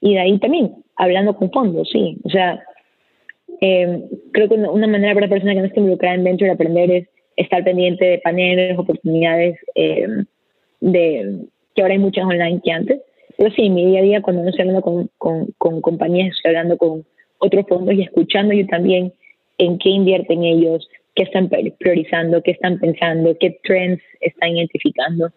Y 0.00 0.14
de 0.14 0.20
ahí 0.20 0.38
también, 0.38 0.74
hablando 0.96 1.36
con 1.36 1.50
fondos, 1.50 1.88
sí. 1.90 2.18
O 2.24 2.30
sea, 2.30 2.62
eh, 3.60 4.02
creo 4.32 4.48
que 4.48 4.54
una 4.54 4.86
manera 4.86 5.14
para 5.14 5.26
la 5.26 5.30
persona 5.30 5.54
que 5.54 5.60
no 5.60 5.66
esté 5.66 5.80
involucrada 5.80 6.16
en 6.16 6.24
venture 6.24 6.50
aprender 6.50 6.90
es 6.90 7.08
estar 7.36 7.64
pendiente 7.64 8.04
de 8.04 8.18
paneles, 8.18 8.78
oportunidades, 8.78 9.58
eh, 9.74 10.06
de 10.80 11.38
que 11.74 11.82
ahora 11.82 11.94
hay 11.94 12.00
muchas 12.00 12.24
online 12.24 12.60
que 12.62 12.72
antes. 12.72 13.00
Pero 13.36 13.50
sí, 13.54 13.66
en 13.66 13.74
mi 13.74 13.86
día 13.86 14.00
a 14.00 14.02
día, 14.02 14.22
cuando 14.22 14.42
no 14.42 14.50
estoy 14.50 14.62
hablando 14.62 14.82
con, 14.82 15.10
con, 15.18 15.46
con 15.58 15.80
compañías, 15.80 16.36
estoy 16.36 16.50
hablando 16.50 16.76
con 16.76 17.04
otros 17.38 17.66
fondos 17.68 17.94
y 17.94 18.02
escuchando 18.02 18.54
yo 18.54 18.66
también 18.66 19.12
en 19.58 19.78
qué 19.78 19.90
invierten 19.90 20.44
ellos, 20.44 20.88
qué 21.14 21.24
están 21.24 21.48
priorizando, 21.48 22.42
qué 22.42 22.52
están 22.52 22.78
pensando, 22.78 23.36
qué 23.38 23.58
trends 23.62 24.02
están 24.20 24.50
identificando. 24.50 25.30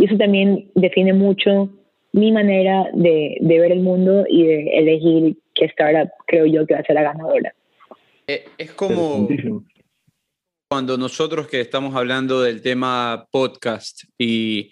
Y 0.00 0.06
eso 0.06 0.16
también 0.16 0.70
define 0.74 1.12
mucho 1.12 1.68
mi 2.12 2.32
manera 2.32 2.86
de, 2.94 3.36
de 3.40 3.58
ver 3.60 3.70
el 3.70 3.80
mundo 3.80 4.24
y 4.28 4.46
de 4.46 4.78
elegir 4.78 5.36
qué 5.54 5.66
startup 5.66 6.10
creo 6.26 6.46
yo 6.46 6.66
que 6.66 6.74
va 6.74 6.80
a 6.80 6.84
ser 6.84 6.94
la 6.94 7.02
ganadora. 7.02 7.54
Eh, 8.26 8.46
es 8.58 8.72
como 8.72 9.28
cuando 10.70 10.96
nosotros 10.96 11.46
que 11.48 11.60
estamos 11.60 11.94
hablando 11.94 12.40
del 12.40 12.62
tema 12.62 13.26
podcast 13.30 14.04
y 14.16 14.70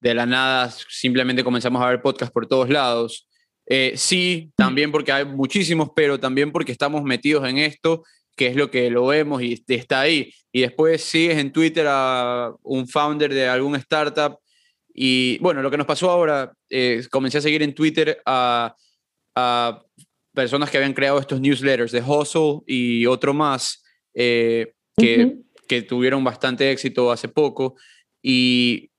de 0.00 0.14
la 0.14 0.26
nada 0.26 0.70
simplemente 0.88 1.42
comenzamos 1.42 1.82
a 1.82 1.88
ver 1.88 2.00
podcast 2.00 2.32
por 2.32 2.46
todos 2.46 2.70
lados, 2.70 3.28
Eh, 3.70 3.92
sí, 3.96 4.50
también 4.56 4.90
porque 4.90 5.12
hay 5.12 5.26
muchísimos, 5.26 5.90
pero 5.94 6.18
también 6.18 6.50
porque 6.52 6.72
estamos 6.72 7.02
metidos 7.02 7.46
en 7.46 7.58
esto, 7.58 8.02
que 8.34 8.46
es 8.46 8.56
lo 8.56 8.70
que 8.70 8.88
lo 8.90 9.06
vemos 9.06 9.42
y 9.42 9.62
está 9.68 10.00
ahí. 10.00 10.32
Y 10.52 10.62
después 10.62 11.02
sigues 11.02 11.36
en 11.36 11.52
Twitter 11.52 11.86
a 11.86 12.50
un 12.62 12.88
founder 12.88 13.32
de 13.32 13.46
algún 13.46 13.76
startup. 13.76 14.38
Y 15.00 15.38
bueno, 15.38 15.62
lo 15.62 15.70
que 15.70 15.76
nos 15.76 15.86
pasó 15.86 16.10
ahora, 16.10 16.52
eh, 16.68 17.06
comencé 17.08 17.38
a 17.38 17.40
seguir 17.40 17.62
en 17.62 17.72
Twitter 17.72 18.20
a, 18.26 18.74
a, 19.36 19.80
personas 20.34 20.70
que 20.70 20.76
habían 20.76 20.92
creado 20.92 21.20
estos 21.20 21.40
newsletters 21.40 21.92
de 21.92 22.02
Hustle 22.02 22.62
y 22.66 23.06
otro 23.06 23.32
más, 23.32 23.84
eh, 24.12 24.72
que, 24.96 25.36
que 25.68 25.82
tuvieron 25.82 26.24
bastante 26.24 26.72
éxito 26.72 27.12
hace 27.12 27.28
poco. 27.28 27.76
Y 28.20 28.90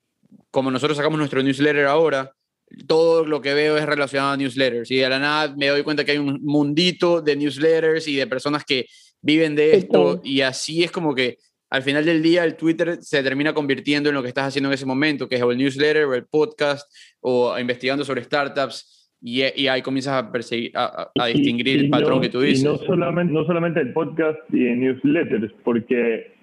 como 0.52 0.72
nosotros 0.72 0.96
sacamos 0.96 1.20
nuestro 1.20 1.44
newsletter 1.44 1.88
ahora, 1.88 2.34
todo 2.88 3.26
lo 3.26 3.42
que 3.42 3.54
veo 3.54 3.78
es 3.78 3.86
relacionado 3.86 4.32
a 4.32 4.38
newsletters. 4.38 4.90
Y 4.92 5.00
de 5.00 5.10
la 5.10 5.20
nada 5.20 5.54
me 5.58 5.68
doy 5.68 5.84
cuenta 5.84 6.06
que 6.06 6.14
hay 6.14 6.18
un 6.18 6.40
mundito 6.42 7.22
de 7.22 7.36
newsletters 7.36 8.08
y 8.08 8.16
de 8.16 8.26
personas 8.26 8.64
que 8.64 8.86
viven 9.22 9.54
de 9.54 9.76
esto. 9.76 10.22
y 10.24 10.40
así 10.40 10.82
es 10.82 10.92
como 10.92 11.14
que 11.14 11.40
al 11.70 11.84
final 11.84 12.06
del 12.06 12.22
día 12.22 12.44
el 12.44 12.56
Twitter 12.56 12.98
se 13.02 13.22
termina 13.22 13.54
convirtiendo 13.54 14.10
en 14.10 14.16
lo 14.16 14.22
que 14.22 14.30
estás 14.30 14.48
haciendo 14.48 14.70
en 14.70 14.74
ese 14.74 14.86
momento, 14.86 15.28
que 15.28 15.36
es 15.36 15.42
el 15.42 15.58
newsletter 15.58 16.06
o 16.06 16.16
el 16.16 16.26
podcast 16.26 16.92
o 17.22 17.58
investigando 17.60 18.04
sobre 18.04 18.24
startups 18.24 19.00
y, 19.22 19.42
y 19.62 19.68
ahí 19.68 19.82
comienzas 19.82 20.24
a 20.24 20.32
perseguir, 20.32 20.72
a, 20.76 21.12
distinguir 21.28 21.68
el 21.68 21.90
patrón 21.90 22.22
que 22.22 22.30
tú 22.30 22.42
dices. 22.42 22.62
Y 22.62 22.66
no 22.66 22.78
solamente, 22.78 23.34
no 23.34 23.46
solamente 23.46 23.82
el 23.82 23.94
podcast 23.94 24.40
y 24.52 24.68
el 24.68 24.80
newsletters, 24.80 25.54
porque 25.64 26.34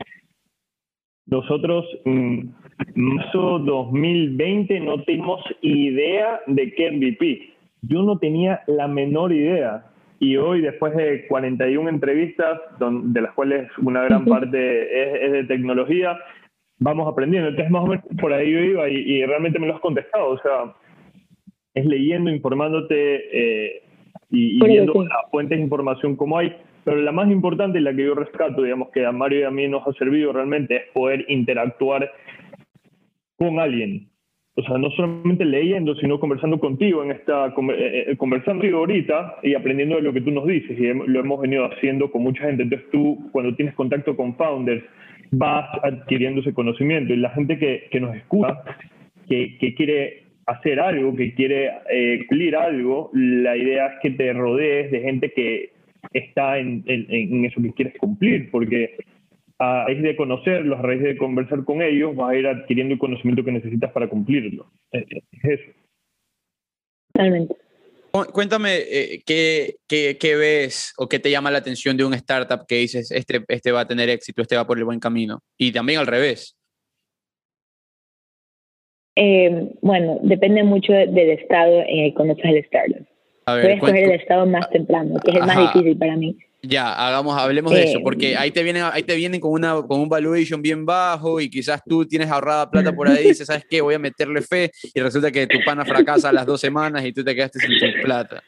nosotros 1.27 1.85
en 2.05 2.55
marzo 2.95 3.59
2020 3.61 4.81
no 4.81 5.03
teníamos 5.05 5.41
idea 5.62 6.41
de 6.47 6.72
qué 6.74 6.91
MVP. 6.91 7.55
Yo 7.83 8.03
no 8.03 8.18
tenía 8.18 8.62
la 8.66 8.89
menor 8.89 9.33
idea. 9.33 9.87
Y 10.18 10.36
hoy, 10.36 10.62
después 10.62 10.94
de 10.96 11.26
41 11.26 11.88
entrevistas, 11.90 12.60
de 12.78 13.20
las 13.20 13.34
cuales 13.34 13.68
una 13.78 14.02
gran 14.04 14.24
parte 14.24 15.26
es, 15.26 15.32
de 15.32 15.44
tecnología, 15.44 16.18
vamos 16.78 17.06
aprendiendo. 17.06 17.50
Entonces, 17.50 17.70
más 17.70 17.84
o 17.84 17.86
menos 17.86 18.04
por 18.20 18.32
ahí 18.32 18.50
yo 18.50 18.60
iba 18.60 18.88
y, 18.88 19.24
realmente 19.26 19.58
me 19.58 19.66
lo 19.66 19.74
has 19.74 19.80
contestado. 19.80 20.30
O 20.30 20.38
sea, 20.38 20.74
es 21.74 21.84
leyendo, 21.84 22.30
informándote 22.30 22.94
eh, 22.94 23.82
y, 24.30 24.64
viendo 24.64 25.02
las 25.02 25.30
fuentes 25.30 25.58
de 25.58 25.64
información 25.64 26.16
como 26.16 26.38
hay. 26.38 26.56
Pero 26.84 26.98
la 26.98 27.12
más 27.12 27.30
importante 27.30 27.78
y 27.78 27.82
la 27.82 27.94
que 27.94 28.04
yo 28.04 28.14
rescato, 28.14 28.62
digamos, 28.62 28.90
que 28.90 29.04
a 29.04 29.12
Mario 29.12 29.40
y 29.40 29.42
a 29.42 29.50
mí 29.50 29.68
nos 29.68 29.86
ha 29.86 29.92
servido 29.94 30.32
realmente 30.32 30.76
es 30.76 30.82
poder 30.92 31.24
interactuar 31.28 32.10
con 33.36 33.58
alguien. 33.58 34.08
O 34.59 34.62
sea, 34.62 34.78
no 34.78 34.90
solamente 34.92 35.44
leyendo, 35.44 35.94
sino 35.96 36.18
conversando 36.18 36.59
contigo 36.59 37.04
en 37.04 37.11
esta, 37.11 37.48
eh, 37.48 38.04
eh, 38.09 38.16
conversando 38.16 38.66
ahorita 38.74 39.36
y 39.42 39.54
aprendiendo 39.54 39.96
de 39.96 40.02
lo 40.02 40.14
que 40.14 40.22
tú 40.22 40.30
nos 40.30 40.46
dices. 40.46 40.78
Y 40.78 40.92
lo 40.92 41.20
hemos 41.20 41.40
venido 41.42 41.66
haciendo 41.66 42.11
con 42.11 42.22
mucha 42.22 42.44
gente. 42.44 42.62
Entonces 42.62 42.88
tú, 42.90 43.28
cuando 43.32 43.54
tienes 43.54 43.74
contacto 43.74 44.16
con 44.16 44.34
founders, 44.36 44.82
vas 45.30 45.68
adquiriendo 45.82 46.40
ese 46.40 46.54
conocimiento. 46.54 47.12
Y 47.12 47.18
la 47.18 47.30
gente 47.30 47.59
que, 47.59 47.88
que 47.90 48.00
nos 48.00 48.16
escucha, 48.16 48.62
que, 49.28 49.59
que 49.59 49.74
quiere 49.74 50.26
hacer 50.46 50.80
algo, 50.80 51.14
que 51.14 51.34
quiere 51.34 51.72
eh, 51.90 52.24
cumplir 52.28 52.57
algo, 52.57 53.11
la 53.12 53.57
idea 53.57 53.86
es 53.88 53.92
que 54.00 54.11
te 54.11 54.32
rodees 54.32 54.90
de 54.90 55.00
gente 55.00 55.32
que 55.32 55.70
está 56.12 56.59
en, 56.59 56.84
en, 56.86 57.44
eso 57.44 57.61
que 57.61 57.72
quieres 57.72 57.98
cumplir, 57.98 58.50
porque 58.50 58.96
a 59.59 59.84
raíz 59.86 60.02
de 60.02 60.16
conocerlos, 60.16 60.78
a 60.78 60.82
raíz 60.82 61.02
de 61.02 61.16
conversar 61.16 61.64
con 61.64 61.82
ellos, 61.82 62.14
vas 62.14 62.30
a 62.30 62.36
ir 62.36 62.46
adquiriendo 62.46 62.94
el 62.94 63.00
conocimiento 63.00 63.44
que 63.44 63.52
necesitas 63.52 63.92
para 63.92 64.09
cumplirlo. 64.09 64.70
Es 64.92 65.04
eso. 65.42 65.72
Totalmente. 67.12 67.54
Cuéntame 68.32 68.76
eh, 68.76 69.22
¿qué, 69.26 69.76
qué, 69.86 70.16
qué, 70.18 70.36
ves 70.36 70.94
o 70.96 71.07
qué 71.07 71.18
te 71.18 71.30
llama 71.30 71.50
la 71.50 71.59
atención 71.59 71.96
de 71.96 72.04
un 72.04 72.14
startup 72.14 72.66
que 72.66 72.76
dices, 72.76 73.11
este, 73.11 73.44
este 73.48 73.72
va 73.72 73.80
a 73.80 73.86
tener 73.86 74.09
éxito, 74.09 74.40
este 74.40 74.57
va 74.57 74.66
por 74.66 74.78
el 74.78 74.84
buen 74.84 75.00
camino. 75.00 75.40
Y 75.59 75.72
también 75.72 76.00
al 76.00 76.07
revés. 76.07 76.57
Eh, 79.16 79.72
bueno, 79.82 80.18
depende 80.22 80.62
mucho 80.62 80.92
del 80.92 81.30
estado 81.30 81.80
en 81.80 82.04
el 82.04 82.11
que 82.11 82.14
conoces 82.14 82.44
el 82.44 82.57
startup. 82.59 83.07
Puedes 83.44 83.74
escoger 83.74 84.04
el 84.04 84.12
estado 84.12 84.46
más 84.46 84.68
temprano, 84.70 85.18
que 85.24 85.30
es 85.30 85.36
el 85.36 85.46
más 85.46 85.72
difícil 85.72 85.96
para 85.96 86.16
mí. 86.16 86.36
Ya, 86.62 86.92
hagamos, 86.92 87.36
hablemos 87.38 87.72
de 87.72 87.84
eso, 87.84 88.00
porque 88.02 88.32
eh, 88.32 88.36
ahí 88.36 88.50
te 88.50 88.62
vienen, 88.62 88.84
ahí 88.92 89.02
te 89.02 89.14
vienen 89.14 89.40
con 89.40 89.52
una, 89.52 89.82
con 89.82 90.00
un 90.00 90.09
valuation 90.09 90.62
bien 90.62 90.84
bajo 90.84 91.40
y 91.40 91.48
quizás 91.48 91.80
tú 91.86 92.04
tienes 92.07 92.30
ahorrada 92.30 92.70
plata 92.70 92.92
por 92.92 93.09
ahí 93.09 93.24
y 93.24 93.28
dices, 93.28 93.46
¿sabes 93.46 93.64
qué? 93.68 93.80
Voy 93.80 93.94
a 93.94 93.98
meterle 93.98 94.40
fe 94.42 94.70
y 94.94 95.00
resulta 95.00 95.30
que 95.30 95.46
tu 95.46 95.59
pana 95.64 95.84
fracasa 95.84 96.30
a 96.30 96.32
las 96.32 96.46
dos 96.46 96.61
semanas 96.61 97.04
y 97.04 97.12
tú 97.12 97.22
te 97.22 97.34
quedaste 97.34 97.61
sin 97.61 97.78
tu 97.78 98.02
plata. 98.02 98.42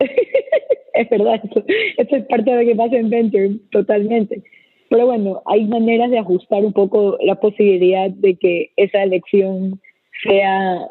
es 0.94 1.10
verdad, 1.10 1.40
eso, 1.96 2.16
es 2.16 2.24
parte 2.26 2.50
de 2.50 2.64
lo 2.64 2.70
que 2.70 2.76
pasa 2.76 2.96
en 2.96 3.10
Venture, 3.10 3.50
totalmente. 3.70 4.42
Pero 4.88 5.06
bueno, 5.06 5.42
hay 5.46 5.64
maneras 5.66 6.10
de 6.10 6.18
ajustar 6.18 6.64
un 6.64 6.72
poco 6.72 7.16
la 7.22 7.36
posibilidad 7.36 8.10
de 8.10 8.34
que 8.34 8.72
esa 8.76 9.02
elección 9.04 9.80
sea 10.22 10.86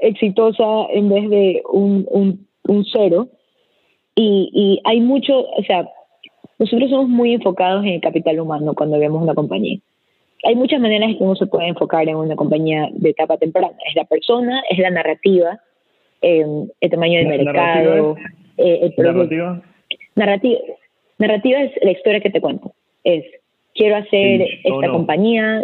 exitosa 0.00 0.86
en 0.90 1.08
vez 1.08 1.30
de 1.30 1.62
un, 1.70 2.06
un, 2.10 2.48
un 2.64 2.84
cero. 2.90 3.28
Y, 4.20 4.50
y 4.52 4.80
hay 4.82 5.00
mucho, 5.00 5.48
o 5.48 5.62
sea, 5.62 5.88
nosotros 6.58 6.90
somos 6.90 7.08
muy 7.08 7.34
enfocados 7.34 7.84
en 7.84 7.92
el 7.92 8.00
capital 8.00 8.40
humano 8.40 8.74
cuando 8.74 8.98
vemos 8.98 9.22
una 9.22 9.34
compañía. 9.34 9.78
Hay 10.42 10.56
muchas 10.56 10.80
maneras 10.80 11.10
en 11.10 11.18
que 11.18 11.22
uno 11.22 11.36
se 11.36 11.46
puede 11.46 11.68
enfocar 11.68 12.08
en 12.08 12.16
una 12.16 12.34
compañía 12.34 12.88
de 12.90 13.10
etapa 13.10 13.36
temprana. 13.36 13.76
Es 13.88 13.94
la 13.94 14.04
persona, 14.06 14.60
es 14.70 14.78
la 14.80 14.90
narrativa, 14.90 15.60
eh, 16.20 16.44
el 16.80 16.90
tamaño 16.90 17.18
del 17.18 17.44
mercado, 17.44 18.16
eh, 18.56 18.92
el 18.98 19.04
¿Narrativa? 19.04 19.62
Narrativa, 20.16 20.58
narrativa 21.18 21.62
es 21.62 21.72
la 21.80 21.92
historia 21.92 22.20
que 22.20 22.30
te 22.30 22.40
cuento. 22.40 22.74
Es, 23.04 23.24
quiero 23.72 23.96
hacer 23.96 24.42
esta 24.64 24.88
compañía. 24.90 25.62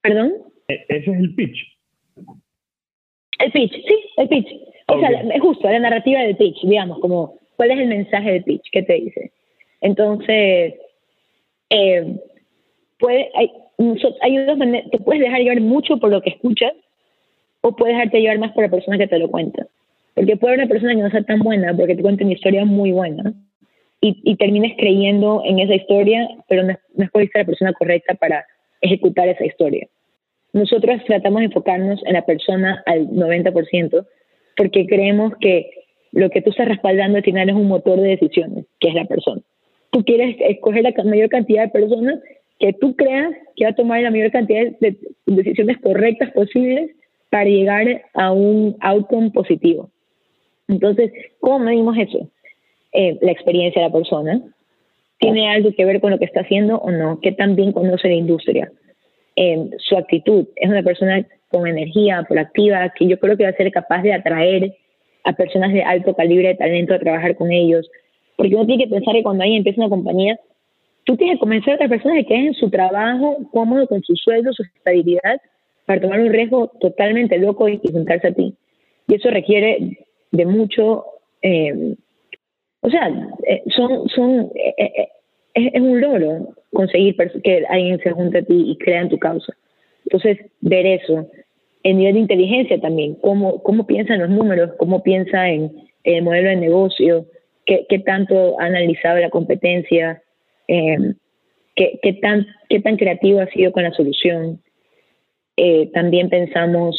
¿Perdón? 0.00 0.32
E, 0.68 0.84
ese 0.88 1.10
es 1.10 1.18
el 1.18 1.34
pitch. 1.34 1.58
El 3.40 3.50
pitch, 3.50 3.72
sí, 3.72 3.96
el 4.16 4.28
pitch. 4.28 4.71
O 4.92 5.00
sea, 5.00 5.10
es 5.10 5.40
justo, 5.40 5.70
la 5.70 5.78
narrativa 5.78 6.20
del 6.20 6.36
pitch, 6.36 6.62
digamos, 6.62 6.98
como 6.98 7.38
cuál 7.56 7.70
es 7.70 7.78
el 7.78 7.88
mensaje 7.88 8.32
del 8.32 8.44
pitch 8.44 8.70
que 8.70 8.82
te 8.82 8.94
dice. 8.94 9.32
Entonces, 9.80 10.74
eh, 11.70 12.16
puede, 12.98 13.30
hay, 13.34 13.50
hay 14.20 14.36
dos 14.44 14.58
maneras, 14.58 14.90
te 14.90 14.98
puedes 14.98 15.22
dejar 15.22 15.40
llevar 15.40 15.60
mucho 15.60 15.98
por 15.98 16.10
lo 16.10 16.20
que 16.22 16.30
escuchas 16.30 16.72
o 17.62 17.74
puedes 17.74 17.96
dejarte 17.96 18.20
llevar 18.20 18.38
más 18.38 18.52
por 18.52 18.64
la 18.64 18.70
persona 18.70 18.98
que 18.98 19.08
te 19.08 19.18
lo 19.18 19.30
cuenta. 19.30 19.66
Porque 20.14 20.36
puede 20.36 20.54
haber 20.54 20.66
una 20.66 20.72
persona 20.72 20.94
que 20.94 21.02
no 21.02 21.10
sea 21.10 21.22
tan 21.22 21.40
buena 21.40 21.74
porque 21.74 21.96
te 21.96 22.02
cuenta 22.02 22.24
una 22.24 22.34
historia 22.34 22.64
muy 22.64 22.92
buena 22.92 23.32
y, 24.00 24.20
y 24.24 24.36
termines 24.36 24.76
creyendo 24.76 25.42
en 25.44 25.58
esa 25.58 25.74
historia, 25.74 26.28
pero 26.48 26.64
no, 26.64 26.74
no 26.94 27.04
escogiste 27.04 27.38
a 27.38 27.42
la 27.42 27.46
persona 27.46 27.72
correcta 27.72 28.14
para 28.14 28.44
ejecutar 28.82 29.28
esa 29.28 29.46
historia. 29.46 29.88
Nosotros 30.52 31.02
tratamos 31.06 31.40
de 31.40 31.46
enfocarnos 31.46 32.02
en 32.04 32.12
la 32.12 32.26
persona 32.26 32.82
al 32.84 33.08
90% 33.08 34.06
porque 34.56 34.86
creemos 34.86 35.32
que 35.40 35.70
lo 36.12 36.30
que 36.30 36.42
tú 36.42 36.50
estás 36.50 36.68
respaldando 36.68 37.18
al 37.18 37.24
final 37.24 37.48
es 37.48 37.54
un 37.54 37.68
motor 37.68 38.00
de 38.00 38.08
decisiones, 38.08 38.66
que 38.80 38.88
es 38.88 38.94
la 38.94 39.06
persona. 39.06 39.40
Tú 39.90 40.04
quieres 40.04 40.36
escoger 40.40 40.82
la 40.82 41.04
mayor 41.04 41.28
cantidad 41.28 41.64
de 41.64 41.70
personas 41.70 42.20
que 42.58 42.72
tú 42.74 42.94
creas 42.96 43.34
que 43.56 43.64
va 43.64 43.70
a 43.70 43.74
tomar 43.74 44.02
la 44.02 44.10
mayor 44.10 44.30
cantidad 44.30 44.64
de 44.80 44.96
decisiones 45.26 45.78
correctas 45.78 46.30
posibles 46.32 46.90
para 47.30 47.44
llegar 47.44 48.02
a 48.14 48.30
un 48.32 48.76
outcome 48.80 49.30
positivo. 49.30 49.90
Entonces, 50.68 51.12
¿cómo 51.40 51.58
medimos 51.60 51.96
eso? 51.98 52.28
Eh, 52.92 53.18
la 53.20 53.32
experiencia 53.32 53.82
de 53.82 53.88
la 53.88 53.92
persona. 53.92 54.42
¿Tiene 55.18 55.48
algo 55.48 55.72
que 55.72 55.84
ver 55.84 56.00
con 56.00 56.10
lo 56.10 56.18
que 56.18 56.24
está 56.24 56.40
haciendo 56.40 56.76
o 56.78 56.90
no? 56.90 57.20
¿Qué 57.20 57.32
tan 57.32 57.56
bien 57.56 57.72
conoce 57.72 58.08
la 58.08 58.14
industria? 58.14 58.70
Su 59.78 59.96
actitud. 59.96 60.46
Es 60.56 60.68
una 60.68 60.82
persona 60.82 61.26
con 61.50 61.66
energía, 61.66 62.24
proactiva, 62.28 62.92
que 62.96 63.06
yo 63.06 63.18
creo 63.18 63.36
que 63.36 63.44
va 63.44 63.50
a 63.50 63.56
ser 63.56 63.70
capaz 63.70 64.02
de 64.02 64.12
atraer 64.12 64.74
a 65.24 65.32
personas 65.32 65.72
de 65.72 65.82
alto 65.82 66.14
calibre 66.14 66.48
de 66.48 66.54
talento 66.54 66.94
a 66.94 66.98
trabajar 66.98 67.36
con 67.36 67.52
ellos. 67.52 67.88
Porque 68.36 68.54
uno 68.54 68.66
tiene 68.66 68.84
que 68.84 68.90
pensar 68.90 69.14
que 69.14 69.22
cuando 69.22 69.42
alguien 69.42 69.58
empieza 69.58 69.80
una 69.80 69.90
compañía, 69.90 70.38
tú 71.04 71.16
tienes 71.16 71.36
que 71.36 71.40
convencer 71.40 71.72
a 71.72 71.76
otras 71.76 71.90
personas 71.90 72.16
de 72.16 72.26
que 72.26 72.34
en 72.34 72.54
su 72.54 72.70
trabajo 72.70 73.38
cómodo 73.52 73.86
con 73.86 74.02
su 74.02 74.16
sueldo, 74.16 74.52
su 74.52 74.62
estabilidad, 74.62 75.40
para 75.84 76.00
tomar 76.00 76.20
un 76.20 76.30
riesgo 76.30 76.68
totalmente 76.80 77.38
loco 77.38 77.68
y, 77.68 77.78
juntarse 77.78 78.28
a 78.28 78.32
ti. 78.32 78.54
Y 79.08 79.14
eso 79.14 79.30
requiere 79.30 79.98
de 80.30 80.46
mucho, 80.46 81.04
eh, 81.42 81.96
o 82.80 82.88
sea, 82.88 83.08
eh, 83.46 83.62
son, 83.76 84.08
son 84.08 84.50
eh, 84.54 85.08
es, 85.54 85.80
un 85.80 86.00
logro 86.00 86.54
conseguir 86.72 87.16
que 87.42 87.64
alguien 87.68 87.98
se 88.00 88.10
junte 88.10 88.38
a 88.38 88.42
ti 88.42 88.70
y 88.70 88.76
crea 88.78 89.02
en 89.02 89.08
tu 89.08 89.18
causa. 89.18 89.52
Entonces, 90.04 90.38
ver 90.60 90.86
eso, 90.86 91.28
en 91.82 91.98
nivel 91.98 92.14
de 92.14 92.20
inteligencia 92.20 92.80
también, 92.80 93.14
cómo, 93.16 93.62
cómo 93.62 93.86
piensa 93.86 94.14
en 94.14 94.20
los 94.20 94.30
números, 94.30 94.70
cómo 94.78 95.02
piensa 95.02 95.48
en, 95.48 95.70
el 96.04 96.22
modelo 96.22 96.48
de 96.48 96.56
negocio, 96.56 97.26
qué, 97.64 97.86
qué, 97.88 98.00
tanto 98.00 98.60
ha 98.60 98.64
analizado 98.64 99.18
la 99.18 99.30
competencia, 99.30 100.20
eh, 100.66 101.14
qué, 101.76 102.00
qué, 102.02 102.14
tan, 102.14 102.46
qué 102.68 102.80
tan 102.80 102.96
creativo 102.96 103.40
ha 103.40 103.46
sido 103.46 103.70
con 103.70 103.84
la 103.84 103.92
solución. 103.92 104.60
Eh, 105.56 105.90
también 105.92 106.28
pensamos 106.28 106.96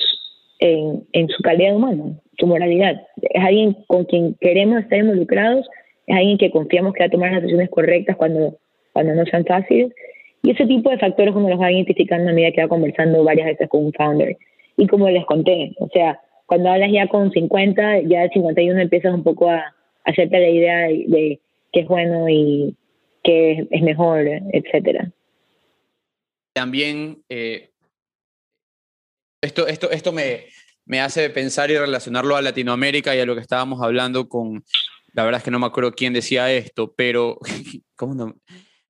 en, 0.59 1.03
en, 1.11 1.27
su 1.27 1.43
calidad 1.43 1.75
humana, 1.75 2.17
su 2.39 2.47
moralidad. 2.47 3.01
Es 3.21 3.43
alguien 3.43 3.75
con 3.87 4.05
quien 4.05 4.35
queremos 4.39 4.79
estar 4.79 4.99
involucrados, 4.99 5.67
es 6.07 6.15
alguien 6.15 6.37
que 6.37 6.51
confiamos 6.51 6.93
que 6.93 6.99
va 6.99 7.05
a 7.05 7.09
tomar 7.09 7.31
las 7.31 7.41
decisiones 7.41 7.69
correctas 7.69 8.15
cuando, 8.17 8.57
cuando 8.91 9.15
no 9.15 9.25
sean 9.25 9.45
fáciles. 9.45 9.93
Y 10.41 10.51
ese 10.51 10.65
tipo 10.65 10.89
de 10.89 10.97
factores 10.97 11.33
uno 11.33 11.49
los 11.49 11.59
va 11.59 11.71
identificando 11.71 12.29
a 12.29 12.33
medida 12.33 12.51
que 12.51 12.61
va 12.61 12.67
conversando 12.67 13.23
varias 13.23 13.47
veces 13.47 13.69
con 13.69 13.85
un 13.85 13.93
founder. 13.93 14.37
Y 14.75 14.87
como 14.87 15.09
les 15.09 15.25
conté, 15.25 15.73
o 15.79 15.87
sea, 15.89 16.19
cuando 16.45 16.69
hablas 16.69 16.91
ya 16.91 17.07
con 17.07 17.31
50, 17.31 18.01
ya 18.01 18.23
el 18.23 18.31
51 18.31 18.81
empiezas 18.81 19.13
un 19.13 19.23
poco 19.23 19.49
a, 19.49 19.73
hacerte 20.03 20.39
la 20.39 20.49
idea 20.49 20.77
de, 20.87 21.39
qué 21.71 21.79
es 21.79 21.87
bueno 21.87 22.27
y 22.27 22.75
qué 23.23 23.65
es 23.71 23.81
mejor, 23.81 24.25
etcétera. 24.51 25.09
También 26.53 27.23
eh, 27.29 27.69
esto, 29.41 29.65
esto, 29.67 29.89
esto 29.91 30.11
me, 30.11 30.41
me 30.85 30.99
hace 30.99 31.29
pensar 31.29 31.71
y 31.71 31.77
relacionarlo 31.77 32.35
a 32.35 32.41
Latinoamérica 32.41 33.15
y 33.15 33.19
a 33.19 33.25
lo 33.25 33.35
que 33.35 33.41
estábamos 33.41 33.81
hablando 33.81 34.27
con, 34.27 34.63
la 35.13 35.23
verdad 35.23 35.39
es 35.39 35.43
que 35.43 35.51
no 35.51 35.59
me 35.59 35.65
acuerdo 35.65 35.93
quién 35.93 36.13
decía 36.13 36.51
esto, 36.51 36.93
pero, 36.95 37.39
¿cómo 37.95 38.15
no? 38.15 38.35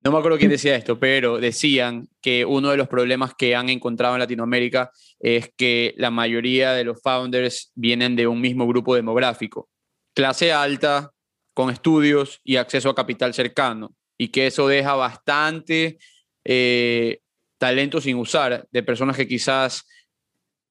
No 0.02 0.12
me 0.12 0.18
acuerdo 0.18 0.36
quién 0.36 0.50
decía 0.50 0.76
esto, 0.76 1.00
pero 1.00 1.38
decían 1.38 2.08
que 2.20 2.44
uno 2.44 2.70
de 2.70 2.76
los 2.76 2.88
problemas 2.88 3.32
que 3.34 3.56
han 3.56 3.70
encontrado 3.70 4.14
en 4.14 4.20
Latinoamérica 4.20 4.90
es 5.18 5.50
que 5.56 5.94
la 5.96 6.10
mayoría 6.10 6.72
de 6.72 6.84
los 6.84 7.00
founders 7.00 7.72
vienen 7.74 8.14
de 8.14 8.26
un 8.26 8.38
mismo 8.38 8.66
grupo 8.66 8.94
demográfico, 8.94 9.70
clase 10.14 10.52
alta, 10.52 11.10
con 11.54 11.70
estudios 11.70 12.40
y 12.44 12.56
acceso 12.56 12.90
a 12.90 12.94
capital 12.94 13.32
cercano, 13.32 13.94
y 14.18 14.28
que 14.28 14.48
eso 14.48 14.68
deja 14.68 14.94
bastante 14.94 15.96
eh, 16.44 17.20
talento 17.56 18.00
sin 18.00 18.16
usar 18.16 18.66
de 18.70 18.82
personas 18.82 19.16
que 19.16 19.26
quizás 19.26 19.86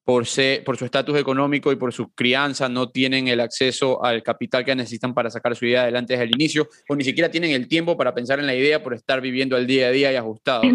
por, 0.04 0.26
por 0.66 0.78
su 0.78 0.86
estatus 0.86 1.18
económico 1.18 1.72
y 1.72 1.78
por 1.78 1.94
su 1.94 2.14
crianza 2.14 2.68
no 2.68 2.90
tienen 2.90 3.28
el 3.28 3.40
acceso 3.40 4.04
al 4.04 4.22
capital 4.22 4.66
que 4.66 4.76
necesitan 4.76 5.14
para 5.14 5.30
sacar 5.30 5.56
su 5.56 5.66
idea 5.66 5.84
adelante 5.84 6.14
desde 6.14 6.26
el 6.26 6.36
inicio, 6.36 6.68
o 6.90 6.96
ni 6.96 7.04
siquiera 7.04 7.32
tienen 7.32 7.52
el 7.52 7.68
tiempo 7.68 7.96
para 7.96 8.14
pensar 8.14 8.40
en 8.40 8.48
la 8.48 8.56
idea 8.56 8.84
por 8.84 8.94
estar 8.94 9.22
viviendo 9.22 9.56
el 9.58 9.66
día 9.66 9.88
a 9.88 9.92
día 9.92 10.12
y 10.12 10.16
ajustados. 10.16 10.66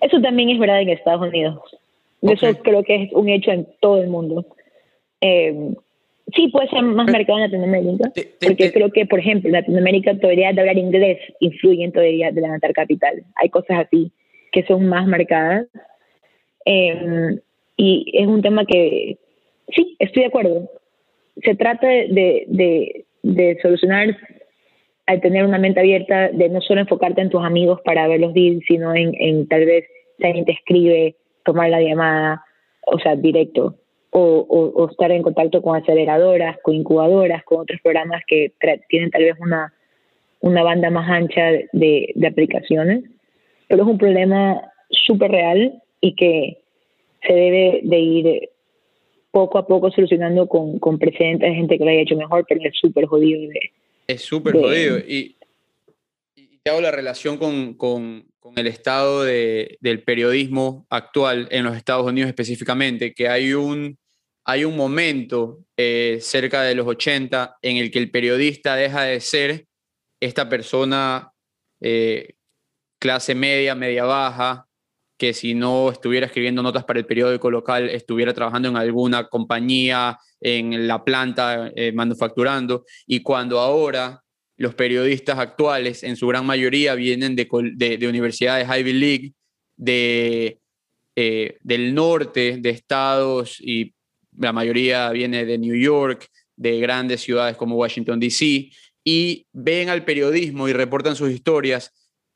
Eso 0.00 0.20
también 0.20 0.50
es 0.50 0.58
verdad 0.58 0.80
en 0.80 0.90
Estados 0.90 1.28
Unidos. 1.28 1.60
Eso 2.22 2.46
creo 2.62 2.82
que 2.82 3.04
es 3.04 3.12
un 3.12 3.28
hecho 3.28 3.50
en 3.50 3.66
todo 3.80 4.00
el 4.00 4.08
mundo. 4.08 4.46
Eh, 5.20 5.74
sí, 6.34 6.48
puede 6.48 6.68
ser 6.68 6.82
más 6.82 7.10
marcado 7.10 7.38
en 7.38 7.44
Latinoamérica, 7.44 8.12
porque 8.40 8.72
creo 8.72 8.90
que, 8.90 9.04
por 9.04 9.18
ejemplo, 9.18 9.50
Latinoamérica 9.50 10.18
todavía 10.18 10.52
de 10.52 10.60
hablar 10.60 10.78
inglés 10.78 11.18
influye 11.40 11.84
en 11.84 11.92
todavía 11.92 12.30
de 12.30 12.40
levantar 12.40 12.72
capital. 12.72 13.24
Hay 13.36 13.50
cosas 13.50 13.86
así 13.86 14.10
que 14.52 14.64
son 14.64 14.86
más 14.86 15.06
marcadas 15.06 15.66
Em, 16.64 17.38
y 17.76 18.10
es 18.14 18.26
un 18.26 18.42
tema 18.42 18.64
que, 18.64 19.18
sí, 19.68 19.96
estoy 19.98 20.22
de 20.22 20.28
acuerdo. 20.28 20.70
Se 21.42 21.54
trata 21.54 21.86
de, 21.86 22.44
de, 22.46 23.04
de 23.22 23.58
solucionar 23.60 24.16
al 25.06 25.20
tener 25.20 25.44
una 25.44 25.58
mente 25.58 25.80
abierta, 25.80 26.28
de 26.30 26.48
no 26.48 26.60
solo 26.60 26.80
enfocarte 26.80 27.20
en 27.20 27.30
tus 27.30 27.44
amigos 27.44 27.80
para 27.84 28.08
ver 28.08 28.20
los 28.20 28.32
sino 28.66 28.94
en, 28.94 29.14
en 29.18 29.46
tal 29.48 29.66
vez 29.66 29.84
si 30.18 30.24
alguien 30.24 30.44
te 30.44 30.52
escribe, 30.52 31.16
tomar 31.44 31.68
la 31.70 31.82
llamada, 31.82 32.44
o 32.86 32.98
sea, 32.98 33.16
directo, 33.16 33.74
o, 34.10 34.46
o, 34.74 34.88
estar 34.88 35.10
en 35.10 35.22
contacto 35.22 35.60
con 35.60 35.76
aceleradoras, 35.76 36.56
con 36.62 36.74
incubadoras, 36.74 37.42
con 37.44 37.60
otros 37.60 37.80
programas 37.82 38.22
que 38.26 38.52
tienen 38.88 39.10
tal 39.10 39.24
vez 39.24 39.34
una, 39.40 39.74
una 40.40 40.62
banda 40.62 40.88
más 40.90 41.10
ancha 41.10 41.50
de, 41.72 42.12
de 42.14 42.26
aplicaciones, 42.26 43.04
pero 43.68 43.82
es 43.82 43.88
un 43.88 43.98
problema 43.98 44.62
súper 44.90 45.32
real 45.32 45.82
y 46.04 46.14
que 46.14 46.58
se 47.26 47.32
debe 47.32 47.80
de 47.82 47.98
ir 47.98 48.50
poco 49.30 49.56
a 49.56 49.66
poco 49.66 49.90
solucionando 49.90 50.46
con, 50.46 50.78
con 50.78 50.98
precedentes 50.98 51.48
de 51.48 51.56
gente 51.56 51.78
que 51.78 51.84
lo 51.84 51.90
haya 51.90 52.02
hecho 52.02 52.14
mejor, 52.14 52.44
pero 52.46 52.60
es 52.62 52.76
súper 52.78 53.06
jodido. 53.06 53.50
es 54.06 54.20
súper 54.20 54.52
jodido. 54.52 54.98
Y, 54.98 55.36
te 56.62 56.70
hago 56.70 56.82
la 56.82 56.90
relación 56.90 57.36
con, 57.36 57.74
con, 57.74 58.26
con 58.38 58.58
el 58.58 58.66
estado 58.66 59.24
de, 59.24 59.76
del 59.80 60.02
periodismo 60.02 60.86
actual 60.88 61.48
en 61.50 61.64
los 61.64 61.76
Estados 61.76 62.06
Unidos 62.06 62.28
específicamente, 62.28 63.12
que 63.14 63.28
hay 63.28 63.54
un, 63.54 63.98
hay 64.44 64.64
un 64.64 64.76
momento 64.76 65.60
eh, 65.76 66.18
cerca 66.20 66.62
de 66.62 66.74
los 66.74 66.86
80 66.86 67.56
en 67.62 67.78
el 67.78 67.90
que 67.90 67.98
el 67.98 68.10
periodista 68.10 68.76
deja 68.76 69.04
de 69.04 69.20
ser 69.20 69.66
esta 70.20 70.48
persona 70.48 71.32
eh, 71.80 72.34
clase 72.98 73.34
media, 73.34 73.74
media 73.74 74.04
baja, 74.04 74.66
que 75.24 75.32
si 75.32 75.54
no 75.54 75.90
estuviera 75.90 76.26
escribiendo 76.26 76.62
notas 76.62 76.84
para 76.84 76.98
el 76.98 77.06
periódico 77.06 77.50
local, 77.50 77.88
estuviera 77.88 78.34
trabajando 78.34 78.68
en 78.68 78.76
alguna 78.76 79.26
compañía, 79.26 80.18
en 80.38 80.86
la 80.86 81.02
planta, 81.02 81.72
eh, 81.74 81.92
manufacturando. 81.92 82.84
Y 83.06 83.20
cuando 83.20 83.58
ahora 83.58 84.20
los 84.58 84.74
periodistas 84.74 85.38
actuales, 85.38 86.02
en 86.02 86.16
su 86.16 86.26
gran 86.26 86.44
mayoría, 86.44 86.94
vienen 86.94 87.36
de, 87.36 87.48
de, 87.74 88.06
universidades 88.06 88.68
Ivy 88.68 88.92
League, 88.92 89.32
de, 89.78 90.58
eh, 91.16 91.56
del 91.62 91.94
norte 91.94 92.58
de 92.60 92.68
estados, 92.68 93.58
y 93.62 93.94
la 94.36 94.52
mayoría 94.52 95.08
viene 95.08 95.46
de 95.46 95.56
New 95.56 95.74
York, 95.74 96.28
de 96.54 96.80
grandes 96.80 97.22
ciudades 97.22 97.56
como 97.56 97.76
Washington, 97.76 98.20
D.C., 98.20 98.68
y 99.02 99.46
ven 99.54 99.88
al 99.88 100.04
periodismo 100.04 100.68
y 100.68 100.74
reportan 100.74 101.16
sus 101.16 101.30
historias 101.30 101.94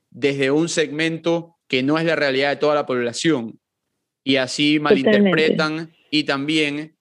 desde 0.09 0.51
un 0.51 0.71
segmento 0.71 1.58
que 1.69 1.83
no 1.83 1.99
es 1.99 2.05
la 2.05 2.17
realidad 2.17 2.51
de 2.51 2.57
toda 2.57 2.75
la 2.75 2.87
población 2.87 3.59
y 4.25 4.37
así 4.37 4.81
malinterpretan 4.81 5.93
y 6.11 6.25
también 6.25 6.97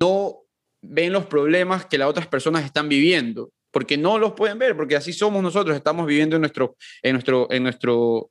no 0.00 0.42
ven 0.82 1.12
los 1.12 1.26
problemas 1.26 1.86
que 1.86 1.98
las 1.98 2.08
otras 2.08 2.26
personas 2.26 2.64
están 2.64 2.88
viviendo, 2.88 3.50
porque 3.70 3.96
no 3.96 4.18
los 4.18 4.32
pueden 4.32 4.58
ver, 4.58 4.76
porque 4.76 4.96
así 4.96 5.12
somos 5.12 5.42
nosotros, 5.42 5.76
estamos 5.76 6.06
viviendo 6.06 6.36
en 6.36 6.42
nuestro, 6.42 6.76
en 7.02 7.12
nuestro, 7.14 7.50
en 7.50 7.62
nuestro 7.62 8.30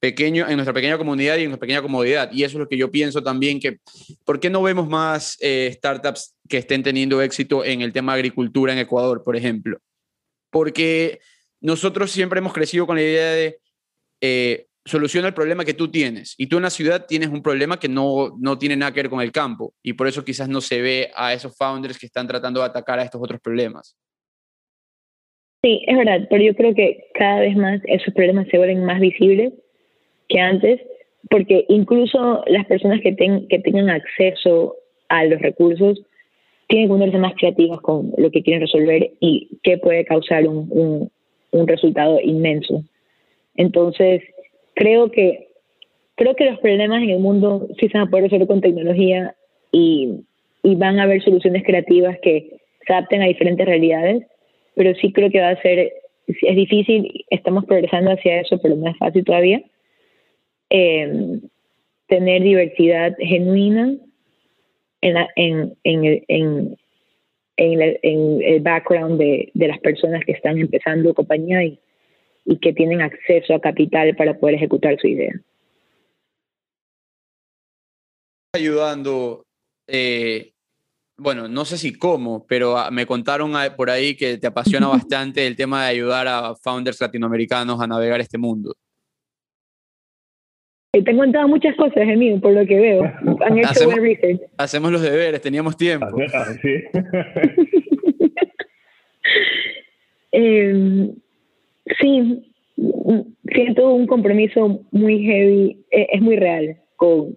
pequeño, 0.00 0.46
en 0.48 0.56
nuestra 0.56 0.74
pequeña 0.74 0.98
comunidad 0.98 1.36
y 1.36 1.44
en 1.44 1.50
nuestra 1.50 1.60
pequeña 1.60 1.82
comodidad. 1.82 2.30
Y 2.32 2.44
eso 2.44 2.58
es 2.58 2.60
lo 2.60 2.68
que 2.68 2.76
yo 2.76 2.90
pienso 2.90 3.22
también, 3.22 3.60
que 3.60 3.78
¿por 4.24 4.38
qué 4.38 4.50
no 4.50 4.62
vemos 4.62 4.88
más 4.88 5.38
eh, 5.40 5.70
startups 5.74 6.34
que 6.48 6.58
estén 6.58 6.82
teniendo 6.82 7.22
éxito 7.22 7.64
en 7.64 7.80
el 7.80 7.92
tema 7.92 8.12
de 8.12 8.20
agricultura 8.20 8.72
en 8.72 8.80
Ecuador, 8.80 9.22
por 9.22 9.36
ejemplo? 9.36 9.78
Porque 10.50 11.20
nosotros 11.60 12.10
siempre 12.10 12.38
hemos 12.38 12.52
crecido 12.52 12.86
con 12.86 12.96
la 12.96 13.02
idea 13.02 13.30
de 13.30 13.60
eh, 14.26 14.68
soluciona 14.86 15.28
el 15.28 15.34
problema 15.34 15.66
que 15.66 15.74
tú 15.74 15.90
tienes. 15.90 16.34
Y 16.38 16.46
tú 16.46 16.56
en 16.56 16.62
la 16.62 16.70
ciudad 16.70 17.04
tienes 17.06 17.28
un 17.28 17.42
problema 17.42 17.78
que 17.78 17.88
no, 17.88 18.34
no 18.40 18.56
tiene 18.56 18.74
nada 18.74 18.92
que 18.92 19.02
ver 19.02 19.10
con 19.10 19.20
el 19.20 19.32
campo. 19.32 19.74
Y 19.82 19.92
por 19.92 20.06
eso 20.08 20.24
quizás 20.24 20.48
no 20.48 20.62
se 20.62 20.80
ve 20.80 21.10
a 21.14 21.34
esos 21.34 21.54
founders 21.58 21.98
que 21.98 22.06
están 22.06 22.26
tratando 22.26 22.60
de 22.60 22.66
atacar 22.66 22.98
a 22.98 23.02
estos 23.02 23.20
otros 23.22 23.38
problemas. 23.40 23.98
Sí, 25.62 25.82
es 25.86 25.96
verdad, 25.96 26.26
pero 26.30 26.42
yo 26.42 26.54
creo 26.54 26.74
que 26.74 27.06
cada 27.14 27.40
vez 27.40 27.54
más 27.54 27.82
esos 27.84 28.14
problemas 28.14 28.46
se 28.48 28.56
vuelven 28.56 28.84
más 28.84 28.98
visibles 28.98 29.52
que 30.28 30.40
antes, 30.40 30.80
porque 31.28 31.66
incluso 31.68 32.42
las 32.46 32.64
personas 32.64 33.00
que, 33.02 33.14
que 33.14 33.58
tengan 33.58 33.90
acceso 33.90 34.76
a 35.08 35.24
los 35.24 35.40
recursos 35.40 36.00
tienen 36.68 36.86
que 36.86 36.92
ponerse 36.92 37.18
más 37.18 37.34
creativas 37.34 37.80
con 37.80 38.12
lo 38.16 38.30
que 38.30 38.42
quieren 38.42 38.62
resolver 38.62 39.12
y 39.20 39.58
qué 39.62 39.76
puede 39.76 40.06
causar 40.06 40.46
un, 40.46 41.10
un 41.50 41.68
resultado 41.68 42.20
inmenso. 42.20 42.84
Entonces, 43.56 44.22
creo 44.74 45.10
que, 45.10 45.48
creo 46.16 46.34
que 46.34 46.50
los 46.50 46.58
problemas 46.60 47.02
en 47.02 47.10
el 47.10 47.20
mundo 47.20 47.68
sí 47.78 47.88
se 47.88 47.98
van 47.98 48.08
a 48.08 48.10
poder 48.10 48.24
resolver 48.24 48.48
con 48.48 48.60
tecnología 48.60 49.34
y, 49.72 50.20
van 50.62 50.98
a 50.98 51.02
haber 51.02 51.22
soluciones 51.22 51.62
creativas 51.62 52.16
que 52.22 52.58
se 52.86 52.92
adapten 52.92 53.20
a 53.20 53.26
diferentes 53.26 53.66
realidades, 53.66 54.26
pero 54.74 54.94
sí 54.94 55.12
creo 55.12 55.30
que 55.30 55.40
va 55.40 55.50
a 55.50 55.60
ser, 55.62 55.92
es 56.26 56.56
difícil, 56.56 57.24
estamos 57.28 57.66
progresando 57.66 58.10
hacia 58.12 58.40
eso, 58.40 58.58
pero 58.62 58.74
no 58.74 58.88
es 58.88 58.96
fácil 58.96 59.24
todavía. 59.24 59.62
Eh, 60.70 61.38
tener 62.06 62.42
diversidad 62.42 63.14
genuina 63.18 63.94
en, 65.02 65.14
la, 65.14 65.28
en, 65.36 65.76
el, 65.84 66.24
en, 66.28 66.76
el 67.56 68.60
background 68.60 69.18
de, 69.18 69.50
de 69.52 69.68
las 69.68 69.78
personas 69.80 70.24
que 70.24 70.32
están 70.32 70.58
empezando 70.58 71.12
compañía 71.12 71.62
y, 71.62 71.78
y 72.44 72.58
que 72.58 72.72
tienen 72.72 73.00
acceso 73.00 73.54
a 73.54 73.60
capital 73.60 74.14
para 74.16 74.38
poder 74.38 74.56
ejecutar 74.56 74.98
su 75.00 75.06
idea. 75.06 75.32
Ayudando, 78.54 79.44
eh, 79.88 80.52
bueno, 81.16 81.48
no 81.48 81.64
sé 81.64 81.78
si 81.78 81.92
cómo, 81.92 82.46
pero 82.46 82.76
ah, 82.76 82.90
me 82.90 83.06
contaron 83.06 83.52
por 83.76 83.90
ahí 83.90 84.16
que 84.16 84.38
te 84.38 84.46
apasiona 84.46 84.86
bastante 84.88 85.46
el 85.46 85.56
tema 85.56 85.84
de 85.84 85.90
ayudar 85.90 86.28
a 86.28 86.54
founders 86.56 87.00
latinoamericanos 87.00 87.80
a 87.80 87.86
navegar 87.86 88.20
este 88.20 88.38
mundo. 88.38 88.74
Te 90.92 91.10
he 91.10 91.16
contado 91.16 91.48
muchas 91.48 91.74
cosas, 91.74 91.96
Emilio, 91.96 92.40
por 92.40 92.52
lo 92.52 92.64
que 92.66 92.78
veo. 92.78 93.02
Han 93.46 93.58
hecho 93.58 93.68
hacemos, 93.68 93.94
buen 93.96 94.04
research. 94.04 94.40
Hacemos 94.56 94.92
los 94.92 95.02
deberes, 95.02 95.40
teníamos 95.40 95.76
tiempo. 95.76 96.06
Sí. 96.62 96.84
eh, 100.30 101.10
sí, 102.00 102.42
siento 103.52 103.92
un 103.92 104.06
compromiso 104.06 104.80
muy 104.90 105.22
heavy, 105.24 105.84
eh, 105.90 106.08
es 106.12 106.20
muy 106.20 106.36
real 106.36 106.76
con, 106.96 107.36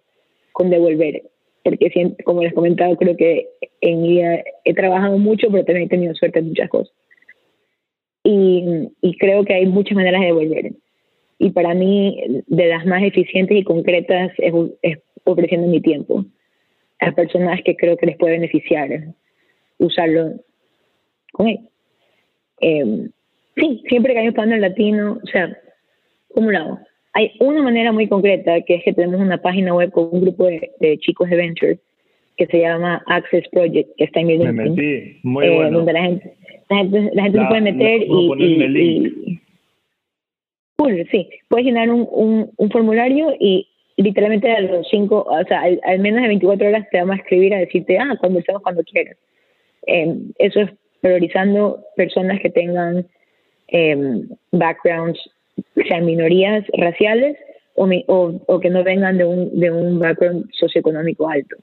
con 0.51 0.69
devolver. 0.69 1.23
porque 1.63 2.15
como 2.23 2.41
les 2.41 2.51
he 2.51 2.55
comentado, 2.55 2.95
creo 2.95 3.15
que 3.15 3.47
en 3.81 4.01
mi 4.01 4.09
vida 4.09 4.43
he 4.63 4.73
trabajado 4.73 5.17
mucho, 5.17 5.49
pero 5.51 5.65
también 5.65 5.87
he 5.87 5.89
tenido 5.89 6.15
suerte 6.15 6.39
en 6.39 6.49
muchas 6.49 6.69
cosas. 6.69 6.93
Y, 8.23 8.89
y 9.01 9.17
creo 9.17 9.43
que 9.45 9.53
hay 9.53 9.65
muchas 9.65 9.95
maneras 9.95 10.21
de 10.21 10.27
devolver. 10.27 10.71
Y 11.39 11.51
para 11.51 11.73
mí, 11.73 12.43
de 12.47 12.67
las 12.67 12.85
más 12.85 13.03
eficientes 13.03 13.57
y 13.57 13.63
concretas 13.63 14.31
es, 14.37 14.53
es 14.81 14.97
ofreciendo 15.23 15.67
mi 15.67 15.81
tiempo 15.81 16.25
a 16.99 17.11
personas 17.11 17.61
que 17.63 17.75
creo 17.75 17.95
que 17.97 18.07
les 18.07 18.17
puede 18.17 18.33
beneficiar 18.33 18.89
usarlo 19.77 20.33
con 21.31 21.47
él. 21.47 21.59
Eh, 22.61 23.09
sí, 23.57 23.83
siempre 23.89 24.13
que 24.13 24.19
hay 24.19 24.27
un 24.29 24.33
panel 24.33 24.61
latino, 24.61 25.19
o 25.21 25.27
sea, 25.27 25.57
¿cómo 26.33 26.51
lo 26.51 26.57
hago? 26.57 26.79
Hay 27.13 27.31
una 27.39 27.63
manera 27.63 27.91
muy 27.91 28.07
concreta, 28.07 28.61
que 28.61 28.75
es 28.75 28.83
que 28.83 28.93
tenemos 28.93 29.19
una 29.19 29.41
página 29.41 29.73
web 29.73 29.91
con 29.91 30.09
un 30.11 30.21
grupo 30.21 30.45
de, 30.45 30.97
chicos 30.99 31.29
de 31.29 31.35
Venture 31.35 31.79
que 32.37 32.45
se 32.45 32.59
llama 32.59 33.03
Access 33.07 33.47
Project, 33.49 33.89
que 33.97 34.03
está 34.03 34.19
en 34.19 34.27
mi 34.27 34.37
LinkedIn. 34.37 35.19
muy 35.23 35.47
eh, 35.47 35.55
bueno. 35.55 35.77
Donde 35.77 35.93
la 35.93 36.03
gente, 36.03 36.33
la 36.69 36.77
gente, 36.77 37.09
la 37.13 37.23
gente 37.23 37.39
se 37.39 37.45
puede 37.45 37.61
meter 37.61 38.01
y, 38.03 39.39
Cool, 40.77 41.07
sí. 41.09 41.27
Puedes 41.49 41.65
llenar 41.65 41.89
un, 41.89 42.07
un, 42.11 42.51
un, 42.55 42.69
formulario 42.69 43.33
y 43.39 43.67
literalmente 43.97 44.51
a 44.51 44.61
los 44.61 44.87
cinco, 44.89 45.25
o 45.27 45.43
sea, 45.45 45.63
al, 45.63 45.99
menos 45.99 46.21
de 46.21 46.27
24 46.27 46.67
horas 46.67 46.87
te 46.91 46.99
vamos 46.99 47.15
a 47.15 47.21
escribir 47.21 47.55
a 47.55 47.59
decirte, 47.59 47.97
ah, 47.97 48.15
conversamos 48.21 48.61
cuando 48.61 48.83
quieras. 48.83 49.17
Eh, 49.87 50.15
eso 50.37 50.61
es 50.61 50.69
priorizando 51.01 51.83
personas 51.95 52.39
que 52.41 52.51
tengan 52.51 53.07
eh, 53.67 54.23
backgrounds, 54.51 55.19
sean 55.87 56.05
minorías 56.05 56.63
raciales 56.73 57.37
o, 57.75 57.87
o, 58.47 58.59
que 58.59 58.69
no 58.69 58.83
vengan 58.83 59.17
de 59.17 59.25
un, 59.25 59.59
de 59.59 59.71
un 59.71 59.99
background 59.99 60.49
socioeconómico 60.51 61.29
alto. 61.29 61.57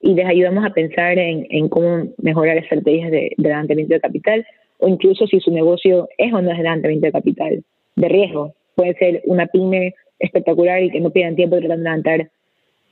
Y 0.00 0.14
les 0.14 0.26
ayudamos 0.26 0.64
a 0.64 0.70
pensar 0.70 1.18
en, 1.18 1.46
en 1.50 1.68
cómo 1.68 2.08
mejorar 2.18 2.58
estrategias 2.58 3.10
de, 3.10 3.32
de 3.36 3.48
levantamiento 3.48 3.94
de 3.94 4.00
capital 4.00 4.46
o 4.78 4.88
incluso 4.88 5.26
si 5.26 5.40
su 5.40 5.50
negocio 5.50 6.08
es 6.18 6.32
o 6.32 6.40
no 6.40 6.50
es 6.52 6.58
levantamiento 6.58 7.06
de 7.06 7.12
capital 7.12 7.64
de 7.96 8.08
riesgo. 8.08 8.54
Puede 8.74 8.94
ser 8.94 9.22
una 9.24 9.46
pyme 9.46 9.94
espectacular 10.18 10.82
y 10.82 10.90
que 10.90 11.00
no 11.00 11.10
pierdan 11.10 11.36
tiempo 11.36 11.56
de 11.56 11.62
levantar 11.62 12.28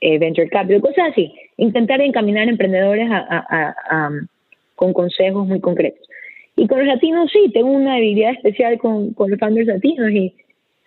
eh, 0.01 0.19
venture 0.19 0.49
capital, 0.49 0.81
cosas 0.81 1.11
así. 1.11 1.33
Intentar 1.57 2.01
encaminar 2.01 2.47
emprendedores 2.49 3.09
con 4.75 4.93
consejos 4.93 5.47
muy 5.47 5.59
concretos. 5.59 6.06
Y 6.57 6.67
con 6.67 6.79
los 6.79 6.87
latinos 6.87 7.31
sí, 7.31 7.51
tengo 7.53 7.69
una 7.69 7.95
habilidad 7.95 8.31
especial 8.31 8.79
con, 8.79 9.13
con 9.13 9.29
los 9.29 9.39
founders 9.39 9.67
latinos 9.67 10.11
y 10.11 10.35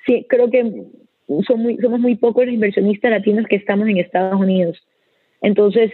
sí, 0.04 0.26
creo 0.28 0.50
que 0.50 0.84
son 1.46 1.62
muy, 1.62 1.76
somos 1.76 2.00
muy 2.00 2.16
pocos 2.16 2.44
los 2.44 2.54
inversionistas 2.54 3.12
latinos 3.12 3.46
que 3.46 3.54
estamos 3.54 3.88
en 3.88 3.98
Estados 3.98 4.38
Unidos. 4.38 4.76
Entonces, 5.40 5.92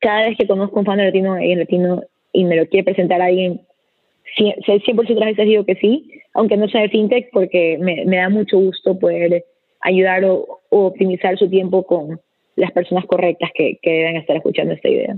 cada 0.00 0.26
vez 0.26 0.36
que 0.36 0.48
conozco 0.48 0.80
un 0.80 0.84
founder 0.84 1.06
latino, 1.06 1.40
y 1.40 1.54
latino 1.54 2.02
y 2.32 2.44
me 2.44 2.56
lo 2.56 2.66
quiere 2.66 2.84
presentar 2.84 3.22
a 3.22 3.26
alguien, 3.26 3.60
100% 4.36 5.06
de 5.06 5.14
las 5.14 5.28
veces 5.28 5.46
digo 5.46 5.64
que 5.64 5.76
sí, 5.76 6.10
aunque 6.34 6.56
no 6.56 6.68
sea 6.68 6.82
de 6.82 6.88
fintech, 6.88 7.30
porque 7.32 7.78
me, 7.80 8.04
me 8.04 8.16
da 8.16 8.28
mucho 8.28 8.58
gusto 8.58 8.98
poder 8.98 9.44
ayudar 9.80 10.24
o, 10.24 10.60
optimizar 10.70 11.38
su 11.38 11.48
tiempo 11.48 11.84
con 11.84 12.20
las 12.56 12.72
personas 12.72 13.06
correctas 13.06 13.50
que, 13.54 13.78
que 13.80 13.90
deben 13.90 14.16
estar 14.16 14.36
escuchando 14.36 14.74
esta 14.74 14.88
idea. 14.88 15.16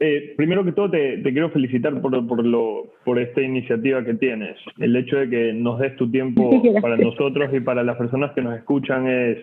Eh, 0.00 0.34
primero 0.36 0.64
que 0.64 0.72
todo, 0.72 0.90
te, 0.90 1.18
te 1.18 1.32
quiero 1.32 1.50
felicitar 1.50 2.00
por, 2.00 2.26
por, 2.26 2.44
lo, 2.44 2.92
por 3.04 3.18
esta 3.18 3.42
iniciativa 3.42 4.04
que 4.04 4.14
tienes. 4.14 4.56
El 4.78 4.94
hecho 4.96 5.16
de 5.16 5.28
que 5.28 5.52
nos 5.52 5.78
des 5.78 5.96
tu 5.96 6.10
tiempo 6.10 6.50
para 6.82 6.96
nosotros 6.96 7.52
y 7.52 7.60
para 7.60 7.82
las 7.82 7.96
personas 7.96 8.32
que 8.32 8.42
nos 8.42 8.56
escuchan 8.56 9.06
es 9.08 9.38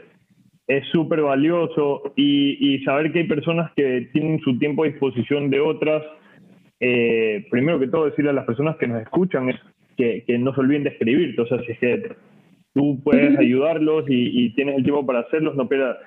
es 0.68 0.84
súper 0.88 1.22
valioso 1.22 2.13
y, 2.16 2.74
y, 2.74 2.84
saber 2.84 3.11
que 3.11 3.20
hay 3.20 3.28
personas 3.28 3.72
que 3.76 4.09
tienen 4.13 4.39
su 4.39 4.57
tiempo 4.57 4.84
a 4.84 4.88
disposición 4.88 5.49
de 5.49 5.59
otras. 5.59 6.03
Eh, 6.80 7.45
primero 7.51 7.80
que 7.80 7.88
todo, 7.88 8.05
decirle 8.05 8.32
a 8.32 8.34
las 8.34 8.45
personas 8.45 8.76
que 8.78 8.88
nos 8.88 9.01
escuchan 9.01 9.49
es 9.49 9.57
que, 9.95 10.24
que 10.26 10.38
no 10.39 10.53
se 10.53 10.61
olviden 10.61 10.84
de 10.84 10.89
escribirte. 10.89 11.41
O 11.41 11.47
sea, 11.47 11.59
si 11.59 11.72
es 11.72 11.80
que 11.80 12.16
tú 12.74 12.99
puedes 13.03 13.38
ayudarlos 13.39 14.05
y, 14.09 14.45
y 14.45 14.55
tienes 14.55 14.78
el 14.78 14.84
tiempo 14.84 15.05
para 15.05 15.20
hacerlos, 15.20 15.55
no 15.55 15.70
pierdas. 15.70 15.97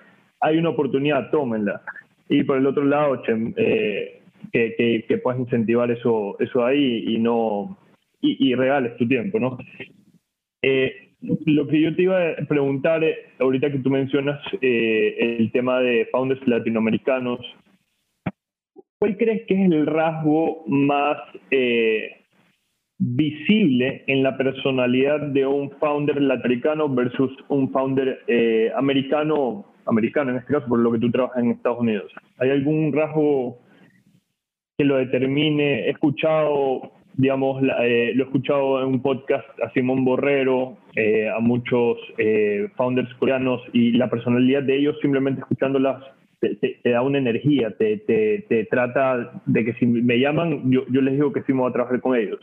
Hay 0.41 0.59
una 0.59 0.71
oportunidad, 0.71 1.31
tómenla. 1.31 1.83
Y 2.29 2.45
por 2.45 2.59
el 2.59 2.67
otro 2.67 2.85
lado, 2.85 3.23
eh, 3.57 4.21
que, 4.53 5.21
puedas 5.23 5.41
incentivar 5.41 5.91
eso, 5.91 6.37
eso 6.41 6.65
ahí 6.65 7.05
y 7.15 7.19
no 7.19 7.79
y, 8.21 8.55
regales 8.55 8.97
tu 8.97 9.07
tiempo, 9.07 9.39
¿no? 9.39 9.59
Eh, 10.63 11.15
lo 11.47 11.67
que 11.67 11.81
yo 11.81 11.95
te 11.95 12.03
iba 12.03 12.31
a 12.31 12.45
preguntar, 12.49 13.03
eh, 13.03 13.17
ahorita 13.39 13.71
que 13.71 13.79
tú 13.79 13.91
mencionas 13.91 14.41
el 14.61 15.51
tema 15.53 15.81
de 15.81 16.07
founders 16.13 16.47
latinoamericanos, 16.47 17.41
¿cuál 18.99 19.17
crees 19.17 19.47
que 19.47 19.55
es 19.55 19.71
el 19.71 19.87
rasgo 19.87 20.65
más 20.67 21.19
visible 22.99 24.03
en 24.09 24.25
la 24.25 24.37
personalidad 24.37 25.21
de 25.21 25.47
un 25.47 25.71
founder 25.79 26.21
latinoamericano 26.21 26.89
versus 26.89 27.33
un 27.49 27.71
founder 27.71 28.21
americano 28.77 29.65
americano, 29.89 30.31
en 30.31 30.39
este 30.39 30.53
caso, 30.53 30.67
por 30.69 30.79
lo 30.79 30.93
que 30.93 30.99
tú 30.99 31.11
trabajas 31.11 31.43
en 31.43 31.51
Estados 31.51 31.81
Unidos. 31.81 32.13
¿Hay 32.39 32.51
algún 32.51 32.93
rasgo 32.93 33.59
que 34.77 34.85
lo 34.85 34.97
determine? 34.97 35.87
He 35.87 35.91
escuchado, 35.91 36.93
digamos, 37.15 37.63
eh, 37.81 38.13
lo 38.15 38.25
he 38.25 38.27
escuchado 38.27 38.83
en 38.83 38.89
un 38.89 39.03
podcast 39.03 39.49
a 39.61 39.71
Simón 39.73 40.05
Borrero, 40.05 40.77
eh, 40.95 41.29
a 41.29 41.41
muchos 41.41 41.99
eh, 42.19 42.69
founders 42.77 43.13
coreanos, 43.15 43.63
y 43.73 43.93
la 43.93 44.11
personalidad 44.11 44.63
de 44.63 44.77
ellos, 44.77 44.97
simplemente 45.01 45.41
escuchándolas, 45.41 46.05
te, 46.41 46.55
te, 46.55 46.91
da 46.91 47.03
una 47.03 47.19
energía, 47.19 47.77
te, 47.77 47.97
te, 47.99 48.65
trata 48.71 49.33
de 49.45 49.65
que 49.65 49.73
si 49.75 49.87
me 49.87 50.21
llaman, 50.21 50.71
yo, 50.71 50.85
les 50.89 51.15
digo 51.15 51.33
que 51.33 51.43
sí 51.43 51.53
me 51.53 51.63
voy 51.63 51.71
a 51.71 51.73
trabajar 51.73 52.01
con 52.01 52.17
ellos. 52.17 52.39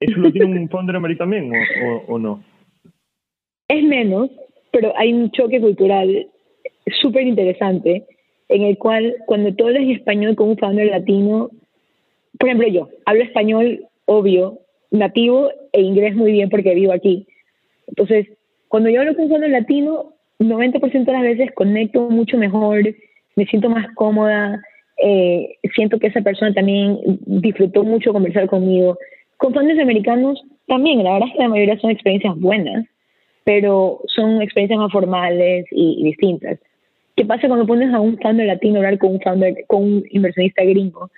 ¿Eso 0.00 0.18
lo 0.18 0.32
tiene 0.32 0.58
un 0.58 0.68
founder 0.70 0.96
americano 0.96 1.30
también 1.30 1.52
o 2.08 2.18
no? 2.18 2.42
Es 3.68 3.84
menos, 3.84 4.30
pero 4.72 4.92
hay 4.96 5.12
un 5.12 5.30
choque 5.30 5.60
cultural 5.60 6.26
súper 7.00 7.26
interesante 7.26 8.04
en 8.48 8.62
el 8.62 8.78
cual 8.78 9.16
cuando 9.26 9.54
tú 9.54 9.66
hablas 9.66 9.82
en 9.82 9.90
español 9.90 10.36
con 10.36 10.48
un 10.50 10.58
founder 10.58 10.86
latino, 10.86 11.50
por 12.38 12.48
ejemplo 12.48 12.68
yo, 12.68 12.88
hablo 13.04 13.22
español 13.22 13.86
obvio, 14.06 14.58
nativo 14.90 15.50
e 15.72 15.82
inglés 15.82 16.16
muy 16.16 16.32
bien 16.32 16.50
porque 16.50 16.74
vivo 16.74 16.92
aquí. 16.92 17.26
Entonces, 17.86 18.26
cuando 18.68 18.90
yo 18.90 19.00
hablo 19.00 19.14
con 19.14 19.24
un 19.24 19.30
founder 19.30 19.50
latino, 19.50 20.14
90% 20.40 21.04
de 21.04 21.12
las 21.12 21.22
veces 21.22 21.52
conecto 21.54 22.08
mucho 22.10 22.36
mejor, 22.38 22.82
me 23.36 23.46
siento 23.46 23.68
más 23.68 23.86
cómoda, 23.94 24.60
eh, 25.02 25.56
siento 25.74 25.98
que 25.98 26.08
esa 26.08 26.22
persona 26.22 26.52
también 26.52 26.98
disfrutó 27.26 27.84
mucho 27.84 28.12
conversar 28.12 28.48
conmigo. 28.48 28.98
Con 29.36 29.54
founders 29.54 29.80
americanos 29.80 30.42
también, 30.66 31.02
la 31.04 31.12
verdad 31.12 31.28
es 31.28 31.34
que 31.34 31.42
la 31.42 31.48
mayoría 31.48 31.78
son 31.78 31.90
experiencias 31.90 32.38
buenas, 32.38 32.84
pero 33.44 34.00
son 34.06 34.42
experiencias 34.42 34.78
más 34.78 34.92
formales 34.92 35.66
y, 35.70 36.02
distintas. 36.04 36.58
¿Qué 37.16 37.24
pasa 37.24 37.48
cuando 37.48 37.66
pones 37.66 37.92
a 37.92 38.00
un 38.00 38.18
founder 38.18 38.46
latino 38.46 38.76
a 38.76 38.78
hablar 38.78 38.98
con 38.98 39.12
un 39.12 39.20
founder, 39.20 39.64
con 39.66 39.82
un 39.82 40.04
inversionista 40.10 40.62
gringo? 40.64 41.10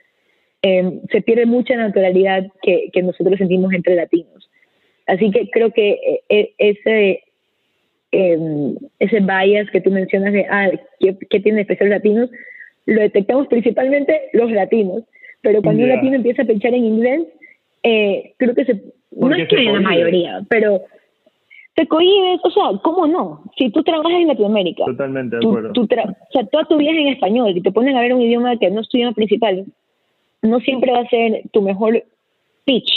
Em, 0.63 1.01
se 1.11 1.23
pierde 1.23 1.47
mucha 1.47 1.77
naturalidad 1.77 2.47
que, 2.63 2.91
que, 2.93 3.03
nosotros 3.03 3.39
sentimos 3.39 3.73
entre 3.73 3.97
latinos. 3.97 4.49
Así 5.07 5.31
que 5.31 5.51
creo 5.51 5.73
que 5.73 5.91
eh, 5.91 6.23
eh, 6.29 6.53
ese, 6.59 7.25
eh, 8.13 8.75
ese 9.01 9.21
bias 9.21 9.71
que 9.71 9.81
tú 9.81 9.91
mencionas 9.91 10.33
de, 10.33 10.47
ah, 10.49 10.71
¿qué, 11.01 11.17
qué 11.29 11.41
tiene 11.41 11.63
especial 11.63 11.91
latinos? 11.91 12.31
Lo 12.87 13.01
detectamos 13.01 13.49
principalmente 13.49 14.23
los 14.33 14.51
latinos. 14.51 15.03
Pero 15.43 15.61
cuando 15.61 15.83
un 15.83 15.89
latino 15.89 16.15
empieza 16.15 16.43
a 16.43 16.47
pensar 16.47 16.73
en 16.73 16.85
inglés, 16.85 17.23
eh, 17.83 18.33
creo 18.39 18.55
que 18.55 18.65
se... 18.65 18.81
no 19.11 19.35
es 19.35 19.49
que 19.49 19.57
la 19.57 19.81
mayoría, 19.81 20.41
pero 20.49 20.83
te 21.75 21.87
cohibes, 21.87 22.41
o 22.45 22.51
sea, 22.51 22.65
¿cómo 22.83 23.07
no? 23.07 23.45
Si 23.57 23.71
tú 23.71 23.83
trabajas 23.83 24.13
en 24.13 24.29
Latinoamérica, 24.29 24.85
totalmente 24.85 25.37
de 25.37 25.47
acuerdo. 25.47 25.73
Tú, 25.73 25.83
o 25.83 26.33
sea, 26.33 26.45
toda 26.51 26.65
tu 26.65 26.77
vida 26.77 26.91
en 26.91 27.09
español 27.09 27.57
y 27.57 27.63
te 27.63 27.73
ponen 27.73 27.97
a 27.97 28.01
ver 28.01 28.13
un 28.13 28.21
idioma 28.21 28.59
que 28.59 28.71
no 28.71 28.81
es 28.81 28.89
tu 28.89 28.99
idioma 28.99 29.15
principal, 29.15 29.65
no 30.43 30.61
siempre 30.61 30.93
va 30.93 31.01
a 31.01 31.09
ser 31.09 31.43
tu 31.53 31.63
mejor 31.63 32.05
pitch. 32.65 32.91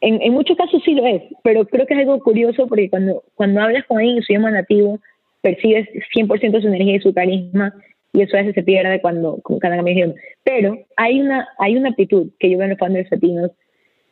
En, 0.00 0.20
en 0.20 0.34
muchos 0.34 0.56
casos 0.56 0.82
sí 0.84 0.94
lo 0.94 1.06
es, 1.06 1.22
pero 1.42 1.64
creo 1.64 1.86
que 1.86 1.94
es 1.94 2.00
algo 2.00 2.18
curioso 2.20 2.66
porque 2.66 2.90
cuando, 2.90 3.22
cuando 3.36 3.62
hablas 3.62 3.84
con 3.86 3.98
alguien 3.98 4.18
en 4.18 4.22
su 4.22 4.32
idioma 4.32 4.50
nativo, 4.50 4.98
percibes 5.40 5.88
100% 6.14 6.60
su 6.60 6.68
energía 6.68 6.96
y 6.96 7.00
su 7.00 7.14
carisma 7.14 7.72
y 8.12 8.22
eso 8.22 8.36
a 8.36 8.40
veces 8.40 8.54
se 8.54 8.62
pierde 8.62 9.00
cuando, 9.00 9.40
cada 9.60 9.76
cambia 9.76 9.94
idioma. 9.94 10.14
Pero 10.44 10.78
hay 10.96 11.20
una, 11.20 11.48
hay 11.58 11.76
una 11.76 11.90
actitud 11.90 12.30
que 12.38 12.50
yo 12.50 12.58
veo 12.58 12.64
en 12.64 12.70
los 12.70 12.78
founders 12.78 13.10
latinos 13.10 13.50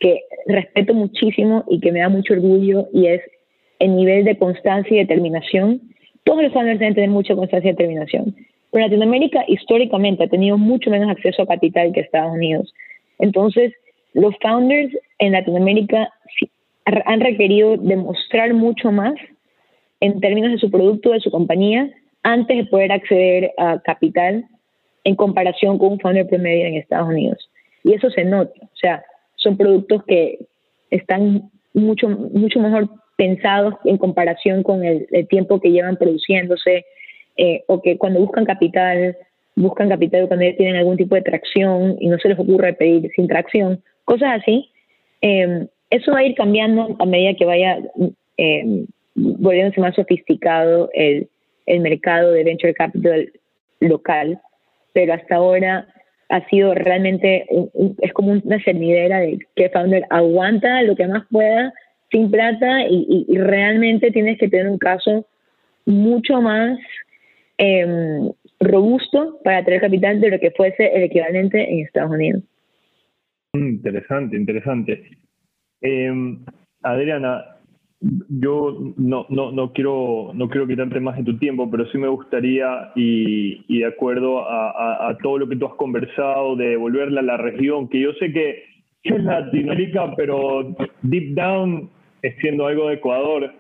que 0.01 0.23
respeto 0.47 0.95
muchísimo 0.95 1.65
y 1.69 1.79
que 1.79 1.93
me 1.93 2.01
da 2.01 2.09
mucho 2.09 2.33
orgullo 2.35 2.89
y 2.93 3.07
es 3.07 3.21
el 3.83 3.97
nivel 3.97 4.25
de 4.25 4.39
constancia 4.39 4.95
y 4.95 5.01
determinación. 5.01 5.81
Todos 6.23 6.45
los 6.45 6.53
founders 6.53 6.79
deben 6.79 6.95
tener 6.95 7.11
mucha 7.11 7.35
constancia 7.35 7.69
y 7.69 7.73
determinación. 7.73 8.37
Pero 8.71 8.87
Latinoamérica 8.87 9.45
históricamente 9.49 10.23
ha 10.23 10.29
tenido 10.29 10.57
mucho 10.57 10.89
menos 10.89 11.11
acceso 11.11 11.43
a 11.43 11.47
capital 11.47 11.93
que 11.93 12.01
Estados 12.01 12.33
Unidos. 12.33 12.73
Entonces, 13.19 13.73
los 14.15 14.35
founders 14.41 14.97
en 15.19 15.33
Latinoamérica 15.33 16.11
han 17.07 17.21
requerido 17.21 17.77
demostrar 17.77 18.55
mucho 18.55 18.93
más 18.93 19.15
en 20.01 20.21
términos 20.21 20.53
de 20.53 20.59
su 20.59 20.71
producto, 20.71 21.11
de 21.11 21.21
su 21.21 21.33
compañía, 21.33 21.91
antes 22.23 22.57
de 22.57 22.65
poder 22.67 22.93
acceder 22.93 23.51
a 23.59 23.81
capital 23.81 24.45
en 25.03 25.17
comparación 25.17 25.79
con 25.79 25.93
un 25.95 26.01
founder 26.01 26.29
promedio 26.29 26.67
en 26.67 26.75
Estados 26.75 27.09
Unidos. 27.09 27.51
Y 27.83 27.95
eso 27.95 28.11
se 28.11 28.25
nota, 28.25 28.53
o 28.63 28.77
sea, 28.77 29.05
son 29.35 29.57
productos 29.57 30.05
que 30.05 30.39
están 30.91 31.51
mucho, 31.75 32.09
mucho 32.09 32.61
mejor 32.61 32.89
pensados 33.17 33.75
en 33.85 33.99
comparación 33.99 34.63
con 34.63 34.85
el, 34.85 35.07
tiempo 35.29 35.61
que 35.61 35.71
llevan 35.71 35.97
produciéndose, 35.97 36.85
eh, 37.37 37.63
o 37.67 37.81
que 37.81 37.99
cuando 37.99 38.21
buscan 38.21 38.45
capital, 38.45 39.17
buscan 39.55 39.89
capital 39.89 40.29
cuando 40.29 40.45
ya 40.45 40.57
tienen 40.57 40.77
algún 40.77 40.97
tipo 40.97 41.15
de 41.15 41.23
tracción 41.23 41.97
y 42.01 42.09
no 42.09 42.19
se 42.19 42.29
les 42.29 42.39
ocurre 42.39 42.75
pedir 42.75 43.11
sin 43.15 43.29
tracción, 43.29 43.83
cosas 44.05 44.41
así. 44.41 44.71
Eh, 45.21 45.67
eso 45.91 46.13
va 46.13 46.19
a 46.19 46.25
ir 46.25 46.35
cambiando 46.35 46.97
a 46.99 47.07
medida 47.07 47.35
que 47.35 47.45
vaya 47.45 47.79
eh, 48.39 48.87
volviéndose 49.15 49.81
más 49.81 49.95
sofisticado 49.95 50.91
el, 50.95 51.29
el 51.67 51.81
mercado 51.81 52.33
de 52.33 52.45
venture 52.45 52.75
capital 52.75 53.31
local, 53.81 54.41
pero 54.93 55.15
hasta 55.15 55.37
ahora 55.37 55.87
ha 56.29 56.49
sido 56.49 56.75
realmente, 56.75 57.45
es 58.01 58.13
como 58.15 58.33
una 58.33 58.63
cernidera 58.65 59.21
de 59.21 59.39
que 59.55 59.69
founder 59.69 60.07
aguanta 60.09 60.83
lo 60.83 60.97
que 60.97 61.07
más 61.07 61.25
pueda 61.31 61.75
sin 62.13 62.31
plata 62.31 62.87
y, 62.89 63.27
realmente 63.37 64.11
tienes 64.13 64.39
que 64.39 64.49
tener 64.49 64.69
un 64.69 64.79
caso 64.79 65.27
mucho 65.87 66.41
más 66.41 66.79
em, 67.59 68.31
robusto 68.61 69.41
para 69.43 69.65
tener 69.65 69.81
capital 69.81 70.21
de 70.21 70.31
lo 70.31 70.39
que 70.39 70.53
fuese 70.53 70.95
el 70.95 71.05
equivalente 71.05 71.73
en 71.73 71.81
Estados 71.81 72.13
Unidos. 72.13 72.43
Mm, 73.55 73.69
interesante, 73.69 74.37
interesante. 74.37 75.11
Em, 75.81 76.45
Adriana, 76.83 77.45
yo 78.29 78.95
no, 78.97 79.27
no, 79.29 79.53
no, 79.53 79.73
quiero, 79.73 80.33
no 80.35 80.49
quiero 80.49 80.67
quitarte 80.67 81.01
más 81.01 81.17
de 81.17 81.25
tu 81.25 81.39
tiempo, 81.39 81.71
pero 81.71 81.87
sí 81.87 81.99
me 81.99 82.09
gustaría, 82.09 82.93
y, 82.95 83.65
y 83.69 83.81
de 83.81 83.87
acuerdo 83.87 84.49
a, 84.49 85.09
a, 85.09 85.17
todo 85.19 85.39
lo 85.39 85.49
que 85.49 85.57
tú 85.57 85.67
has 85.67 85.75
conversado, 85.75 86.57
de 86.57 86.71
devolverle 86.71 87.21
a 87.21 87.23
la 87.23 87.37
región, 87.37 87.89
que 87.89 88.01
yo 88.01 88.13
sé 88.15 88.33
que 88.33 88.65
es 89.05 89.25
Latinoamérica, 89.25 90.15
pero 90.17 90.75
deep 91.03 91.35
down 91.35 91.91
siendo 92.41 92.67
algo 92.67 92.89
de 92.89 92.95
Ecuador, 92.95 93.53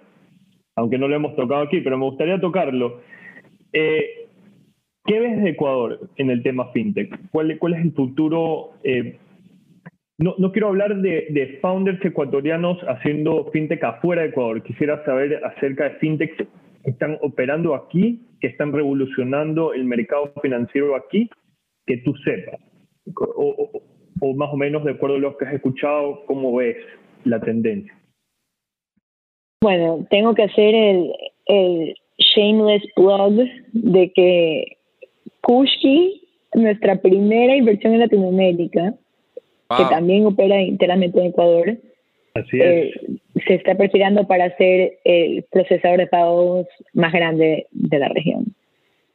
aunque 0.77 0.99
no 0.99 1.09
lo 1.09 1.17
hemos 1.17 1.37
tocado 1.37 1.63
aquí, 1.63 1.81
pero 1.81 1.99
me 1.99 2.05
gustaría 2.05 2.41
tocarlo. 2.41 3.01
Eh, 3.73 4.29
¿Qué 5.05 5.19
ves 5.19 5.43
de 5.43 5.51
Ecuador 5.51 6.11
en 6.17 6.31
el 6.31 6.43
tema 6.43 6.71
fintech? 6.73 7.31
¿Cuál, 7.31 7.51
es 7.51 7.85
el 7.85 7.93
futuro? 7.93 8.75
Eh, 8.85 9.19
no, 10.19 10.35
no, 10.39 10.53
quiero 10.53 10.69
hablar 10.69 10.97
de, 11.01 11.27
de, 11.31 11.59
founders 11.61 12.03
ecuatorianos 12.05 12.79
haciendo 12.87 13.51
fintech 13.53 13.83
afuera 13.83 14.23
de 14.23 14.29
Ecuador. 14.29 14.63
Quisiera 14.63 15.05
saber 15.05 15.45
acerca 15.45 15.85
de 15.85 15.97
fintechs 15.97 16.37
que 16.37 16.91
están 16.91 17.19
operando 17.21 17.75
aquí, 17.75 18.29
que 18.41 18.47
están 18.47 18.73
revolucionando 18.73 19.73
el 19.75 19.85
mercado 19.85 20.33
financiero 20.41 20.95
aquí, 20.95 21.29
que 21.85 21.97
tú 21.99 22.15
sepas. 22.25 22.61
O 24.21 24.35
más 24.37 24.51
o 24.53 24.57
menos 24.57 24.85
de 24.85 24.93
acuerdo 24.93 25.17
a 25.17 25.21
lo 25.21 25.37
que 25.37 25.47
has 25.47 25.55
escuchado, 25.55 26.25
¿cómo 26.27 26.55
ves 26.55 26.77
la 27.25 27.41
tendencia? 27.41 27.93
Bueno, 29.63 30.05
tengo 30.11 30.35
que 30.35 30.43
hacer 30.43 30.75
el, 30.75 31.13
el 31.47 31.95
shameless 32.19 32.83
plug 32.97 33.49
de 33.73 34.13
que 34.13 34.77
Kushki, 35.41 36.21
nuestra 36.55 36.97
primera 36.97 37.55
inversión 37.55 37.93
en 37.95 38.01
Latinoamérica, 38.01 38.95
que 39.77 39.85
también 39.85 40.27
opera 40.27 40.61
enteramente 40.61 41.21
en 41.21 41.27
Ecuador, 41.27 41.79
eh, 42.53 42.91
se 43.47 43.55
está 43.55 43.77
perfilando 43.77 44.27
para 44.27 44.55
ser 44.57 44.99
el 45.05 45.45
procesador 45.45 46.01
de 46.01 46.07
pagos 46.09 46.67
más 46.93 47.13
grande 47.13 47.69
de 47.71 47.99
la 48.01 48.09
región. 48.09 48.47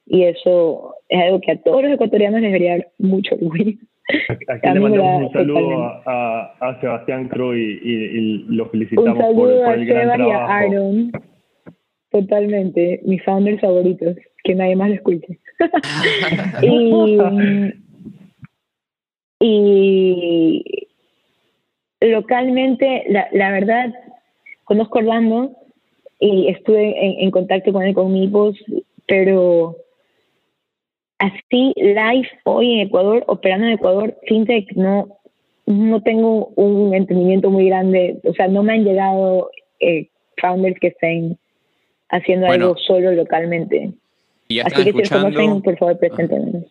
Y 0.06 0.24
eso 0.24 0.96
es 1.10 1.24
algo 1.24 1.42
que 1.42 1.52
a 1.52 1.62
todos 1.62 1.84
los 1.84 1.92
ecuatorianos 1.92 2.40
les 2.40 2.54
debería 2.54 2.78
dar 2.78 2.88
mucho 3.00 3.36
orgullo. 3.36 3.74
Aquí 4.48 4.70
le 4.74 4.80
mandamos 4.80 5.24
un 5.24 5.34
saludo 5.34 5.84
a, 6.06 6.56
a, 6.60 6.80
Sebastián 6.80 7.28
Croy 7.28 7.80
y, 7.84 7.94
y, 7.94 8.46
lo 8.48 8.70
felicitamos 8.70 9.18
por, 9.36 9.52
el 9.52 9.86
gran 9.86 10.16
trabajo. 10.16 10.30
Y 10.30 10.32
a 10.32 10.46
Aaron. 10.46 11.12
Totalmente, 12.10 13.02
mis 13.04 13.22
founders 13.24 13.60
favoritos, 13.60 14.16
que 14.44 14.56
nadie 14.56 14.78
más 14.78 14.90
lo 14.90 14.96
escuche. 14.96 15.40
y, 16.62 17.18
y 19.42 20.88
localmente, 22.00 23.04
la, 23.10 23.28
la 23.34 23.52
verdad, 23.52 23.94
conozco 24.64 25.00
Orlando 25.00 25.52
y 26.20 26.48
estuve 26.48 27.06
en, 27.06 27.26
en 27.26 27.32
contacto 27.32 27.74
con 27.74 27.84
él 27.84 27.94
con 27.94 28.12
mi 28.14 28.32
pero 29.06 29.76
así 31.20 31.74
live 31.76 32.30
hoy 32.46 32.74
en 32.74 32.88
Ecuador, 32.88 33.24
operando 33.28 33.68
en 33.68 33.74
Ecuador, 33.74 34.18
fintech, 34.28 34.72
no, 34.74 35.20
no 35.66 36.02
tengo 36.02 36.48
un 36.56 36.94
entendimiento 36.94 37.50
muy 37.50 37.68
grande, 37.68 38.20
o 38.24 38.34
sea, 38.34 38.48
no 38.48 38.64
me 38.64 38.74
han 38.74 38.84
llegado 38.84 39.50
eh, 39.80 40.10
founders 40.38 40.80
que 40.80 40.88
estén 40.88 41.38
haciendo 42.10 42.48
algo 42.48 42.76
solo 42.78 43.12
localmente. 43.12 43.92
así 44.64 44.84
que 44.84 45.06
si 45.06 45.10
conocen, 45.10 45.62
por 45.62 45.78
favor, 45.78 46.00
preséntenos. 46.00 46.66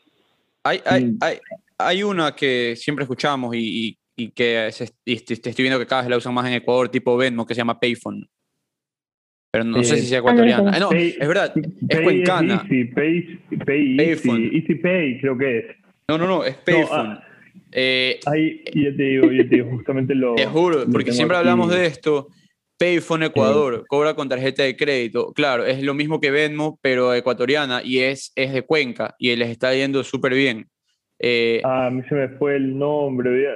Hay, 0.64 0.80
hay, 0.84 1.05
mm. 1.05 1.18
hay, 1.20 1.36
hay 1.78 2.03
una 2.03 2.34
que 2.34 2.74
siempre 2.76 3.05
escuchamos 3.05 3.55
y, 3.55 3.99
y, 4.16 4.30
que 4.30 4.70
te 5.05 5.32
estoy 5.32 5.62
viendo 5.62 5.78
que 5.78 5.86
cada 5.86 6.03
vez 6.03 6.11
la 6.11 6.16
usan 6.16 6.34
más 6.34 6.47
en 6.47 6.55
Ecuador, 6.55 6.88
tipo 6.88 7.16
Venmo, 7.16 7.47
que 7.47 7.55
se 7.55 7.59
llama 7.59 7.78
Payphone. 7.78 8.28
Pero 9.57 9.64
no 9.64 9.82
sé 9.82 9.96
si 9.96 10.09
sea 10.09 10.18
ecuatoriana. 10.18 10.70
Ah, 10.74 10.78
no, 10.78 10.92
es 10.92 11.18
verdad, 11.18 11.50
es 11.88 12.00
cuencana. 12.00 12.66
Easy, 12.68 12.84
pay, 12.84 13.40
pay 13.64 13.96
easy, 13.98 14.50
easy, 14.52 14.74
Pay 14.74 15.18
creo 15.18 15.38
que 15.38 15.59
es. 15.59 15.64
No, 16.09 16.18
no, 16.18 16.26
no, 16.26 16.44
es 16.44 16.57
Payphone. 16.57 17.09
No, 17.09 17.12
ah, 17.14 17.24
eh, 17.72 18.20
ahí, 18.26 18.62
ya 18.74 18.94
te 18.94 19.02
digo, 19.02 19.32
ya 19.32 19.48
te 19.48 19.57
digo, 19.57 19.70
justamente 19.70 20.14
lo. 20.14 20.34
Te 20.34 20.44
juro, 20.44 20.84
porque 20.92 21.12
siempre 21.12 21.38
hablamos 21.38 21.70
de 21.70 21.86
esto. 21.86 22.28
Payphone 22.78 23.22
Ecuador 23.22 23.86
cobra 23.88 24.12
con 24.12 24.28
tarjeta 24.28 24.62
de 24.62 24.76
crédito. 24.76 25.32
Claro, 25.32 25.64
es 25.64 25.82
lo 25.82 25.94
mismo 25.94 26.20
que 26.20 26.30
Venmo, 26.30 26.78
pero 26.82 27.14
ecuatoriana 27.14 27.80
y 27.82 28.00
es, 28.00 28.32
es 28.36 28.52
de 28.52 28.61
Cuenca 28.61 29.14
y 29.18 29.34
les 29.36 29.48
está 29.48 29.74
yendo 29.74 30.04
súper 30.04 30.34
bien. 30.34 30.68
Eh, 31.18 31.62
ah, 31.64 31.86
a 31.86 31.90
mí 31.90 32.02
se 32.08 32.14
me 32.14 32.28
fue 32.36 32.56
el 32.56 32.78
nombre, 32.78 33.48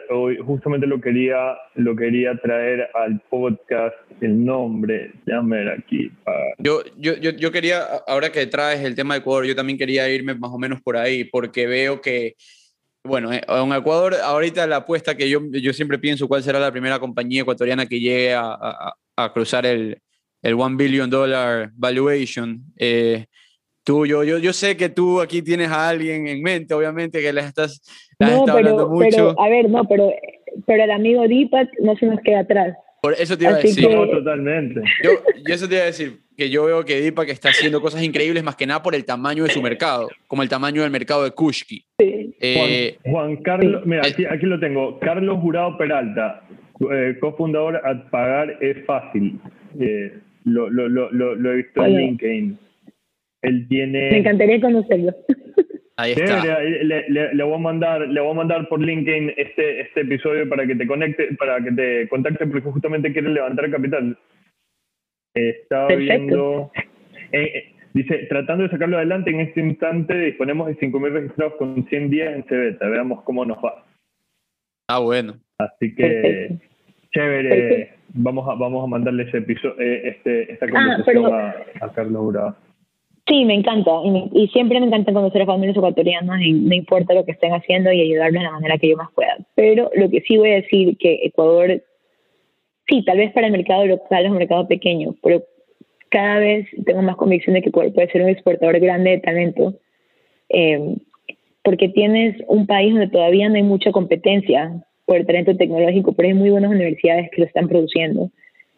justamente 0.47 0.87
lo 0.87 0.99
quería, 0.99 1.59
lo 1.75 1.95
quería 1.95 2.35
traer 2.37 2.89
al 2.95 3.21
podcast, 3.29 3.95
el 4.23 4.43
nombre, 4.45 5.13
déjame 5.27 5.59
ver 5.59 5.69
aquí. 5.79 6.11
Yo, 6.59 6.83
yo, 6.97 7.17
yo, 7.19 7.33
yo, 7.33 7.53
quería, 7.53 7.83
ahora 8.07 8.33
que 8.33 8.47
traes 8.47 8.83
el 8.83 8.95
tema 8.95 9.15
de 9.15 9.21
Ecuador, 9.21 9.45
yo 9.45 9.55
también 9.55 9.79
quería 9.79 10.09
irme 10.09 10.35
más 10.35 10.51
o 10.51 10.59
menos 10.59 10.81
por 10.81 10.97
ahí, 10.97 11.25
porque 11.25 11.67
veo 11.67 12.01
que, 12.01 12.35
bueno, 13.05 13.31
eh, 13.31 13.43
en 13.47 13.73
Ecuador 13.75 14.15
ahorita 14.15 14.67
la 14.67 14.77
apuesta 14.77 15.15
que 15.15 15.29
yo, 15.29 15.41
yo 15.53 15.73
siempre 15.75 15.99
pienso 15.99 16.29
cuál 16.29 16.43
será 16.43 16.59
la 16.59 16.73
primera 16.73 16.99
compañía 16.99 17.43
ecuatoriana 17.43 17.85
que 17.85 18.01
llegue 18.01 18.33
a, 18.33 18.53
a, 18.53 18.95
a 19.17 19.33
cruzar 19.35 19.67
el, 19.67 19.99
el 20.43 20.55
one 20.55 20.77
billion 20.77 21.11
dollar 21.11 21.71
valuation. 21.75 22.63
Eh, 22.79 23.27
Tú, 23.85 24.07
yo, 24.07 24.25
yo, 24.25 24.39
yo 24.39 24.53
sé 24.53 24.77
que 24.77 24.89
tú 24.89 25.21
aquí 25.21 25.43
tienes 25.43 25.71
a 25.71 25.89
alguien 25.89 26.27
en 26.27 26.43
mente, 26.43 26.75
obviamente, 26.75 27.21
que 27.21 27.33
le 27.33 27.41
estás, 27.41 27.81
no, 28.19 28.45
pero, 28.45 28.59
hablando 28.59 28.89
mucho. 28.89 29.09
Pero, 29.11 29.41
a 29.41 29.49
ver, 29.49 29.71
no, 29.71 29.85
pero, 29.85 30.13
pero 30.67 30.85
el 30.85 30.91
amigo 30.91 31.27
Deepak 31.27 31.69
no 31.83 31.97
se 31.97 32.07
nos 32.07 32.21
queda 32.21 32.41
atrás. 32.41 32.77
Por 33.03 33.15
eso 33.15 33.37
te 33.37 33.45
iba 33.45 33.55
a 33.55 33.57
decir. 33.57 33.89
No, 33.89 34.07
totalmente. 34.09 34.83
Yo, 35.03 35.11
yo, 35.47 35.55
eso 35.55 35.67
te 35.67 35.77
iba 35.77 35.85
a 35.85 35.87
decir, 35.87 36.19
que 36.37 36.49
yo 36.49 36.65
veo 36.65 36.85
que 36.85 37.01
Deepak 37.01 37.29
está 37.29 37.51
haciendo 37.51 37.81
cosas 37.81 38.03
increíbles 38.03 38.43
más 38.43 38.57
que 38.57 38.67
nada 38.67 38.83
por 38.83 38.95
el 38.95 39.05
tamaño 39.05 39.45
de 39.45 39.51
su 39.51 39.61
mercado, 39.61 40.09
como 40.27 40.43
el 40.43 40.49
tamaño 40.49 40.83
del 40.83 40.91
mercado 40.91 41.25
de 41.25 41.33
Kushki. 41.33 41.85
Sí. 41.99 42.35
Eh, 42.41 42.97
Juan, 43.05 43.37
Carlos, 43.37 43.85
mira, 43.85 44.03
aquí, 44.07 44.25
aquí, 44.25 44.47
lo 44.47 44.59
tengo. 44.59 44.99
Carlos 45.01 45.39
Jurado 45.41 45.77
Peralta, 45.77 46.43
eh, 46.93 47.19
cofundador 47.21 47.77
a 47.77 48.11
pagar 48.11 48.57
es 48.63 48.85
fácil. 48.87 49.39
Eh, 49.79 50.19
lo, 50.45 50.71
lo, 50.71 50.89
lo, 50.89 51.11
lo, 51.13 51.53
he 51.53 51.57
visto 51.57 51.85
en 51.85 51.97
LinkedIn. 51.97 52.59
Él 53.43 53.67
tiene... 53.69 54.11
Me 54.11 54.19
encantaría 54.19 54.61
conocerlo. 54.61 55.15
Ahí 56.01 56.13
está. 56.13 56.43
Le, 56.63 57.09
le, 57.11 57.35
le, 57.35 57.45
voy 57.45 57.55
a 57.55 57.59
mandar, 57.59 58.01
le 58.09 58.21
voy 58.21 58.31
a 58.31 58.35
mandar 58.35 58.69
por 58.69 58.81
LinkedIn 58.81 59.35
este, 59.37 59.83
este 59.83 60.01
episodio 60.01 60.49
para 60.49 60.67
que 60.67 60.75
te 60.75 60.87
conecte, 60.87 61.35
para 61.39 61.63
que 61.63 61.73
te 61.73 62.09
contacte, 62.09 62.47
porque 62.47 62.71
justamente 62.71 63.13
quiere 63.13 63.29
levantar 63.29 63.71
capital. 63.71 64.17
Estaba 65.35 65.89
viendo. 65.89 66.73
Eh, 67.33 67.43
eh, 67.43 67.75
dice, 67.93 68.27
tratando 68.31 68.65
de 68.65 68.71
sacarlo 68.71 68.97
adelante, 68.97 69.31
en 69.31 69.41
este 69.41 69.61
instante 69.61 70.15
disponemos 70.15 70.69
de 70.69 70.79
5.000 70.79 71.13
registrados 71.13 71.55
con 71.55 71.87
100 71.87 72.11
días 72.11 72.35
en 72.35 72.45
Cebeta. 72.45 72.89
Veamos 72.89 73.23
cómo 73.25 73.45
nos 73.45 73.59
va. 73.59 73.85
Ah, 74.89 75.01
bueno. 75.01 75.35
Así 75.59 75.95
que, 75.95 76.57
chévere. 77.13 77.95
Vamos 78.15 78.49
a, 78.49 78.55
vamos 78.55 78.83
a 78.83 78.87
mandarle 78.89 79.25
ese 79.25 79.39
episodio, 79.39 79.79
eh, 79.79 80.09
este, 80.09 80.53
esta 80.53 80.67
ah, 80.67 80.71
conversación 80.71 81.33
a, 81.33 81.55
a 81.81 81.93
Carlos 81.93 82.33
Bravo. 82.33 82.57
Sí, 83.31 83.45
me 83.45 83.55
encanta. 83.55 83.93
Y, 84.33 84.49
siempre 84.49 84.81
me 84.81 84.87
encanta 84.87 85.13
conocer 85.13 85.43
a 85.43 85.47
familias 85.47 85.77
ecuatorianas 85.77 86.43
y 86.43 86.53
no 86.53 86.75
importa 86.75 87.15
lo 87.15 87.25
que 87.25 87.31
estén 87.31 87.53
haciendo 87.53 87.93
y 87.93 88.01
ayudarles 88.01 88.41
de 88.41 88.47
la 88.47 88.51
manera 88.51 88.77
que 88.77 88.89
yo 88.89 88.97
más 88.97 89.13
pueda. 89.15 89.39
Pero 89.55 89.89
lo 89.95 90.11
que 90.11 90.21
sí 90.23 90.37
voy 90.37 90.51
a 90.51 90.55
decir 90.57 90.97
que 90.99 91.21
Ecuador, 91.23 91.81
sí, 92.89 93.05
tal 93.05 93.19
vez 93.19 93.33
para 93.33 93.47
el 93.47 93.53
mercado 93.53 93.87
local 93.87 94.25
es 94.25 94.31
un 94.33 94.39
mercado 94.39 94.67
pequeño, 94.67 95.15
pero 95.23 95.45
cada 96.09 96.41
vez 96.41 96.67
tengo 96.85 97.03
más 97.03 97.15
convicción 97.15 97.55
de 97.55 97.63
que 97.63 97.71
puede, 97.71 97.93
ser 98.11 98.23
un 98.23 98.31
exportador 98.31 98.81
grande 98.81 99.11
de 99.11 99.19
talento, 99.19 99.75
eh, 100.49 100.97
porque 101.63 101.89
tienes 101.89 102.37
un 102.49 102.67
país 102.67 102.93
donde 102.93 103.11
todavía 103.11 103.49
no 103.49 103.55
hay 103.55 103.63
mucha 103.63 103.93
competencia 103.93 104.73
por 105.07 105.19
el 105.19 105.27
talento 105.27 105.57
tecnológico, 105.57 106.15
pero 106.15 106.31
hay 106.31 106.35
muy 106.35 106.51
buenas 106.51 106.73
universidades 106.73 107.31
que 107.31 107.43
lo 107.43 107.47
están 107.47 107.69
produciendo 107.69 108.29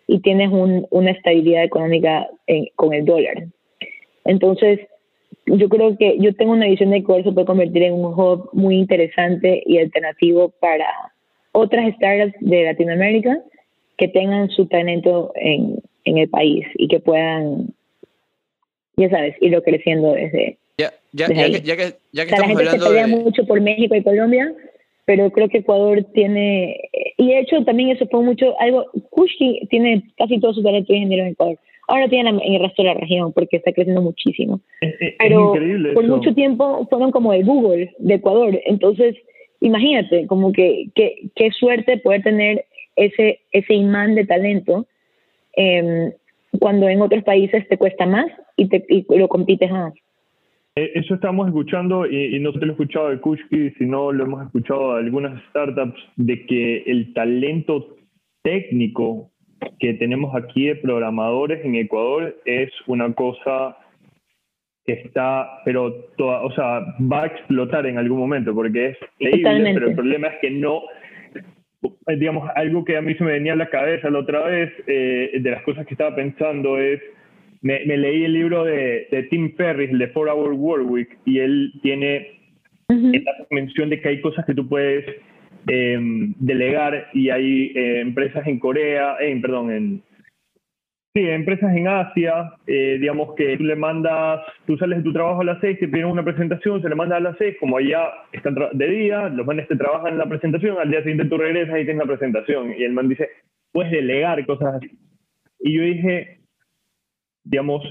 y 0.07 0.20
tienes 0.20 0.50
una 0.53 1.11
estabilidad 1.11 1.64
económica 1.64 2.28
con 2.76 2.92
el 2.92 3.07
dólar. 3.07 3.44
Entonces, 4.24 4.80
yo 5.46 5.68
creo 5.68 5.96
que 5.96 6.16
yo 6.18 6.34
tengo 6.34 6.52
una 6.52 6.66
visión 6.66 6.90
de 6.90 7.02
que 7.02 7.18
eso 7.18 7.34
puede 7.34 7.46
convertir 7.46 7.82
en 7.82 7.94
un 7.94 8.06
hub 8.06 8.50
muy 8.52 8.76
interesante 8.76 9.62
y 9.66 9.78
alternativo 9.78 10.52
para 10.60 10.86
otras 11.52 11.94
startups 11.96 12.34
de 12.40 12.64
Latinoamérica 12.64 13.38
que 13.98 14.08
tengan 14.08 14.50
su 14.50 14.66
talento 14.66 15.32
en, 15.34 15.78
en 16.04 16.18
el 16.18 16.28
país 16.28 16.66
y 16.74 16.88
que 16.88 17.00
puedan, 17.00 17.68
ya 18.96 19.10
sabes, 19.10 19.36
irlo 19.40 19.62
creciendo 19.62 20.12
desde. 20.12 20.58
Ya, 20.78 20.92
ya, 21.12 21.28
ya, 21.28 21.46
que, 21.46 21.60
ya 21.60 21.76
que, 21.76 21.94
ya 22.12 22.26
que 22.26 22.32
la 22.32 22.46
gente 22.46 22.66
se 22.66 22.78
pelea 22.78 23.06
mucho 23.06 23.46
por 23.46 23.60
México 23.60 23.94
y 23.94 24.02
Colombia, 24.02 24.52
pero 25.04 25.30
creo 25.30 25.48
que 25.48 25.58
Ecuador 25.58 26.04
tiene. 26.14 26.80
Y 27.18 27.28
de 27.28 27.40
hecho, 27.40 27.62
también 27.64 27.90
eso 27.90 28.06
fue 28.06 28.22
mucho. 28.22 28.58
algo 28.58 28.86
Kushki 29.10 29.66
tiene 29.68 30.02
casi 30.16 30.40
todo 30.40 30.54
su 30.54 30.62
talento 30.62 30.92
ingeniero 30.92 31.24
en 31.24 31.32
Ecuador. 31.32 31.58
Ahora 31.93 32.09
tiene 32.09 32.30
en 32.30 32.55
el 32.55 32.62
resto 32.62 32.82
de 32.82 32.88
la 32.88 32.95
región 32.95 33.34
porque 33.34 33.59
está 33.59 33.70
creciendo 33.70 34.01
muchísimo. 34.01 34.61
pero 35.18 35.53
por 35.93 36.09
mucho 36.09 36.32
tiempo 36.32 36.86
fueron 36.88 37.11
como 37.11 37.34
el 37.34 37.45
Google 37.45 37.93
de 37.99 38.14
Ecuador. 38.14 38.59
Entonces, 38.64 39.14
imagínate, 39.61 40.26
como 40.26 40.53
que 40.53 40.86
qué 40.95 41.51
suerte 41.51 41.99
poder 41.99 42.22
tener 42.22 42.64
ese, 42.97 43.40
ese 43.53 43.74
imán 43.74 44.14
de 44.14 44.24
talento 44.24 44.86
eh, 45.55 46.14
cuando 46.59 46.88
en 46.88 47.03
otros 47.03 47.24
países 47.24 47.68
te 47.68 47.76
cuesta 47.76 48.07
más 48.07 48.26
y, 48.57 48.70
te, 48.70 48.82
y 48.88 49.05
lo 49.18 49.28
compites 49.28 49.70
más. 49.70 49.93
Eh, 50.76 50.93
eso 50.95 51.14
estamos 51.14 51.47
escuchando, 51.49 52.07
y, 52.07 52.38
no 52.40 52.53
solo 52.53 52.64
lo 52.64 52.72
he 52.72 52.74
escuchado 52.74 53.11
de 53.11 53.20
Kushki, 53.20 53.72
sino 53.76 54.12
lo 54.12 54.24
hemos 54.24 54.47
escuchado 54.47 54.95
de 54.95 55.01
algunas 55.01 55.43
startups, 55.51 56.01
de 56.16 56.47
que 56.47 56.84
el 56.86 57.12
talento 57.12 57.97
técnico 58.40 59.30
que 59.78 59.94
tenemos 59.94 60.34
aquí 60.34 60.66
de 60.66 60.76
programadores 60.76 61.64
en 61.64 61.74
Ecuador 61.74 62.36
es 62.44 62.70
una 62.86 63.12
cosa 63.14 63.76
que 64.84 64.94
está, 64.94 65.60
pero 65.64 65.92
toda, 66.16 66.42
o 66.42 66.50
sea, 66.52 66.80
va 67.00 67.22
a 67.22 67.26
explotar 67.26 67.86
en 67.86 67.98
algún 67.98 68.18
momento 68.18 68.54
porque 68.54 68.88
es 68.88 68.98
increíble, 69.18 69.74
pero 69.74 69.88
el 69.88 69.94
problema 69.94 70.28
es 70.28 70.40
que 70.40 70.50
no, 70.50 70.82
eh, 71.82 72.16
digamos, 72.16 72.50
algo 72.56 72.84
que 72.84 72.96
a 72.96 73.02
mí 73.02 73.14
se 73.14 73.24
me 73.24 73.32
venía 73.32 73.52
a 73.52 73.56
la 73.56 73.70
cabeza 73.70 74.10
la 74.10 74.18
otra 74.18 74.42
vez, 74.42 74.72
eh, 74.86 75.38
de 75.40 75.50
las 75.50 75.62
cosas 75.62 75.86
que 75.86 75.94
estaba 75.94 76.14
pensando 76.16 76.78
es, 76.78 77.00
me, 77.60 77.84
leí 77.84 78.24
el 78.24 78.32
libro 78.32 78.64
de, 78.64 79.06
de, 79.10 79.22
Tim 79.24 79.54
Ferriss, 79.54 79.90
el 79.90 79.98
de 79.98 80.08
Four 80.08 80.28
Hour 80.28 80.52
Work 80.54 80.90
Week, 80.90 81.18
y 81.24 81.38
él 81.38 81.72
tiene 81.82 82.40
la 82.88 83.32
mención 83.50 83.88
de 83.88 84.00
que 84.00 84.08
hay 84.08 84.20
cosas 84.20 84.44
que 84.44 84.54
tú 84.54 84.68
puedes 84.68 85.04
em, 85.66 86.34
delegar 86.38 87.08
y 87.12 87.30
hay 87.30 87.72
eh, 87.74 88.00
empresas 88.00 88.46
en 88.46 88.58
Corea, 88.58 89.16
perdón, 89.40 89.70
en, 89.70 90.02
Sí, 91.14 91.20
empresas 91.28 91.76
en 91.76 91.88
Asia, 91.88 92.54
eh, 92.66 92.96
digamos 92.98 93.34
que 93.34 93.58
tú 93.58 93.64
le 93.64 93.76
mandas, 93.76 94.40
tú 94.66 94.78
sales 94.78 94.98
de 94.98 95.04
tu 95.04 95.12
trabajo 95.12 95.42
a 95.42 95.44
las 95.44 95.60
6, 95.60 95.78
te 95.78 95.88
piden 95.88 96.06
una 96.06 96.24
presentación, 96.24 96.80
se 96.80 96.88
le 96.88 96.94
manda 96.94 97.18
a 97.18 97.20
las 97.20 97.36
6, 97.36 97.56
como 97.60 97.76
allá 97.76 98.08
están 98.32 98.56
de 98.72 98.88
día, 98.88 99.28
los 99.28 99.46
manes 99.46 99.68
te 99.68 99.76
trabajan 99.76 100.14
en 100.14 100.18
la 100.18 100.26
presentación, 100.26 100.78
al 100.78 100.90
día 100.90 101.00
siguiente 101.00 101.26
tú 101.26 101.36
regresas 101.36 101.78
y 101.78 101.84
tienes 101.84 101.98
la 101.98 102.16
presentación. 102.16 102.72
Y 102.78 102.84
el 102.84 102.94
man 102.94 103.10
dice, 103.10 103.28
puedes 103.72 103.92
delegar 103.92 104.46
cosas 104.46 104.76
así. 104.76 104.90
Y 105.60 105.74
yo 105.74 105.82
dije, 105.82 106.38
digamos, 107.44 107.84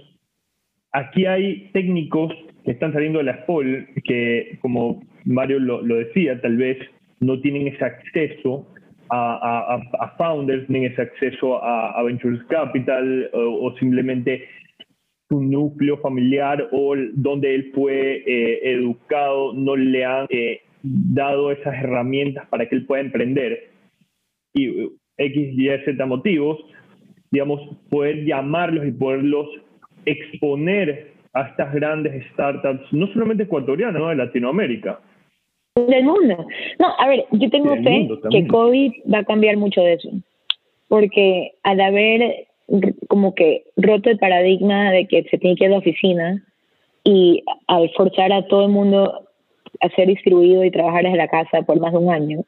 aquí 0.92 1.28
hay 1.28 1.70
técnicos 1.74 2.34
que 2.66 2.72
están 2.72 2.92
saliendo 2.92 3.20
de 3.20 3.26
la 3.26 3.44
SPOL 3.44 3.88
que, 4.04 4.58
como 4.62 5.04
Mario 5.26 5.60
lo 5.60 5.96
decía, 5.96 6.42
tal 6.42 6.58
vez 6.58 6.80
no 7.22 7.40
tienen 7.40 7.68
ese 7.68 7.86
acceso 7.86 8.68
a, 9.10 10.14
founders, 10.18 10.68
tienen 10.68 10.92
ese 10.92 11.02
acceso 11.02 11.64
a, 11.64 12.02
Ventures 12.04 12.44
Capital 12.46 13.30
o, 13.34 13.74
simplemente 13.78 14.48
su 15.30 15.42
núcleo 15.42 15.98
familiar 15.98 16.68
o 16.72 16.96
donde 17.14 17.56
él 17.56 17.72
fue 17.74 18.24
eh, 18.26 18.60
educado 18.74 19.54
no 19.54 19.78
le 19.78 20.04
han 20.04 20.28
eh, 20.30 20.62
dado 20.84 21.52
esas 21.52 21.74
herramientas 21.76 22.48
para 22.50 22.68
que 22.68 22.76
él 22.76 22.86
pueda 22.86 23.02
emprender. 23.02 23.70
Y 24.54 24.90
X, 25.18 25.54
Y, 25.58 25.70
Z 25.86 26.06
motivos, 26.06 26.60
digamos, 27.32 27.62
poder 27.90 28.26
llamarlos 28.26 28.86
y 28.88 28.92
poderlos 28.92 29.48
exponer 30.06 31.12
a 31.34 31.44
estas 31.44 31.74
grandes 31.74 32.26
startups, 32.34 32.92
no 32.92 33.08
solamente 33.08 33.44
ecuatorianas, 33.44 34.10
de 34.10 34.16
Latinoamérica. 34.16 35.00
Del 35.76 36.04
mundo. 36.04 36.46
No, 36.80 36.88
a 36.98 37.08
ver, 37.08 37.26
yo 37.32 37.50
tengo 37.50 37.76
fe 37.78 38.10
que 38.30 38.48
COVID 38.48 38.92
va 39.12 39.20
a 39.20 39.24
cambiar 39.24 39.56
mucho 39.56 39.82
de 39.82 39.94
eso. 39.94 40.10
Porque 40.90 41.54
al 41.64 41.80
haber 41.80 42.48
como 43.08 43.36
que 43.36 43.64
roto 43.78 44.10
el 44.10 44.18
paradigma 44.18 44.92
de 44.92 45.08
que 45.08 45.24
se 45.24 45.38
tiene 45.38 45.56
que 45.56 45.66
ir 45.66 45.70
a 45.70 45.74
la 45.74 45.80
oficina 45.80 46.44
y 47.04 47.44
al 47.68 47.90
forzar 47.92 48.32
a 48.32 48.46
todo 48.48 48.66
el 48.66 48.72
mundo 48.72 49.28
a 49.80 49.90
ser 49.90 50.08
distribuido 50.08 50.64
y 50.64 50.72
trabajar 50.72 51.04
desde 51.04 51.18
la 51.18 51.28
casa 51.28 51.62
por 51.64 51.80
más 51.80 51.92
de 51.92 51.98
un 52.00 52.14
año, 52.14 52.44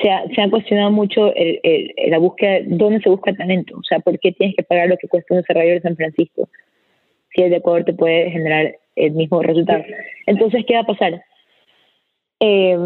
se 0.00 0.10
ha, 0.10 0.24
se 0.34 0.40
ha 0.40 0.50
cuestionado 0.50 0.90
mucho 0.90 1.34
el, 1.34 1.92
la 2.08 2.18
búsqueda, 2.18 2.60
dónde 2.66 3.00
se 3.00 3.08
busca 3.08 3.34
talento. 3.34 3.76
O 3.76 3.82
sea, 3.84 3.98
¿por 4.00 4.18
qué 4.18 4.32
tienes 4.32 4.56
que 4.56 4.62
pagar 4.62 4.88
lo 4.88 4.96
que 4.96 5.08
cuesta 5.08 5.34
un 5.34 5.40
desarrollador 5.40 5.76
de 5.76 5.88
San 5.88 5.96
Francisco 5.96 6.48
si 7.34 7.42
el 7.42 7.50
de 7.50 7.56
Ecuador 7.56 7.84
te 7.84 7.92
puede 7.92 8.30
generar 8.30 8.76
el 8.96 9.12
mismo 9.12 9.42
resultado? 9.42 9.82
Entonces, 10.26 10.64
¿qué 10.66 10.74
va 10.74 10.80
a 10.80 10.86
pasar? 10.86 11.22
Eh, 12.40 12.76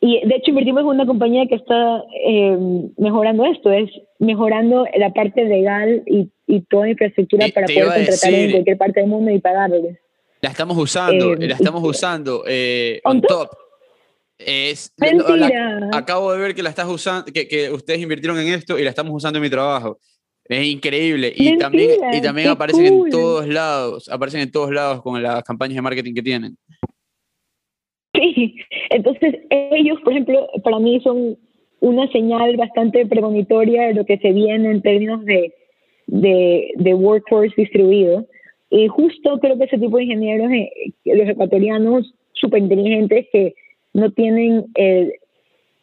y 0.00 0.26
de 0.26 0.36
hecho 0.36 0.50
invertimos 0.50 0.82
en 0.82 0.88
una 0.88 1.06
compañía 1.06 1.46
que 1.46 1.56
está 1.56 2.04
eh, 2.24 2.56
mejorando 2.96 3.44
esto, 3.44 3.70
es 3.70 3.90
mejorando 4.18 4.86
la 4.96 5.12
parte 5.12 5.44
legal 5.44 6.02
y, 6.06 6.30
y 6.46 6.60
toda 6.62 6.84
la 6.84 6.92
infraestructura 6.92 7.46
para 7.54 7.66
poder 7.66 7.84
contratar 7.84 8.34
en 8.34 8.50
cualquier 8.52 8.78
parte 8.78 9.00
del 9.00 9.08
mundo 9.08 9.30
y 9.30 9.40
pagarles. 9.40 9.98
La 10.40 10.50
estamos 10.50 10.76
usando, 10.78 11.34
eh, 11.34 11.48
la 11.48 11.54
estamos 11.54 11.82
usando. 11.84 12.44
on, 13.04 13.20
top. 13.22 13.50
Es, 14.38 14.92
acabo 15.92 16.32
de 16.32 16.38
ver 16.38 16.54
que 16.54 16.62
la 16.62 16.70
estás 16.70 16.86
usando, 16.86 17.32
que, 17.32 17.48
que, 17.48 17.72
ustedes 17.72 18.00
invirtieron 18.00 18.38
en 18.38 18.48
esto 18.48 18.78
y 18.78 18.84
la 18.84 18.90
estamos 18.90 19.12
usando 19.12 19.38
en 19.38 19.42
mi 19.42 19.50
trabajo. 19.50 19.98
Es 20.44 20.64
increíble. 20.64 21.32
Y 21.34 21.58
también, 21.58 21.98
y 22.12 22.20
también 22.22 22.48
aparecen 22.48 22.86
en 22.86 23.10
todos 23.10 23.46
lados, 23.48 24.08
aparecen 24.08 24.40
en 24.40 24.50
todos 24.52 24.70
lados 24.70 25.02
con 25.02 25.20
las 25.20 25.42
campañas 25.42 25.74
de 25.74 25.82
marketing 25.82 26.14
que 26.14 26.22
tienen. 26.22 26.56
Sí, 28.18 28.56
entonces 28.90 29.36
ellos, 29.50 30.00
por 30.02 30.12
ejemplo, 30.12 30.48
para 30.64 30.78
mí 30.78 31.00
son 31.00 31.36
una 31.80 32.10
señal 32.10 32.56
bastante 32.56 33.06
premonitoria 33.06 33.86
de 33.86 33.94
lo 33.94 34.04
que 34.04 34.18
se 34.18 34.32
viene 34.32 34.70
en 34.70 34.82
términos 34.82 35.24
de, 35.24 35.52
de, 36.06 36.94
workforce 36.94 37.54
distribuido. 37.56 38.26
Y 38.70 38.88
justo 38.88 39.38
creo 39.38 39.56
que 39.56 39.64
ese 39.64 39.78
tipo 39.78 39.96
de 39.96 40.04
ingenieros, 40.04 40.50
eh, 40.50 40.70
los 41.04 41.28
ecuatorianos 41.28 42.12
súper 42.32 42.62
inteligentes 42.62 43.26
que 43.32 43.54
no 43.94 44.10
tienen, 44.10 44.66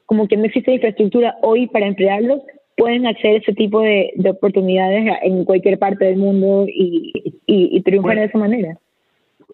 como 0.05 0.27
que 0.27 0.37
no 0.37 0.45
existe 0.45 0.73
infraestructura 0.73 1.35
hoy 1.41 1.67
para 1.67 1.87
emplearlos, 1.87 2.41
pueden 2.77 3.07
acceder 3.07 3.35
a 3.35 3.39
ese 3.39 3.53
tipo 3.53 3.79
de, 3.81 4.11
oportunidades 4.29 5.05
en 5.23 5.45
cualquier 5.45 5.79
parte 5.79 6.05
del 6.05 6.17
mundo 6.17 6.65
y, 6.67 7.13
y, 7.47 7.81
triunfar 7.81 8.17
de 8.17 8.25
esa 8.25 8.37
manera. 8.37 8.77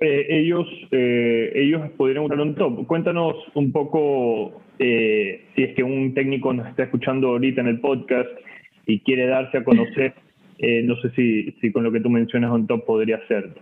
Eh, 0.01 0.25
ellos, 0.29 0.67
eh, 0.89 1.51
ellos 1.53 1.87
podrían 1.95 2.25
usar 2.25 2.39
un 2.41 2.55
top. 2.55 2.87
Cuéntanos 2.87 3.35
un 3.53 3.71
poco 3.71 4.63
eh, 4.79 5.45
si 5.55 5.61
es 5.61 5.75
que 5.75 5.83
un 5.83 6.15
técnico 6.15 6.51
nos 6.53 6.67
está 6.67 6.83
escuchando 6.83 7.27
ahorita 7.29 7.61
en 7.61 7.67
el 7.67 7.79
podcast 7.79 8.29
y 8.87 8.99
quiere 9.01 9.27
darse 9.27 9.59
a 9.59 9.63
conocer. 9.63 10.15
no 10.83 10.95
sé 11.01 11.11
si, 11.11 11.51
si 11.61 11.71
con 11.71 11.83
lo 11.83 11.91
que 11.91 11.99
tú 11.99 12.09
mencionas 12.09 12.51
on 12.51 12.65
top 12.65 12.83
podría 12.85 13.19
ser. 13.27 13.53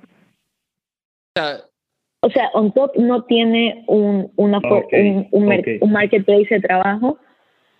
O 2.21 2.29
sea, 2.29 2.49
on 2.53 2.71
top 2.73 2.95
no 2.95 3.23
tiene 3.25 3.83
un, 3.87 4.31
una, 4.37 4.59
un, 4.91 5.27
un, 5.31 5.91
marketplace 5.91 6.47
de 6.49 6.59
trabajo, 6.59 7.17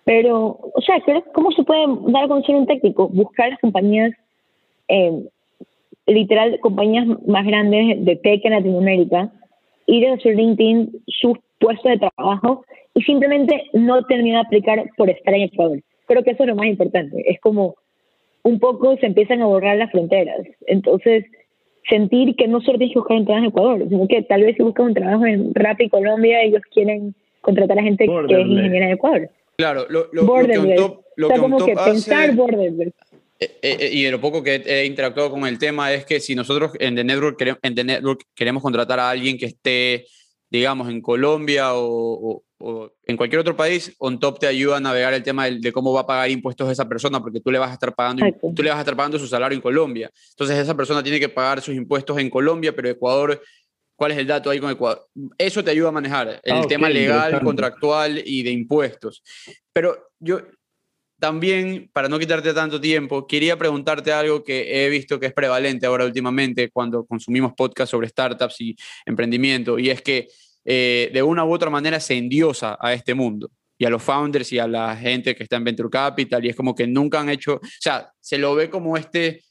pero, 0.04 0.58
o 0.74 0.80
sea, 0.80 0.96
¿cómo 1.34 1.50
se 1.52 1.62
puede 1.62 1.84
dar 2.12 2.24
a 2.24 2.28
conocer 2.28 2.54
un 2.54 2.66
técnico? 2.66 3.08
Buscar 3.08 3.50
las 3.50 3.60
compañías 3.60 4.12
literal 6.06 6.58
compañías 6.60 7.06
más 7.26 7.46
grandes 7.46 8.04
de 8.04 8.16
tech 8.16 8.44
en 8.44 8.52
Latinoamérica, 8.52 9.32
ir 9.86 10.08
a 10.08 10.18
su 10.18 10.30
LinkedIn, 10.30 11.02
sus 11.06 11.38
puestos 11.58 11.92
de 11.92 11.98
trabajo 11.98 12.64
y 12.94 13.02
simplemente 13.02 13.64
no 13.72 14.04
terminar 14.04 14.42
de 14.42 14.46
aplicar 14.46 14.90
por 14.96 15.10
estar 15.10 15.34
en 15.34 15.42
Ecuador. 15.42 15.80
Creo 16.06 16.24
que 16.24 16.32
eso 16.32 16.42
es 16.42 16.48
lo 16.48 16.56
más 16.56 16.66
importante. 16.66 17.22
Es 17.30 17.40
como 17.40 17.76
un 18.42 18.58
poco 18.58 18.96
se 18.96 19.06
empiezan 19.06 19.42
a 19.42 19.46
borrar 19.46 19.76
las 19.76 19.90
fronteras. 19.90 20.40
Entonces, 20.66 21.24
sentir 21.88 22.34
que 22.36 22.48
no 22.48 22.60
solo 22.60 22.78
tienes 22.78 22.94
que 22.94 23.00
buscar 23.00 23.18
un 23.18 23.24
trabajo 23.26 23.44
en 23.44 23.50
Ecuador, 23.50 23.88
sino 23.88 24.08
que 24.08 24.22
tal 24.22 24.42
vez 24.42 24.56
si 24.56 24.62
buscas 24.62 24.86
un 24.86 24.94
trabajo 24.94 25.26
en 25.26 25.54
Rappi 25.54 25.88
Colombia, 25.88 26.42
ellos 26.42 26.62
quieren 26.72 27.14
contratar 27.40 27.78
a 27.78 27.82
gente 27.82 28.06
que 28.06 28.40
es 28.40 28.46
ingeniera 28.46 28.86
en 28.86 28.92
Ecuador. 28.92 29.30
Claro, 29.56 29.86
lo, 29.90 30.06
lo, 30.12 30.22
lo 30.22 30.46
que 30.46 30.58
un 30.58 30.74
top, 30.74 31.00
lo 31.16 31.28
que, 31.28 31.38
como 31.38 31.58
que 31.58 31.74
pensar 31.74 32.34
Eh, 33.42 33.58
eh, 33.62 33.90
y 33.90 34.02
de 34.02 34.10
lo 34.10 34.20
poco 34.20 34.42
que 34.42 34.56
he 34.66 34.84
interactuado 34.84 35.30
con 35.30 35.46
el 35.46 35.58
tema 35.58 35.92
es 35.94 36.04
que 36.04 36.20
si 36.20 36.34
nosotros 36.34 36.72
en 36.78 36.94
The 36.94 37.04
Network, 37.04 37.38
queremos, 37.38 37.60
en 37.62 37.74
The 37.74 37.84
Network 37.84 38.24
queremos 38.34 38.62
contratar 38.62 39.00
a 39.00 39.08
alguien 39.08 39.38
que 39.38 39.46
esté, 39.46 40.06
digamos, 40.50 40.90
en 40.90 41.00
Colombia 41.00 41.70
o, 41.72 42.44
en 43.06 43.16
cualquier 43.16 43.40
otro 43.40 43.56
país, 43.56 43.94
on 43.98 44.20
top 44.20 44.40
te 44.40 44.46
ayuda 44.46 44.76
a 44.76 44.80
navegar 44.80 45.14
el 45.14 45.22
tema 45.22 45.48
de, 45.48 45.72
cómo 45.72 45.94
va 45.94 46.02
a 46.02 46.06
pagar 46.06 46.30
impuestos 46.30 46.70
esa 46.70 46.86
persona, 46.86 47.18
porque 47.18 47.40
tú 47.40 47.50
le 47.50 47.58
vas 47.58 47.70
a 47.70 47.72
estar 47.72 47.94
pagando, 47.94 48.26
tú 48.54 48.62
le 48.62 48.68
vas 48.68 48.76
a 48.76 48.80
estar 48.80 48.94
pagando 48.94 49.18
su 49.18 49.26
salario 49.26 49.56
en 49.56 49.62
Colombia. 49.62 50.10
Entonces 50.32 50.58
esa 50.58 50.76
persona 50.76 51.02
tiene 51.02 51.18
que 51.18 51.30
pagar 51.30 51.62
sus 51.62 51.74
impuestos 51.74 52.18
en 52.18 52.28
Colombia, 52.28 52.76
pero 52.76 52.90
Ecuador 52.90 53.40
¿Cuál 54.00 54.12
es 54.12 54.18
el 54.18 54.26
dato 54.26 54.48
ahí 54.48 54.58
con 54.58 54.70
Ecuador? 54.70 55.06
Eso 55.36 55.62
te 55.62 55.72
ayuda 55.72 55.90
a 55.90 55.92
manejar 55.92 56.40
el 56.42 56.52
ah, 56.54 56.64
tema 56.66 56.88
legal, 56.88 57.38
contractual 57.42 58.22
y 58.24 58.42
de 58.42 58.50
impuestos. 58.50 59.22
Pero 59.74 60.12
yo, 60.18 60.40
también, 61.20 61.90
para 61.92 62.08
no 62.08 62.18
quitarte 62.18 62.52
tanto 62.52 62.80
tiempo, 62.80 63.26
quería 63.26 63.56
preguntarte 63.56 64.12
algo 64.12 64.42
que 64.42 64.84
he 64.84 64.88
visto 64.88 65.20
que 65.20 65.26
es 65.26 65.32
prevalente 65.32 65.86
ahora 65.86 66.04
últimamente 66.04 66.70
cuando 66.70 67.04
consumimos 67.04 67.52
podcasts 67.54 67.90
sobre 67.90 68.08
startups 68.08 68.60
y 68.60 68.76
emprendimiento, 69.06 69.78
y 69.78 69.90
es 69.90 70.02
que 70.02 70.28
eh, 70.64 71.10
de 71.12 71.22
una 71.22 71.44
u 71.44 71.52
otra 71.52 71.70
manera 71.70 72.00
se 72.00 72.16
endiosa 72.16 72.76
a 72.80 72.92
este 72.92 73.14
mundo 73.14 73.50
y 73.78 73.84
a 73.84 73.90
los 73.90 74.02
founders 74.02 74.52
y 74.52 74.58
a 74.58 74.66
la 74.66 74.96
gente 74.96 75.34
que 75.34 75.42
está 75.42 75.56
en 75.56 75.64
Venture 75.64 75.90
Capital, 75.90 76.44
y 76.44 76.48
es 76.48 76.56
como 76.56 76.74
que 76.74 76.86
nunca 76.86 77.20
han 77.20 77.28
hecho, 77.28 77.54
o 77.54 77.60
sea, 77.78 78.10
se 78.18 78.38
lo 78.38 78.54
ve 78.54 78.68
como 78.68 78.96
este, 78.96 79.42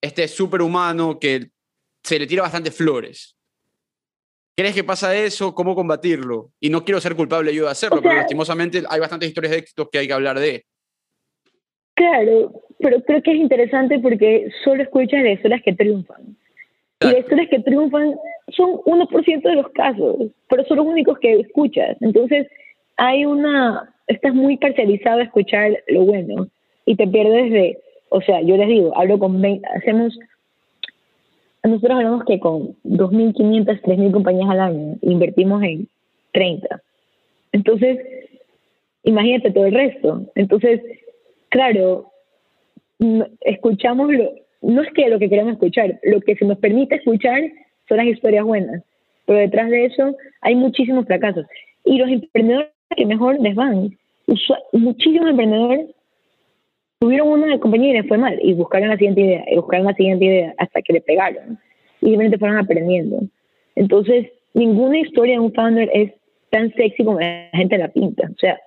este 0.00 0.28
superhumano 0.28 1.18
que 1.18 1.50
se 2.02 2.18
le 2.18 2.26
tira 2.26 2.42
bastante 2.42 2.70
flores. 2.70 3.36
¿Crees 4.56 4.74
que 4.74 4.84
pasa 4.84 5.16
eso? 5.16 5.52
¿Cómo 5.52 5.74
combatirlo? 5.74 6.52
Y 6.60 6.70
no 6.70 6.84
quiero 6.84 7.00
ser 7.00 7.16
culpable 7.16 7.52
yo 7.52 7.64
de 7.64 7.70
hacerlo, 7.70 8.00
pero 8.00 8.14
lastimosamente 8.14 8.84
hay 8.88 9.00
bastantes 9.00 9.28
historias 9.28 9.50
de 9.50 9.58
éxitos 9.58 9.88
que 9.90 9.98
hay 9.98 10.06
que 10.06 10.12
hablar 10.12 10.38
de. 10.38 10.64
Claro, 11.94 12.52
pero 12.78 13.00
creo 13.02 13.22
que 13.22 13.32
es 13.32 13.38
interesante 13.38 13.98
porque 13.98 14.48
solo 14.64 14.82
escuchas 14.82 15.22
las 15.22 15.34
historias 15.34 15.62
que 15.62 15.72
triunfan. 15.72 16.36
Y 17.00 17.06
las 17.06 17.18
historias 17.18 17.48
que 17.48 17.60
triunfan 17.60 18.14
son 18.48 18.72
1% 18.84 19.42
de 19.42 19.54
los 19.54 19.68
casos, 19.70 20.16
pero 20.48 20.64
son 20.64 20.78
los 20.78 20.86
únicos 20.86 21.18
que 21.18 21.40
escuchas. 21.40 21.96
Entonces, 22.00 22.46
hay 22.96 23.24
una. 23.24 23.94
Estás 24.06 24.34
muy 24.34 24.56
parcializado 24.56 25.20
a 25.20 25.24
escuchar 25.24 25.78
lo 25.88 26.04
bueno 26.04 26.48
y 26.84 26.96
te 26.96 27.06
pierdes 27.06 27.50
de. 27.50 27.78
O 28.10 28.20
sea, 28.20 28.40
yo 28.42 28.56
les 28.56 28.68
digo, 28.68 28.96
hablo 28.96 29.18
con. 29.18 29.42
Hacemos. 29.76 30.18
Nosotros 31.62 31.96
hablamos 31.96 32.24
que 32.26 32.38
con 32.38 32.74
2.500, 32.84 33.80
3.000 33.80 34.12
compañías 34.12 34.50
al 34.50 34.60
año 34.60 34.96
invertimos 35.00 35.62
en 35.62 35.88
30. 36.32 36.82
Entonces, 37.52 37.98
imagínate 39.04 39.50
todo 39.50 39.64
el 39.64 39.74
resto. 39.74 40.26
Entonces, 40.34 40.82
claro, 41.48 42.10
escuchamos 43.40 44.12
lo, 44.12 44.32
no 44.62 44.82
es 44.82 44.90
que 44.92 45.08
lo 45.08 45.18
que 45.18 45.28
queremos 45.28 45.54
escuchar, 45.54 45.98
lo 46.04 46.20
que 46.20 46.36
se 46.36 46.44
nos 46.44 46.58
permite 46.58 46.96
escuchar 46.96 47.42
son 47.88 47.98
las 47.98 48.06
historias 48.06 48.44
buenas, 48.44 48.82
pero 49.26 49.38
detrás 49.38 49.70
de 49.70 49.86
eso 49.86 50.16
hay 50.40 50.54
muchísimos 50.54 51.06
fracasos. 51.06 51.46
Y 51.84 51.98
los 51.98 52.08
emprendedores 52.08 52.70
que 52.96 53.06
mejor 53.06 53.38
les 53.40 53.54
van, 53.54 53.96
muchísimos 54.72 55.30
emprendedores 55.30 55.90
tuvieron 56.98 57.28
una 57.28 57.58
compañía 57.58 57.90
y 57.90 57.94
les 57.94 58.08
fue 58.08 58.16
mal, 58.16 58.38
y 58.42 58.54
buscaron 58.54 58.88
la 58.88 58.96
siguiente 58.96 59.20
idea, 59.20 59.44
y 59.50 59.56
buscaron 59.56 59.86
la 59.86 59.94
siguiente 59.94 60.24
idea 60.24 60.54
hasta 60.56 60.80
que 60.80 60.94
le 60.94 61.00
pegaron, 61.02 61.58
y 62.00 62.06
simplemente 62.06 62.38
fueron 62.38 62.56
aprendiendo. 62.56 63.20
Entonces, 63.76 64.28
ninguna 64.54 64.98
historia 64.98 65.34
de 65.34 65.40
un 65.40 65.52
founder 65.52 65.90
es 65.92 66.12
tan 66.50 66.72
sexy 66.74 67.04
como 67.04 67.20
la 67.20 67.50
gente 67.52 67.76
la 67.76 67.88
pinta. 67.88 68.30
O 68.32 68.38
sea, 68.38 68.58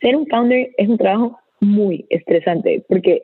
ser 0.00 0.16
un 0.16 0.26
founder 0.26 0.70
es 0.76 0.88
un 0.88 0.98
trabajo 0.98 1.38
muy 1.60 2.06
estresante 2.10 2.84
porque 2.88 3.22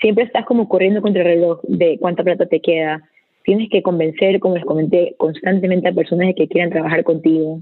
siempre 0.00 0.24
estás 0.24 0.44
como 0.46 0.68
corriendo 0.68 1.02
contra 1.02 1.22
el 1.22 1.28
reloj 1.28 1.60
de 1.64 1.98
cuánta 2.00 2.24
plata 2.24 2.46
te 2.46 2.60
queda. 2.60 3.02
Tienes 3.44 3.68
que 3.70 3.82
convencer, 3.82 4.40
como 4.40 4.56
les 4.56 4.64
comenté, 4.64 5.14
constantemente 5.18 5.88
a 5.88 5.92
personas 5.92 6.34
que 6.36 6.48
quieran 6.48 6.70
trabajar 6.70 7.04
contigo. 7.04 7.60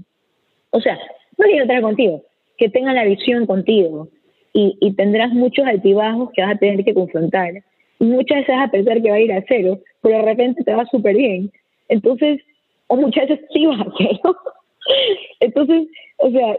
O 0.71 0.81
sea, 0.81 0.97
no 1.37 1.45
quiero 1.45 1.65
trabajar 1.65 1.83
contigo, 1.83 2.23
que 2.57 2.69
tengan 2.69 2.95
la 2.95 3.05
visión 3.05 3.45
contigo. 3.45 4.09
Y, 4.51 4.77
y 4.81 4.93
tendrás 4.93 5.31
muchos 5.31 5.65
altibajos 5.65 6.31
que 6.33 6.41
vas 6.41 6.55
a 6.55 6.57
tener 6.57 6.83
que 6.83 6.93
confrontar. 6.93 7.53
Y 7.99 8.05
muchas 8.05 8.39
veces 8.39 8.55
vas 8.55 8.67
a 8.67 8.71
pensar 8.71 9.01
que 9.01 9.09
va 9.09 9.17
a 9.17 9.21
ir 9.21 9.31
a 9.31 9.43
cero, 9.47 9.79
pero 10.01 10.17
de 10.17 10.23
repente 10.23 10.63
te 10.63 10.73
va 10.73 10.85
súper 10.85 11.15
bien. 11.15 11.51
Entonces, 11.87 12.41
o 12.87 12.95
muchas 12.95 13.29
veces 13.29 13.45
sí 13.53 13.65
vas 13.65 13.81
a 13.81 13.93
cero. 13.97 14.37
Entonces, 15.39 15.87
o 16.17 16.31
sea, 16.31 16.57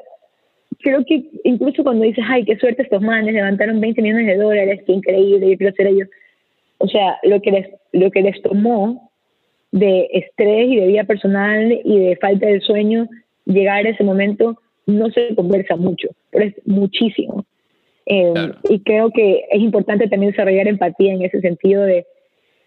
creo 0.82 1.04
que 1.04 1.24
incluso 1.44 1.82
cuando 1.82 2.04
dices, 2.04 2.24
ay, 2.28 2.44
qué 2.44 2.56
suerte 2.56 2.82
estos 2.82 3.02
manes, 3.02 3.34
levantaron 3.34 3.80
20 3.80 4.02
millones 4.02 4.26
de 4.26 4.36
dólares, 4.36 4.82
qué 4.86 4.92
increíble, 4.92 5.50
yo 5.50 5.56
quiero 5.56 5.74
ser 5.74 5.86
ellos. 5.88 6.08
O 6.78 6.88
sea, 6.88 7.18
lo 7.22 7.40
que 7.40 7.50
les, 7.50 7.68
lo 7.92 8.10
que 8.10 8.22
les 8.22 8.40
tomó 8.42 9.10
de 9.72 10.08
estrés 10.12 10.68
y 10.68 10.76
de 10.76 10.86
vida 10.86 11.04
personal 11.04 11.80
y 11.84 11.98
de 11.98 12.16
falta 12.16 12.46
de 12.46 12.60
sueño 12.60 13.08
llegar 13.44 13.86
a 13.86 13.90
ese 13.90 14.04
momento 14.04 14.58
no 14.86 15.10
se 15.10 15.34
conversa 15.34 15.76
mucho, 15.76 16.08
pero 16.30 16.46
es 16.46 16.54
muchísimo. 16.66 17.44
Eh, 18.06 18.32
y 18.68 18.80
creo 18.80 19.10
que 19.10 19.44
es 19.50 19.60
importante 19.60 20.08
también 20.08 20.32
desarrollar 20.32 20.66
empatía 20.66 21.12
en 21.12 21.22
ese 21.22 21.40
sentido 21.40 21.82
de, 21.84 22.06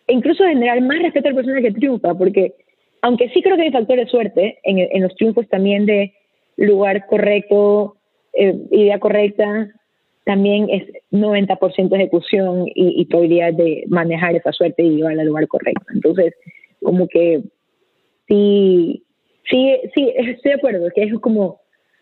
e 0.08 0.14
incluso 0.14 0.46
generar 0.46 0.80
más 0.82 1.02
respeto 1.02 1.28
a 1.28 1.32
la 1.32 1.36
persona 1.36 1.62
que 1.62 1.72
triunfa, 1.72 2.14
porque 2.14 2.54
aunque 3.02 3.30
sí 3.30 3.42
creo 3.42 3.58
que 3.58 3.64
hay 3.64 3.72
factor 3.72 3.98
de 3.98 4.06
suerte 4.06 4.60
en, 4.64 4.80
en 4.80 5.02
los 5.02 5.14
triunfos 5.16 5.50
también 5.50 5.86
de 5.86 6.14
lugar 6.56 7.06
correcto, 7.08 7.98
eh, 8.34 8.56
idea 8.72 9.00
correcta, 9.00 9.70
también 10.26 10.70
es 10.70 10.84
90% 11.12 11.96
ejecución 11.96 12.66
y, 12.68 13.02
y 13.02 13.06
probabilidad 13.06 13.54
de 13.54 13.84
manejar 13.88 14.36
esa 14.36 14.52
suerte 14.52 14.84
y 14.84 14.98
llevarla 14.98 15.22
al 15.22 15.28
lugar 15.28 15.48
correcto. 15.48 15.86
Entonces, 15.94 16.34
como 16.82 17.08
que 17.08 17.42
sí, 18.28 19.04
sí, 19.50 19.76
sí, 19.94 20.14
estoy 20.16 20.52
de 20.52 20.58
acuerdo, 20.58 20.90
que 20.96 21.04
es 21.04 21.14
como 21.20 21.60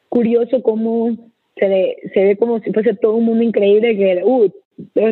curioso 0.10 0.62
cómo 0.62 1.16
se, 1.56 1.68
ve, 1.68 1.98
se 2.14 2.24
ve 2.24 2.38
como 2.38 2.60
si 2.60 2.72
fuese 2.72 2.96
todo 2.96 3.16
un 3.16 3.26
mundo 3.26 3.44
increíble 3.44 3.96
que, 3.96 4.22
uh, 4.24 4.50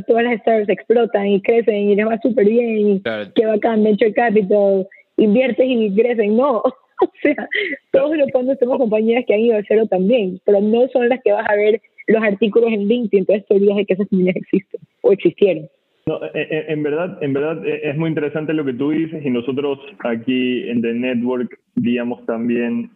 todas 0.08 0.24
las 0.24 0.40
startups 0.42 0.70
explotan 0.70 1.28
y 1.28 1.42
crecen 1.42 1.90
y 1.90 1.96
les 1.96 2.08
va 2.08 2.20
súper 2.22 2.46
bien 2.46 2.90
y 2.90 3.02
que 3.36 3.46
bacán, 3.46 3.84
venture 3.84 4.14
capital, 4.14 4.88
inviertes 5.18 5.66
y 5.68 5.94
crecen. 5.96 6.36
No, 6.36 6.64
o 7.02 7.12
sea, 7.22 7.48
todos 7.92 8.18
los 8.18 8.32
fondos 8.32 8.58
somos 8.60 8.78
compañías 8.78 9.24
que 9.26 9.34
han 9.34 9.42
ido 9.42 9.58
a 9.58 9.64
cero 9.68 9.88
también, 9.90 10.40
pero 10.46 10.62
no 10.62 10.88
son 10.90 11.10
las 11.10 11.22
que 11.24 11.32
vas 11.32 11.50
a 11.50 11.56
ver 11.56 11.82
los 12.08 12.24
artículos 12.24 12.72
en 12.72 12.88
LinkedIn, 12.88 13.20
entonces 13.22 13.46
te 13.48 13.56
olvidas 13.56 13.78
de 13.78 13.86
que 13.86 13.94
esas 13.94 14.08
compañías 14.08 14.36
existen 14.36 14.82
o 15.02 15.12
existieron. 15.12 15.70
No, 16.10 16.26
eh, 16.26 16.32
eh, 16.34 16.66
en 16.70 16.82
verdad, 16.82 17.22
en 17.22 17.34
verdad 17.34 17.64
eh, 17.68 17.82
es 17.84 17.96
muy 17.96 18.10
interesante 18.10 18.52
lo 18.54 18.66
que 18.66 18.74
tú 18.74 18.90
dices 18.90 19.24
y 19.24 19.30
nosotros 19.30 19.78
aquí 20.00 20.68
en 20.68 20.82
The 20.82 20.94
Network, 20.94 21.60
digamos 21.76 22.26
también, 22.26 22.90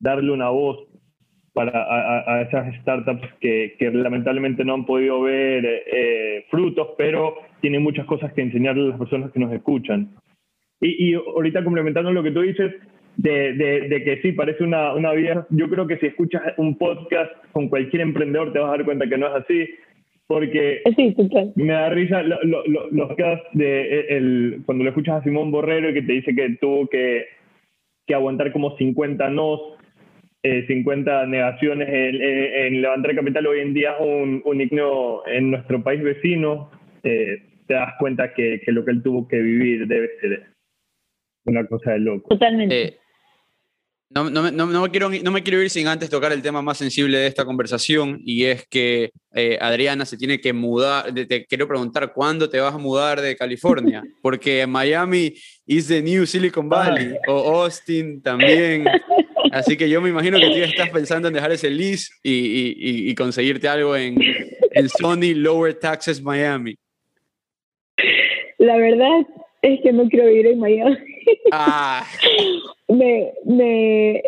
darle 0.00 0.32
una 0.32 0.50
voz 0.50 0.86
para 1.54 1.72
a, 1.72 2.42
esas 2.42 2.74
startups 2.82 3.26
que, 3.40 3.74
que, 3.78 3.90
lamentablemente 3.90 4.66
no 4.66 4.74
han 4.74 4.84
podido 4.84 5.22
ver 5.22 6.44
frutos, 6.50 6.88
pero 6.98 7.36
tienen 7.62 7.82
muchas 7.82 8.04
cosas 8.04 8.34
que 8.34 8.42
enseñarle 8.42 8.82
a 8.82 8.88
las 8.88 8.98
personas 8.98 9.32
que 9.32 9.40
nos 9.40 9.50
escuchan. 9.54 10.10
Y, 10.80 11.10
y 11.10 11.14
ahorita 11.14 11.64
complementando 11.64 12.12
lo 12.12 12.22
que 12.22 12.30
tú 12.30 12.42
dices, 12.42 12.72
de, 13.16 13.54
de, 13.88 14.04
que 14.04 14.20
sí, 14.22 14.32
parece 14.32 14.62
una, 14.62 14.92
una, 14.94 15.12
vida. 15.12 15.46
Yo 15.50 15.68
creo 15.68 15.86
que 15.86 15.98
si 15.98 16.06
escuchas 16.06 16.42
un 16.58 16.76
podcast 16.76 17.32
con 17.52 17.68
cualquier 17.68 18.02
emprendedor 18.02 18.52
te 18.52 18.58
vas 18.58 18.68
a 18.68 18.76
dar 18.76 18.84
cuenta 18.84 19.08
que 19.08 19.18
no 19.18 19.26
es 19.28 19.42
así, 19.42 19.68
porque 20.26 20.82
me 21.54 21.72
da 21.72 21.88
risa 21.90 22.22
los 22.22 23.16
casos 23.16 23.46
de 23.52 24.00
el, 24.10 24.62
cuando 24.66 24.84
le 24.84 24.90
escuchas 24.90 25.20
a 25.20 25.24
Simón 25.24 25.50
Borrero 25.50 25.90
y 25.90 25.94
que 25.94 26.02
te 26.02 26.12
dice 26.12 26.34
que 26.34 26.56
tuvo 26.60 26.88
que, 26.88 27.26
que 28.06 28.14
aguantar 28.14 28.52
como 28.52 28.76
50 28.76 29.30
nos, 29.30 29.60
eh, 30.42 30.66
50 30.66 31.26
negaciones 31.26 31.88
en, 31.88 32.22
en, 32.22 32.82
levantar 32.82 33.14
capital 33.14 33.46
hoy 33.46 33.60
en 33.60 33.72
día 33.72 33.96
un, 33.98 34.42
un 34.44 34.60
ignio 34.60 35.26
en 35.28 35.52
nuestro 35.52 35.82
país 35.82 36.02
vecino, 36.02 36.70
eh, 37.02 37.42
te 37.66 37.74
das 37.74 37.94
cuenta 37.98 38.34
que, 38.34 38.60
que 38.64 38.72
lo 38.72 38.84
que 38.84 38.90
él 38.90 39.02
tuvo 39.02 39.26
que 39.26 39.38
vivir 39.38 39.86
debe 39.86 40.08
ser 40.20 40.55
una 41.46 41.66
cosa 41.66 41.92
de 41.92 42.00
loco. 42.00 42.28
Totalmente. 42.28 42.82
Eh, 42.82 42.98
no, 44.08 44.30
no, 44.30 44.50
no, 44.52 44.66
no, 44.66 44.82
me 44.82 44.90
quiero, 44.90 45.10
no 45.10 45.32
me 45.32 45.42
quiero 45.42 45.60
ir 45.60 45.68
sin 45.68 45.88
antes 45.88 46.08
tocar 46.08 46.32
el 46.32 46.40
tema 46.40 46.62
más 46.62 46.78
sensible 46.78 47.18
de 47.18 47.26
esta 47.26 47.44
conversación 47.44 48.20
y 48.24 48.44
es 48.44 48.64
que 48.68 49.10
eh, 49.34 49.58
Adriana 49.60 50.04
se 50.04 50.16
tiene 50.16 50.40
que 50.40 50.52
mudar. 50.52 51.12
Te 51.12 51.44
quiero 51.44 51.66
preguntar 51.66 52.12
cuándo 52.12 52.48
te 52.48 52.60
vas 52.60 52.74
a 52.74 52.78
mudar 52.78 53.20
de 53.20 53.36
California, 53.36 54.04
porque 54.22 54.64
Miami 54.66 55.34
is 55.66 55.88
the 55.88 56.00
new 56.00 56.24
Silicon 56.24 56.68
Valley 56.68 57.16
o 57.26 57.62
Austin 57.62 58.22
también. 58.22 58.84
Así 59.50 59.76
que 59.76 59.88
yo 59.88 60.00
me 60.00 60.10
imagino 60.10 60.38
que 60.38 60.46
tú 60.46 60.56
ya 60.56 60.66
estás 60.66 60.90
pensando 60.90 61.28
en 61.28 61.34
dejar 61.34 61.50
ese 61.50 61.70
lease 61.70 62.12
y, 62.22 62.32
y, 62.32 63.10
y 63.10 63.14
conseguirte 63.14 63.66
algo 63.66 63.96
en, 63.96 64.16
en 64.70 64.88
Sony 64.88 65.34
Lower 65.34 65.74
Taxes 65.74 66.22
Miami. 66.22 66.76
La 68.58 68.76
verdad, 68.76 69.26
es 69.62 69.80
que 69.82 69.92
no 69.92 70.08
quiero 70.08 70.26
vivir 70.26 70.46
en 70.46 70.58
Miami. 70.58 70.96
Ah. 71.52 72.04
me, 72.88 73.32
me, 73.44 74.22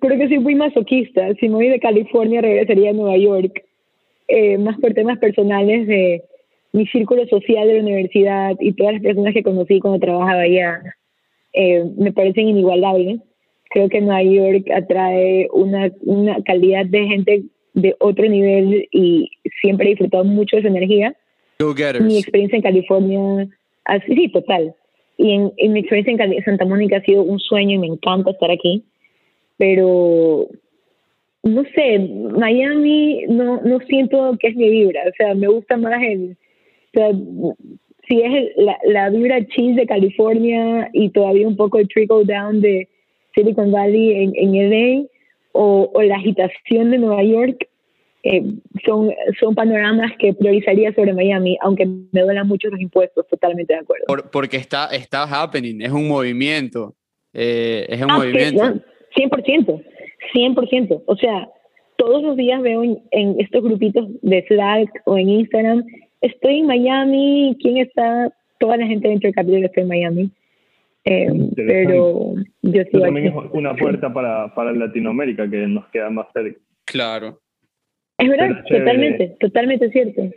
creo 0.00 0.18
que 0.18 0.28
soy 0.28 0.38
muy 0.38 0.54
masoquista. 0.54 1.34
Si 1.34 1.48
me 1.48 1.54
voy 1.54 1.68
de 1.68 1.80
California, 1.80 2.40
regresaría 2.40 2.90
a 2.90 2.94
Nueva 2.94 3.16
York. 3.16 3.62
eh, 4.28 4.58
más 4.58 4.76
por 4.80 4.92
temas 4.92 5.18
personales 5.18 5.86
de 5.86 6.22
mi 6.72 6.86
círculo 6.88 7.26
social 7.28 7.66
de 7.68 7.74
la 7.74 7.80
universidad 7.80 8.56
y 8.58 8.72
todas 8.72 8.94
las 8.94 9.02
personas 9.02 9.32
que 9.32 9.42
conocí 9.42 9.78
cuando 9.78 10.00
trabajaba 10.00 10.40
allá 10.40 10.82
eh, 11.52 11.84
me 11.96 12.12
parecen 12.12 12.48
inigualables. 12.48 13.20
Creo 13.70 13.88
que 13.88 14.00
Nueva 14.00 14.22
York 14.22 14.70
atrae 14.74 15.48
una, 15.52 15.90
una 16.02 16.42
calidad 16.42 16.86
de 16.86 17.06
gente 17.06 17.42
de 17.74 17.94
otro 18.00 18.28
nivel 18.28 18.88
y 18.90 19.30
siempre 19.60 19.86
he 19.86 19.90
disfrutado 19.90 20.24
mucho 20.24 20.56
de 20.56 20.62
su 20.62 20.68
energía. 20.68 21.14
Mi 22.02 22.18
experiencia 22.18 22.56
en 22.56 22.62
California, 22.62 23.48
así, 23.84 24.14
sí, 24.14 24.28
total. 24.28 24.74
Y 25.16 25.32
en, 25.32 25.52
en 25.56 25.72
mi 25.72 25.80
experiencia 25.80 26.24
en 26.24 26.44
Santa 26.44 26.64
Mónica 26.64 26.98
ha 26.98 27.02
sido 27.02 27.22
un 27.22 27.38
sueño 27.38 27.76
y 27.76 27.78
me 27.78 27.86
encanta 27.86 28.30
estar 28.30 28.50
aquí. 28.50 28.84
Pero 29.56 30.48
no 31.46 31.64
sé, 31.74 31.98
Miami 31.98 33.24
no, 33.28 33.60
no 33.62 33.78
siento 33.80 34.36
que 34.40 34.48
es 34.48 34.56
mi 34.56 34.68
vibra, 34.68 35.02
o 35.08 35.12
sea, 35.16 35.34
me 35.34 35.46
gusta 35.46 35.76
más 35.76 36.02
el, 36.02 36.36
o 36.88 36.98
sea, 36.98 37.12
si 38.08 38.20
es 38.20 38.52
la, 38.56 38.76
la 38.84 39.10
vibra 39.10 39.46
cheese 39.46 39.76
de 39.76 39.86
California 39.86 40.90
y 40.92 41.10
todavía 41.10 41.46
un 41.46 41.56
poco 41.56 41.78
el 41.78 41.88
trickle 41.88 42.24
down 42.24 42.60
de 42.60 42.88
Silicon 43.34 43.70
Valley 43.70 44.24
en, 44.24 44.32
en 44.34 44.70
LA 44.70 45.06
o 45.52 45.90
la 46.02 46.16
agitación 46.16 46.90
de 46.90 46.98
Nueva 46.98 47.22
York, 47.22 47.68
eh, 48.28 48.42
son, 48.84 49.12
son 49.38 49.54
panoramas 49.54 50.10
que 50.18 50.34
priorizaría 50.34 50.92
sobre 50.94 51.14
Miami, 51.14 51.56
aunque 51.60 51.86
me 51.86 52.22
duelan 52.22 52.48
mucho 52.48 52.68
los 52.68 52.80
impuestos, 52.80 53.24
totalmente 53.28 53.72
de 53.72 53.78
acuerdo. 53.78 54.04
porque 54.32 54.56
está, 54.56 54.88
está 54.88 55.22
happening, 55.22 55.80
es 55.80 55.92
un 55.92 56.08
movimiento, 56.08 56.96
eh, 57.32 57.86
es 57.88 58.02
un 58.02 58.10
ah, 58.10 58.18
movimiento. 58.18 58.80
100%, 59.14 59.84
100%. 60.34 61.02
O 61.06 61.16
sea, 61.16 61.48
todos 61.96 62.20
los 62.24 62.36
días 62.36 62.60
veo 62.62 62.82
en, 62.82 63.36
estos 63.38 63.62
grupitos 63.62 64.08
de 64.22 64.44
Slack 64.48 65.02
o 65.04 65.16
en 65.16 65.28
Instagram, 65.28 65.84
estoy 66.20 66.58
en 66.58 66.66
Miami, 66.66 67.56
¿quién 67.62 67.76
está? 67.76 68.32
Toda 68.58 68.76
la 68.76 68.88
gente 68.88 69.06
dentro 69.08 69.28
del 69.28 69.36
capítulo 69.36 69.66
está 69.66 69.82
en 69.82 69.88
Miami. 69.88 70.30
Eh, 71.04 71.28
pero 71.54 72.34
yo 72.62 72.82
sí 72.90 73.00
también 73.00 73.28
es 73.28 73.34
una 73.52 73.76
puerta 73.76 74.12
para, 74.12 74.52
para 74.52 74.72
Latinoamérica 74.72 75.48
que 75.48 75.58
nos 75.68 75.86
queda 75.90 76.10
más 76.10 76.26
cerca. 76.32 76.58
Claro. 76.84 77.38
Es 78.18 78.28
verdad, 78.28 78.64
totalmente, 78.68 79.36
totalmente 79.40 79.90
cierto. 79.90 80.30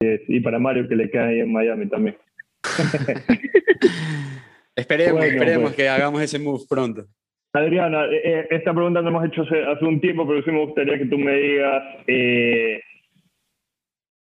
y 0.00 0.40
para 0.40 0.58
Mario 0.58 0.88
que 0.88 0.96
le 0.96 1.10
ahí 1.18 1.40
en 1.40 1.52
Miami 1.52 1.88
también. 1.88 2.16
esperemos, 4.76 5.24
esperemos 5.24 5.70
pues. 5.70 5.76
que 5.76 5.88
hagamos 5.88 6.22
ese 6.22 6.38
move 6.38 6.62
pronto. 6.68 7.06
Adriana, 7.54 8.06
eh, 8.06 8.22
eh, 8.24 8.46
esta 8.50 8.72
pregunta 8.72 9.02
no 9.02 9.10
hemos 9.10 9.26
hecho 9.26 9.42
hace, 9.42 9.84
un 9.84 10.00
tiempo, 10.00 10.26
pero 10.26 10.42
sí 10.42 10.50
me 10.50 10.64
gustaría 10.64 10.98
que 10.98 11.04
tú 11.04 11.18
me 11.18 11.34
digas 11.34 11.82
eh, 12.06 12.80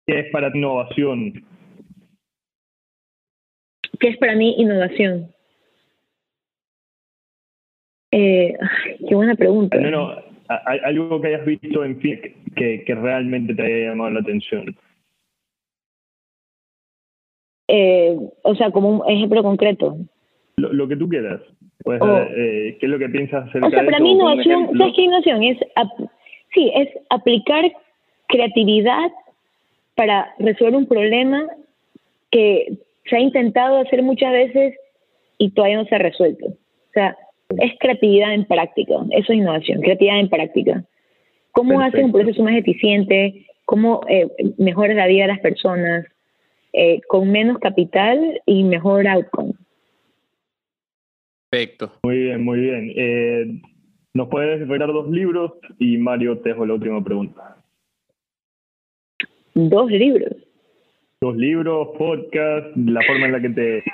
qué 0.07 0.20
es 0.20 0.30
para 0.30 0.53
ti 0.53 0.59
innovación. 0.59 1.45
¿Qué 3.99 4.09
es 4.09 4.16
para 4.18 4.37
mí 4.37 4.55
innovación? 4.59 5.32
qué 8.11 9.14
buena 9.14 9.34
pregunta. 9.34 9.78
No, 9.78 10.11
hay 10.11 10.25
algo 10.49 11.20
que 11.20 11.28
hayas 11.28 11.44
visto 11.44 11.84
en 11.84 11.99
fin 12.01 12.20
que, 12.55 12.84
que 12.84 12.94
realmente 12.94 13.55
te 13.55 13.62
haya 13.62 13.90
llamado 13.90 14.11
la 14.11 14.20
atención. 14.20 14.76
o 17.68 18.55
sea, 18.55 18.70
como 18.70 18.90
un 18.90 19.11
ejemplo 19.11 19.42
concreto. 19.42 19.97
Lo, 20.57 20.88
que 20.88 20.97
tú 20.97 21.09
quieras. 21.09 21.40
Pues, 21.84 22.01
¿Qué 22.01 22.78
es 22.80 22.88
lo 22.88 22.99
que 22.99 23.09
piensas 23.09 23.49
acerca 23.49 23.66
O 23.66 23.70
sea, 23.70 23.84
para 23.84 24.01
mí 24.01 24.12
innovación, 24.12 24.70
¿sabes 24.76 24.94
qué 24.94 25.03
innovación? 25.03 25.42
Es, 25.42 25.59
sí, 26.55 26.72
es 26.74 26.88
aplicar 27.11 27.64
creatividad 28.28 29.11
para 29.94 30.34
resolver 30.38 30.76
un 30.76 30.86
problema 30.86 31.47
que 32.30 32.78
se 33.09 33.16
ha 33.16 33.20
intentado 33.20 33.78
hacer 33.78 34.03
muchas 34.03 34.32
veces 34.32 34.74
y 35.38 35.51
todavía 35.51 35.78
no 35.78 35.84
se 35.84 35.94
ha 35.94 35.99
resuelto. 35.99 36.47
O 36.47 36.92
sea, 36.92 37.16
es 37.49 37.72
creatividad 37.78 38.34
en 38.34 38.44
práctica, 38.44 38.94
eso 39.11 39.32
es 39.32 39.38
innovación, 39.38 39.80
creatividad 39.80 40.20
en 40.20 40.28
práctica. 40.28 40.84
¿Cómo 41.53 41.80
hace 41.80 42.05
un 42.05 42.12
proceso 42.12 42.42
más 42.42 42.55
eficiente? 42.55 43.47
¿Cómo 43.64 44.03
eh, 44.09 44.28
mejora 44.59 44.94
la 44.94 45.07
vida 45.07 45.22
de 45.22 45.28
las 45.28 45.40
personas 45.40 46.07
eh, 46.72 47.01
con 47.09 47.30
menos 47.30 47.59
capital 47.59 48.42
y 48.44 48.62
mejor 48.64 49.09
outcome? 49.09 49.55
Perfecto. 51.49 51.92
Muy 52.03 52.18
bien, 52.18 52.44
muy 52.44 52.61
bien. 52.61 52.92
Eh, 52.94 53.61
¿Nos 54.12 54.28
puedes 54.28 54.61
regalar 54.61 54.92
dos 54.92 55.11
libros? 55.11 55.53
Y 55.78 55.97
Mario, 55.97 56.38
te 56.38 56.51
dejo 56.51 56.66
la 56.66 56.74
última 56.74 57.03
pregunta. 57.03 57.57
¿Dos 59.55 59.90
libros? 59.90 60.34
Dos 61.22 61.36
libros, 61.36 61.88
podcast, 61.97 62.76
la 62.76 63.01
forma 63.07 63.26
en 63.26 63.32
la 63.32 63.40
que 63.40 63.49
te... 63.49 63.84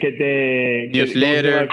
Que 0.00 0.12
te, 0.12 0.90
Newsletter. 0.92 1.68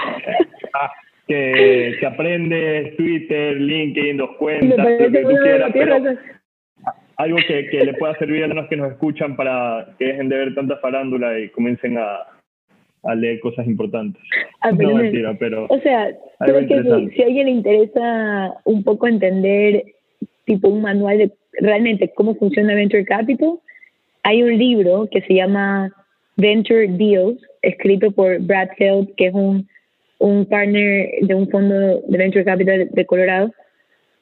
Que, 1.26 1.96
que, 2.00 2.06
aprendes, 2.06 2.96
Twitter, 2.96 3.60
LinkedIn, 3.60 4.16
dos 4.16 4.30
cuentas, 4.38 4.78
lo 4.78 5.12
que 5.12 5.22
tú 5.22 5.36
quieras, 5.42 5.70
pero 5.74 6.16
algo 7.18 7.36
que, 7.46 7.68
que 7.68 7.84
le 7.84 7.94
pueda 7.94 8.16
servir 8.18 8.44
a 8.44 8.46
los 8.46 8.66
que 8.68 8.76
nos 8.76 8.92
escuchan 8.92 9.36
para 9.36 9.94
que 9.98 10.06
dejen 10.06 10.30
de 10.30 10.36
ver 10.38 10.54
tanta 10.54 10.78
farándula 10.78 11.38
y 11.38 11.50
comiencen 11.50 11.98
a, 11.98 12.20
a 13.02 13.14
leer 13.14 13.40
cosas 13.40 13.66
importantes. 13.66 14.22
No 14.78 14.94
mentira, 14.94 15.36
pero. 15.38 15.66
O 15.68 15.80
sea, 15.80 16.10
creo 16.40 16.66
que 16.66 17.10
si, 17.14 17.22
a 17.22 17.26
alguien 17.26 17.46
le 17.46 17.52
interesa 17.52 18.54
un 18.64 18.82
poco 18.84 19.06
entender, 19.06 19.84
tipo 20.44 20.68
un 20.68 20.82
manual 20.82 21.18
de 21.18 21.32
realmente 21.60 22.12
cómo 22.14 22.34
funciona 22.36 22.74
Venture 22.74 23.04
Capital, 23.04 23.58
hay 24.22 24.42
un 24.42 24.58
libro 24.58 25.08
que 25.10 25.20
se 25.22 25.34
llama 25.34 25.92
Venture 26.36 26.88
Deals, 26.88 27.40
escrito 27.62 28.10
por 28.12 28.40
Brad 28.40 28.68
Feld, 28.76 29.14
que 29.16 29.26
es 29.26 29.34
un, 29.34 29.68
un 30.18 30.46
partner 30.46 31.10
de 31.22 31.34
un 31.34 31.48
fondo 31.48 32.02
de 32.06 32.18
Venture 32.18 32.44
Capital 32.44 32.88
de 32.90 33.06
Colorado, 33.06 33.52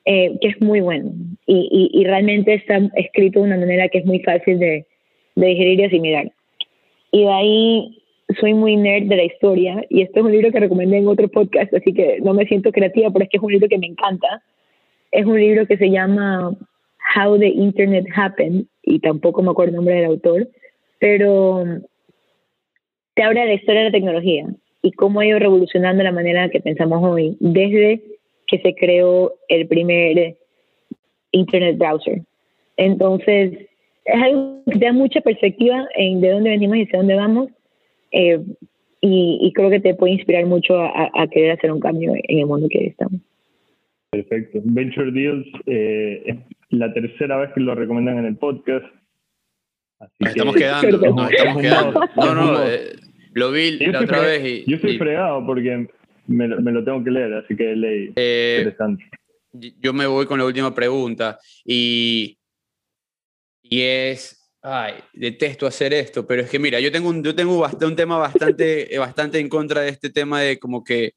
eh, 0.04 0.38
que 0.40 0.48
es 0.48 0.60
muy 0.60 0.80
bueno. 0.80 1.10
Y, 1.46 1.90
y, 1.92 2.00
y, 2.00 2.04
realmente 2.04 2.54
está 2.54 2.80
escrito 2.94 3.40
de 3.40 3.46
una 3.46 3.56
manera 3.56 3.88
que 3.88 3.98
es 3.98 4.04
muy 4.04 4.20
fácil 4.20 4.58
de, 4.58 4.86
de 5.34 5.46
digerir 5.46 5.80
y 5.80 5.84
asimilar. 5.84 6.32
Y 7.12 7.24
de 7.24 7.32
ahí 7.32 8.02
soy 8.40 8.54
muy 8.54 8.76
nerd 8.76 9.04
de 9.04 9.16
la 9.16 9.24
historia 9.24 9.84
y 9.88 10.02
este 10.02 10.18
es 10.18 10.24
un 10.24 10.32
libro 10.32 10.50
que 10.50 10.60
recomendé 10.60 10.98
en 10.98 11.08
otro 11.08 11.28
podcast, 11.28 11.72
así 11.72 11.92
que 11.92 12.18
no 12.20 12.34
me 12.34 12.46
siento 12.46 12.72
creativa, 12.72 13.10
pero 13.10 13.24
es 13.24 13.30
que 13.30 13.36
es 13.36 13.42
un 13.42 13.52
libro 13.52 13.68
que 13.68 13.78
me 13.78 13.86
encanta. 13.86 14.42
Es 15.12 15.24
un 15.24 15.38
libro 15.38 15.66
que 15.66 15.76
se 15.76 15.90
llama 15.90 16.50
How 17.16 17.38
the 17.38 17.48
Internet 17.48 18.06
Happened 18.14 18.66
y 18.82 18.98
tampoco 18.98 19.42
me 19.42 19.50
acuerdo 19.50 19.70
el 19.70 19.76
nombre 19.76 19.94
del 19.94 20.06
autor, 20.06 20.48
pero 20.98 21.64
te 23.14 23.22
habla 23.22 23.42
de 23.42 23.46
la 23.46 23.54
historia 23.54 23.80
de 23.80 23.86
la 23.86 23.92
tecnología 23.92 24.46
y 24.82 24.92
cómo 24.92 25.20
ha 25.20 25.26
ido 25.26 25.38
revolucionando 25.38 26.02
la 26.02 26.12
manera 26.12 26.44
en 26.44 26.50
que 26.50 26.60
pensamos 26.60 27.02
hoy, 27.02 27.36
desde 27.40 28.02
que 28.46 28.58
se 28.60 28.74
creó 28.74 29.34
el 29.48 29.66
primer 29.66 30.36
Internet 31.32 31.78
browser. 31.78 32.22
Entonces, 32.76 33.68
es 34.04 34.22
algo 34.22 34.62
que 34.70 34.78
da 34.78 34.92
mucha 34.92 35.20
perspectiva 35.20 35.86
en 35.96 36.20
de 36.20 36.30
dónde 36.30 36.50
venimos 36.50 36.76
y 36.76 36.82
hacia 36.82 36.98
dónde 36.98 37.14
vamos 37.14 37.48
eh, 38.12 38.40
y, 39.00 39.52
creo 39.54 39.70
que 39.70 39.80
te 39.80 39.94
puede 39.94 40.14
inspirar 40.14 40.46
mucho 40.46 40.80
a, 40.80 41.26
querer 41.30 41.52
hacer 41.52 41.70
un 41.70 41.78
cambio 41.78 42.12
en 42.14 42.38
el 42.38 42.46
mundo 42.46 42.66
que 42.68 42.86
estamos. 42.86 43.20
Perfecto. 44.10 44.60
Venture 44.64 45.12
Deals 45.12 45.46
eh, 45.66 46.22
es 46.26 46.36
la 46.70 46.92
tercera 46.92 47.36
vez 47.36 47.50
que 47.54 47.60
lo 47.60 47.74
recomiendan 47.74 48.18
en 48.18 48.24
el 48.24 48.36
podcast. 48.36 48.84
estamos 50.18 50.56
quedando, 50.56 50.88
estamos 51.30 51.62
quedando. 51.62 52.00
No, 52.16 52.34
no, 52.34 52.64
eh, 52.64 52.96
lo 53.36 53.52
vi 53.52 53.78
la 53.78 54.00
otra 54.00 54.20
vez 54.20 54.44
y... 54.44 54.70
Yo 54.70 54.76
estoy 54.76 54.96
fregado 54.96 55.44
porque 55.44 55.86
me, 56.26 56.48
me, 56.48 56.72
lo 56.72 56.82
tengo 56.82 57.04
que 57.04 57.10
leer, 57.10 57.34
así 57.34 57.54
que 57.54 57.76
leí. 57.76 58.06
interesante. 58.08 59.04
Yo 59.52 59.92
me 59.92 60.06
voy 60.06 60.24
con 60.24 60.38
la 60.38 60.46
última 60.46 60.74
pregunta 60.74 61.38
y, 61.64 62.38
y 63.62 63.80
es 63.82 64.50
ay, 64.62 64.94
detesto 65.12 65.66
hacer 65.66 65.92
esto, 65.92 66.26
pero 66.26 66.42
es 66.42 66.50
que 66.50 66.58
mira, 66.58 66.80
yo 66.80 66.90
tengo 66.90 67.10
un, 67.10 67.22
yo 67.22 67.34
tengo 67.34 67.68
un 67.82 67.96
tema 67.96 68.16
bastante, 68.16 68.94
eh, 68.94 68.98
bastante 68.98 69.38
en 69.38 69.50
contra 69.50 69.82
de 69.82 69.90
este 69.90 70.10
tema 70.10 70.40
de 70.40 70.58
como 70.58 70.82
que 70.82 71.12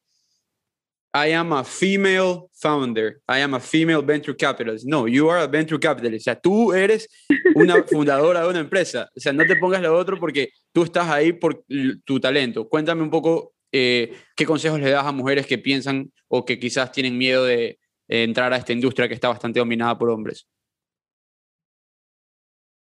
I 1.14 1.34
am 1.34 1.54
a 1.54 1.64
female 1.64 2.50
founder, 2.54 3.22
I 3.28 3.40
am 3.40 3.56
a 3.56 3.60
female 3.60 4.02
venture 4.02 4.36
capitalist. 4.36 4.86
No, 4.86 5.08
you 5.08 5.30
are 5.30 5.42
a 5.42 5.48
venture 5.48 5.80
capitalist. 5.80 6.24
O 6.24 6.32
sea, 6.32 6.36
tú 6.40 6.74
eres 6.74 7.08
una 7.56 7.84
fundadora 7.88 8.42
de 8.44 8.50
una 8.50 8.60
empresa. 8.60 9.10
O 9.16 9.20
sea, 9.20 9.34
no 9.34 9.46
te 9.46 9.56
pongas 9.56 9.82
lo 9.82 9.98
otro 9.98 10.20
porque 10.20 10.50
tú 10.72 10.84
estás 10.84 11.10
ahí 11.10 11.34
por 11.34 11.64
tu 12.06 12.20
talento. 12.20 12.70
Cuéntame 12.70 13.02
un 13.02 13.10
poco 13.10 13.54
eh, 13.72 14.14
qué 14.36 14.46
consejos 14.46 14.80
le 14.80 14.92
das 14.92 15.06
a 15.06 15.12
mujeres 15.12 15.48
que 15.48 15.58
piensan 15.58 16.12
o 16.28 16.46
que 16.46 16.60
quizás 16.60 16.92
tienen 16.92 17.18
miedo 17.18 17.46
de 17.46 17.80
entrar 18.08 18.54
a 18.54 18.58
esta 18.58 18.74
industria 18.74 19.08
que 19.08 19.14
está 19.14 19.30
bastante 19.30 19.60
dominada 19.60 19.98
por 19.98 20.10
hombres 20.10 20.48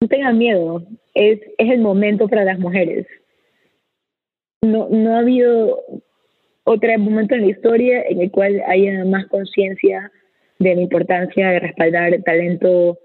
no 0.05 0.09
tengan 0.09 0.37
miedo, 0.37 0.83
es, 1.15 1.41
es 1.57 1.71
el 1.71 1.81
momento 1.81 2.29
para 2.29 2.45
las 2.45 2.59
mujeres. 2.59 3.07
No, 4.63 4.89
no 4.91 5.15
ha 5.15 5.21
habido 5.21 5.83
otro 6.65 6.99
momento 6.99 7.35
en 7.35 7.43
la 7.43 7.49
historia 7.49 8.03
en 8.09 8.21
el 8.21 8.31
cual 8.31 8.63
haya 8.67 9.05
más 9.05 9.27
conciencia 9.27 10.11
de 10.59 10.75
la 10.75 10.83
importancia 10.83 11.51
de 11.51 11.61
respaldar 11.61 12.23
talento 12.23 12.99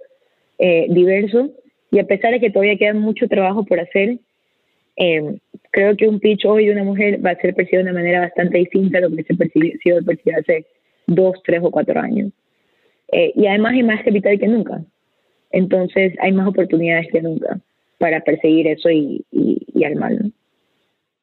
eh, 0.57 0.87
diverso 0.89 1.51
y 1.91 1.99
a 1.99 2.05
pesar 2.05 2.31
de 2.31 2.39
que 2.39 2.49
todavía 2.49 2.77
queda 2.77 2.93
mucho 2.93 3.27
trabajo 3.27 3.65
por 3.65 3.79
hacer, 3.79 4.19
eh, 4.95 5.37
creo 5.71 5.95
que 5.95 6.07
un 6.07 6.19
pitch 6.19 6.45
hoy 6.45 6.67
de 6.67 6.73
una 6.73 6.83
mujer 6.83 7.25
va 7.25 7.31
a 7.31 7.35
ser 7.35 7.55
percibido 7.55 7.83
de 7.83 7.91
una 7.91 7.99
manera 7.99 8.21
bastante 8.21 8.57
distinta 8.59 8.99
a 8.99 9.01
lo 9.01 9.15
que 9.15 9.23
se 9.23 9.35
percibió, 9.35 9.73
sido 9.81 10.03
percibido 10.03 10.39
hace 10.39 10.65
dos, 11.07 11.41
tres 11.43 11.61
o 11.63 11.71
cuatro 11.71 11.99
años. 11.99 12.31
Eh, 13.11 13.31
y 13.35 13.47
además 13.47 13.73
hay 13.73 13.83
más 13.83 14.03
capital 14.03 14.39
que 14.39 14.47
nunca. 14.47 14.83
Entonces 15.51 16.13
hay 16.19 16.31
más 16.31 16.47
oportunidades 16.47 17.07
que 17.11 17.21
nunca 17.21 17.59
para 17.97 18.21
perseguir 18.21 18.67
eso 18.67 18.89
y, 18.89 19.25
y, 19.31 19.65
y 19.73 19.83
armarlo. 19.83 20.29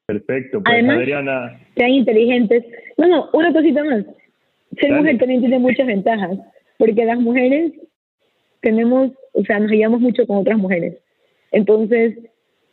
Perfecto, 0.07 0.63
pues 0.63 0.73
Además, 0.73 0.97
Adriana. 0.99 1.59
Sean 1.75 1.89
inteligentes. 1.89 2.63
No, 2.97 3.07
no, 3.07 3.29
una 3.33 3.51
cosita 3.51 3.83
más. 3.83 4.05
Ser 4.79 4.93
mujer 4.93 5.17
también 5.17 5.41
tiene 5.41 5.59
muchas 5.59 5.85
ventajas, 5.85 6.39
porque 6.77 7.03
las 7.03 7.19
mujeres 7.19 7.73
tenemos, 8.61 9.11
o 9.33 9.43
sea, 9.43 9.59
nos 9.59 9.71
ayudamos 9.71 9.99
mucho 9.99 10.25
con 10.25 10.37
otras 10.37 10.57
mujeres. 10.57 10.95
Entonces, 11.51 12.17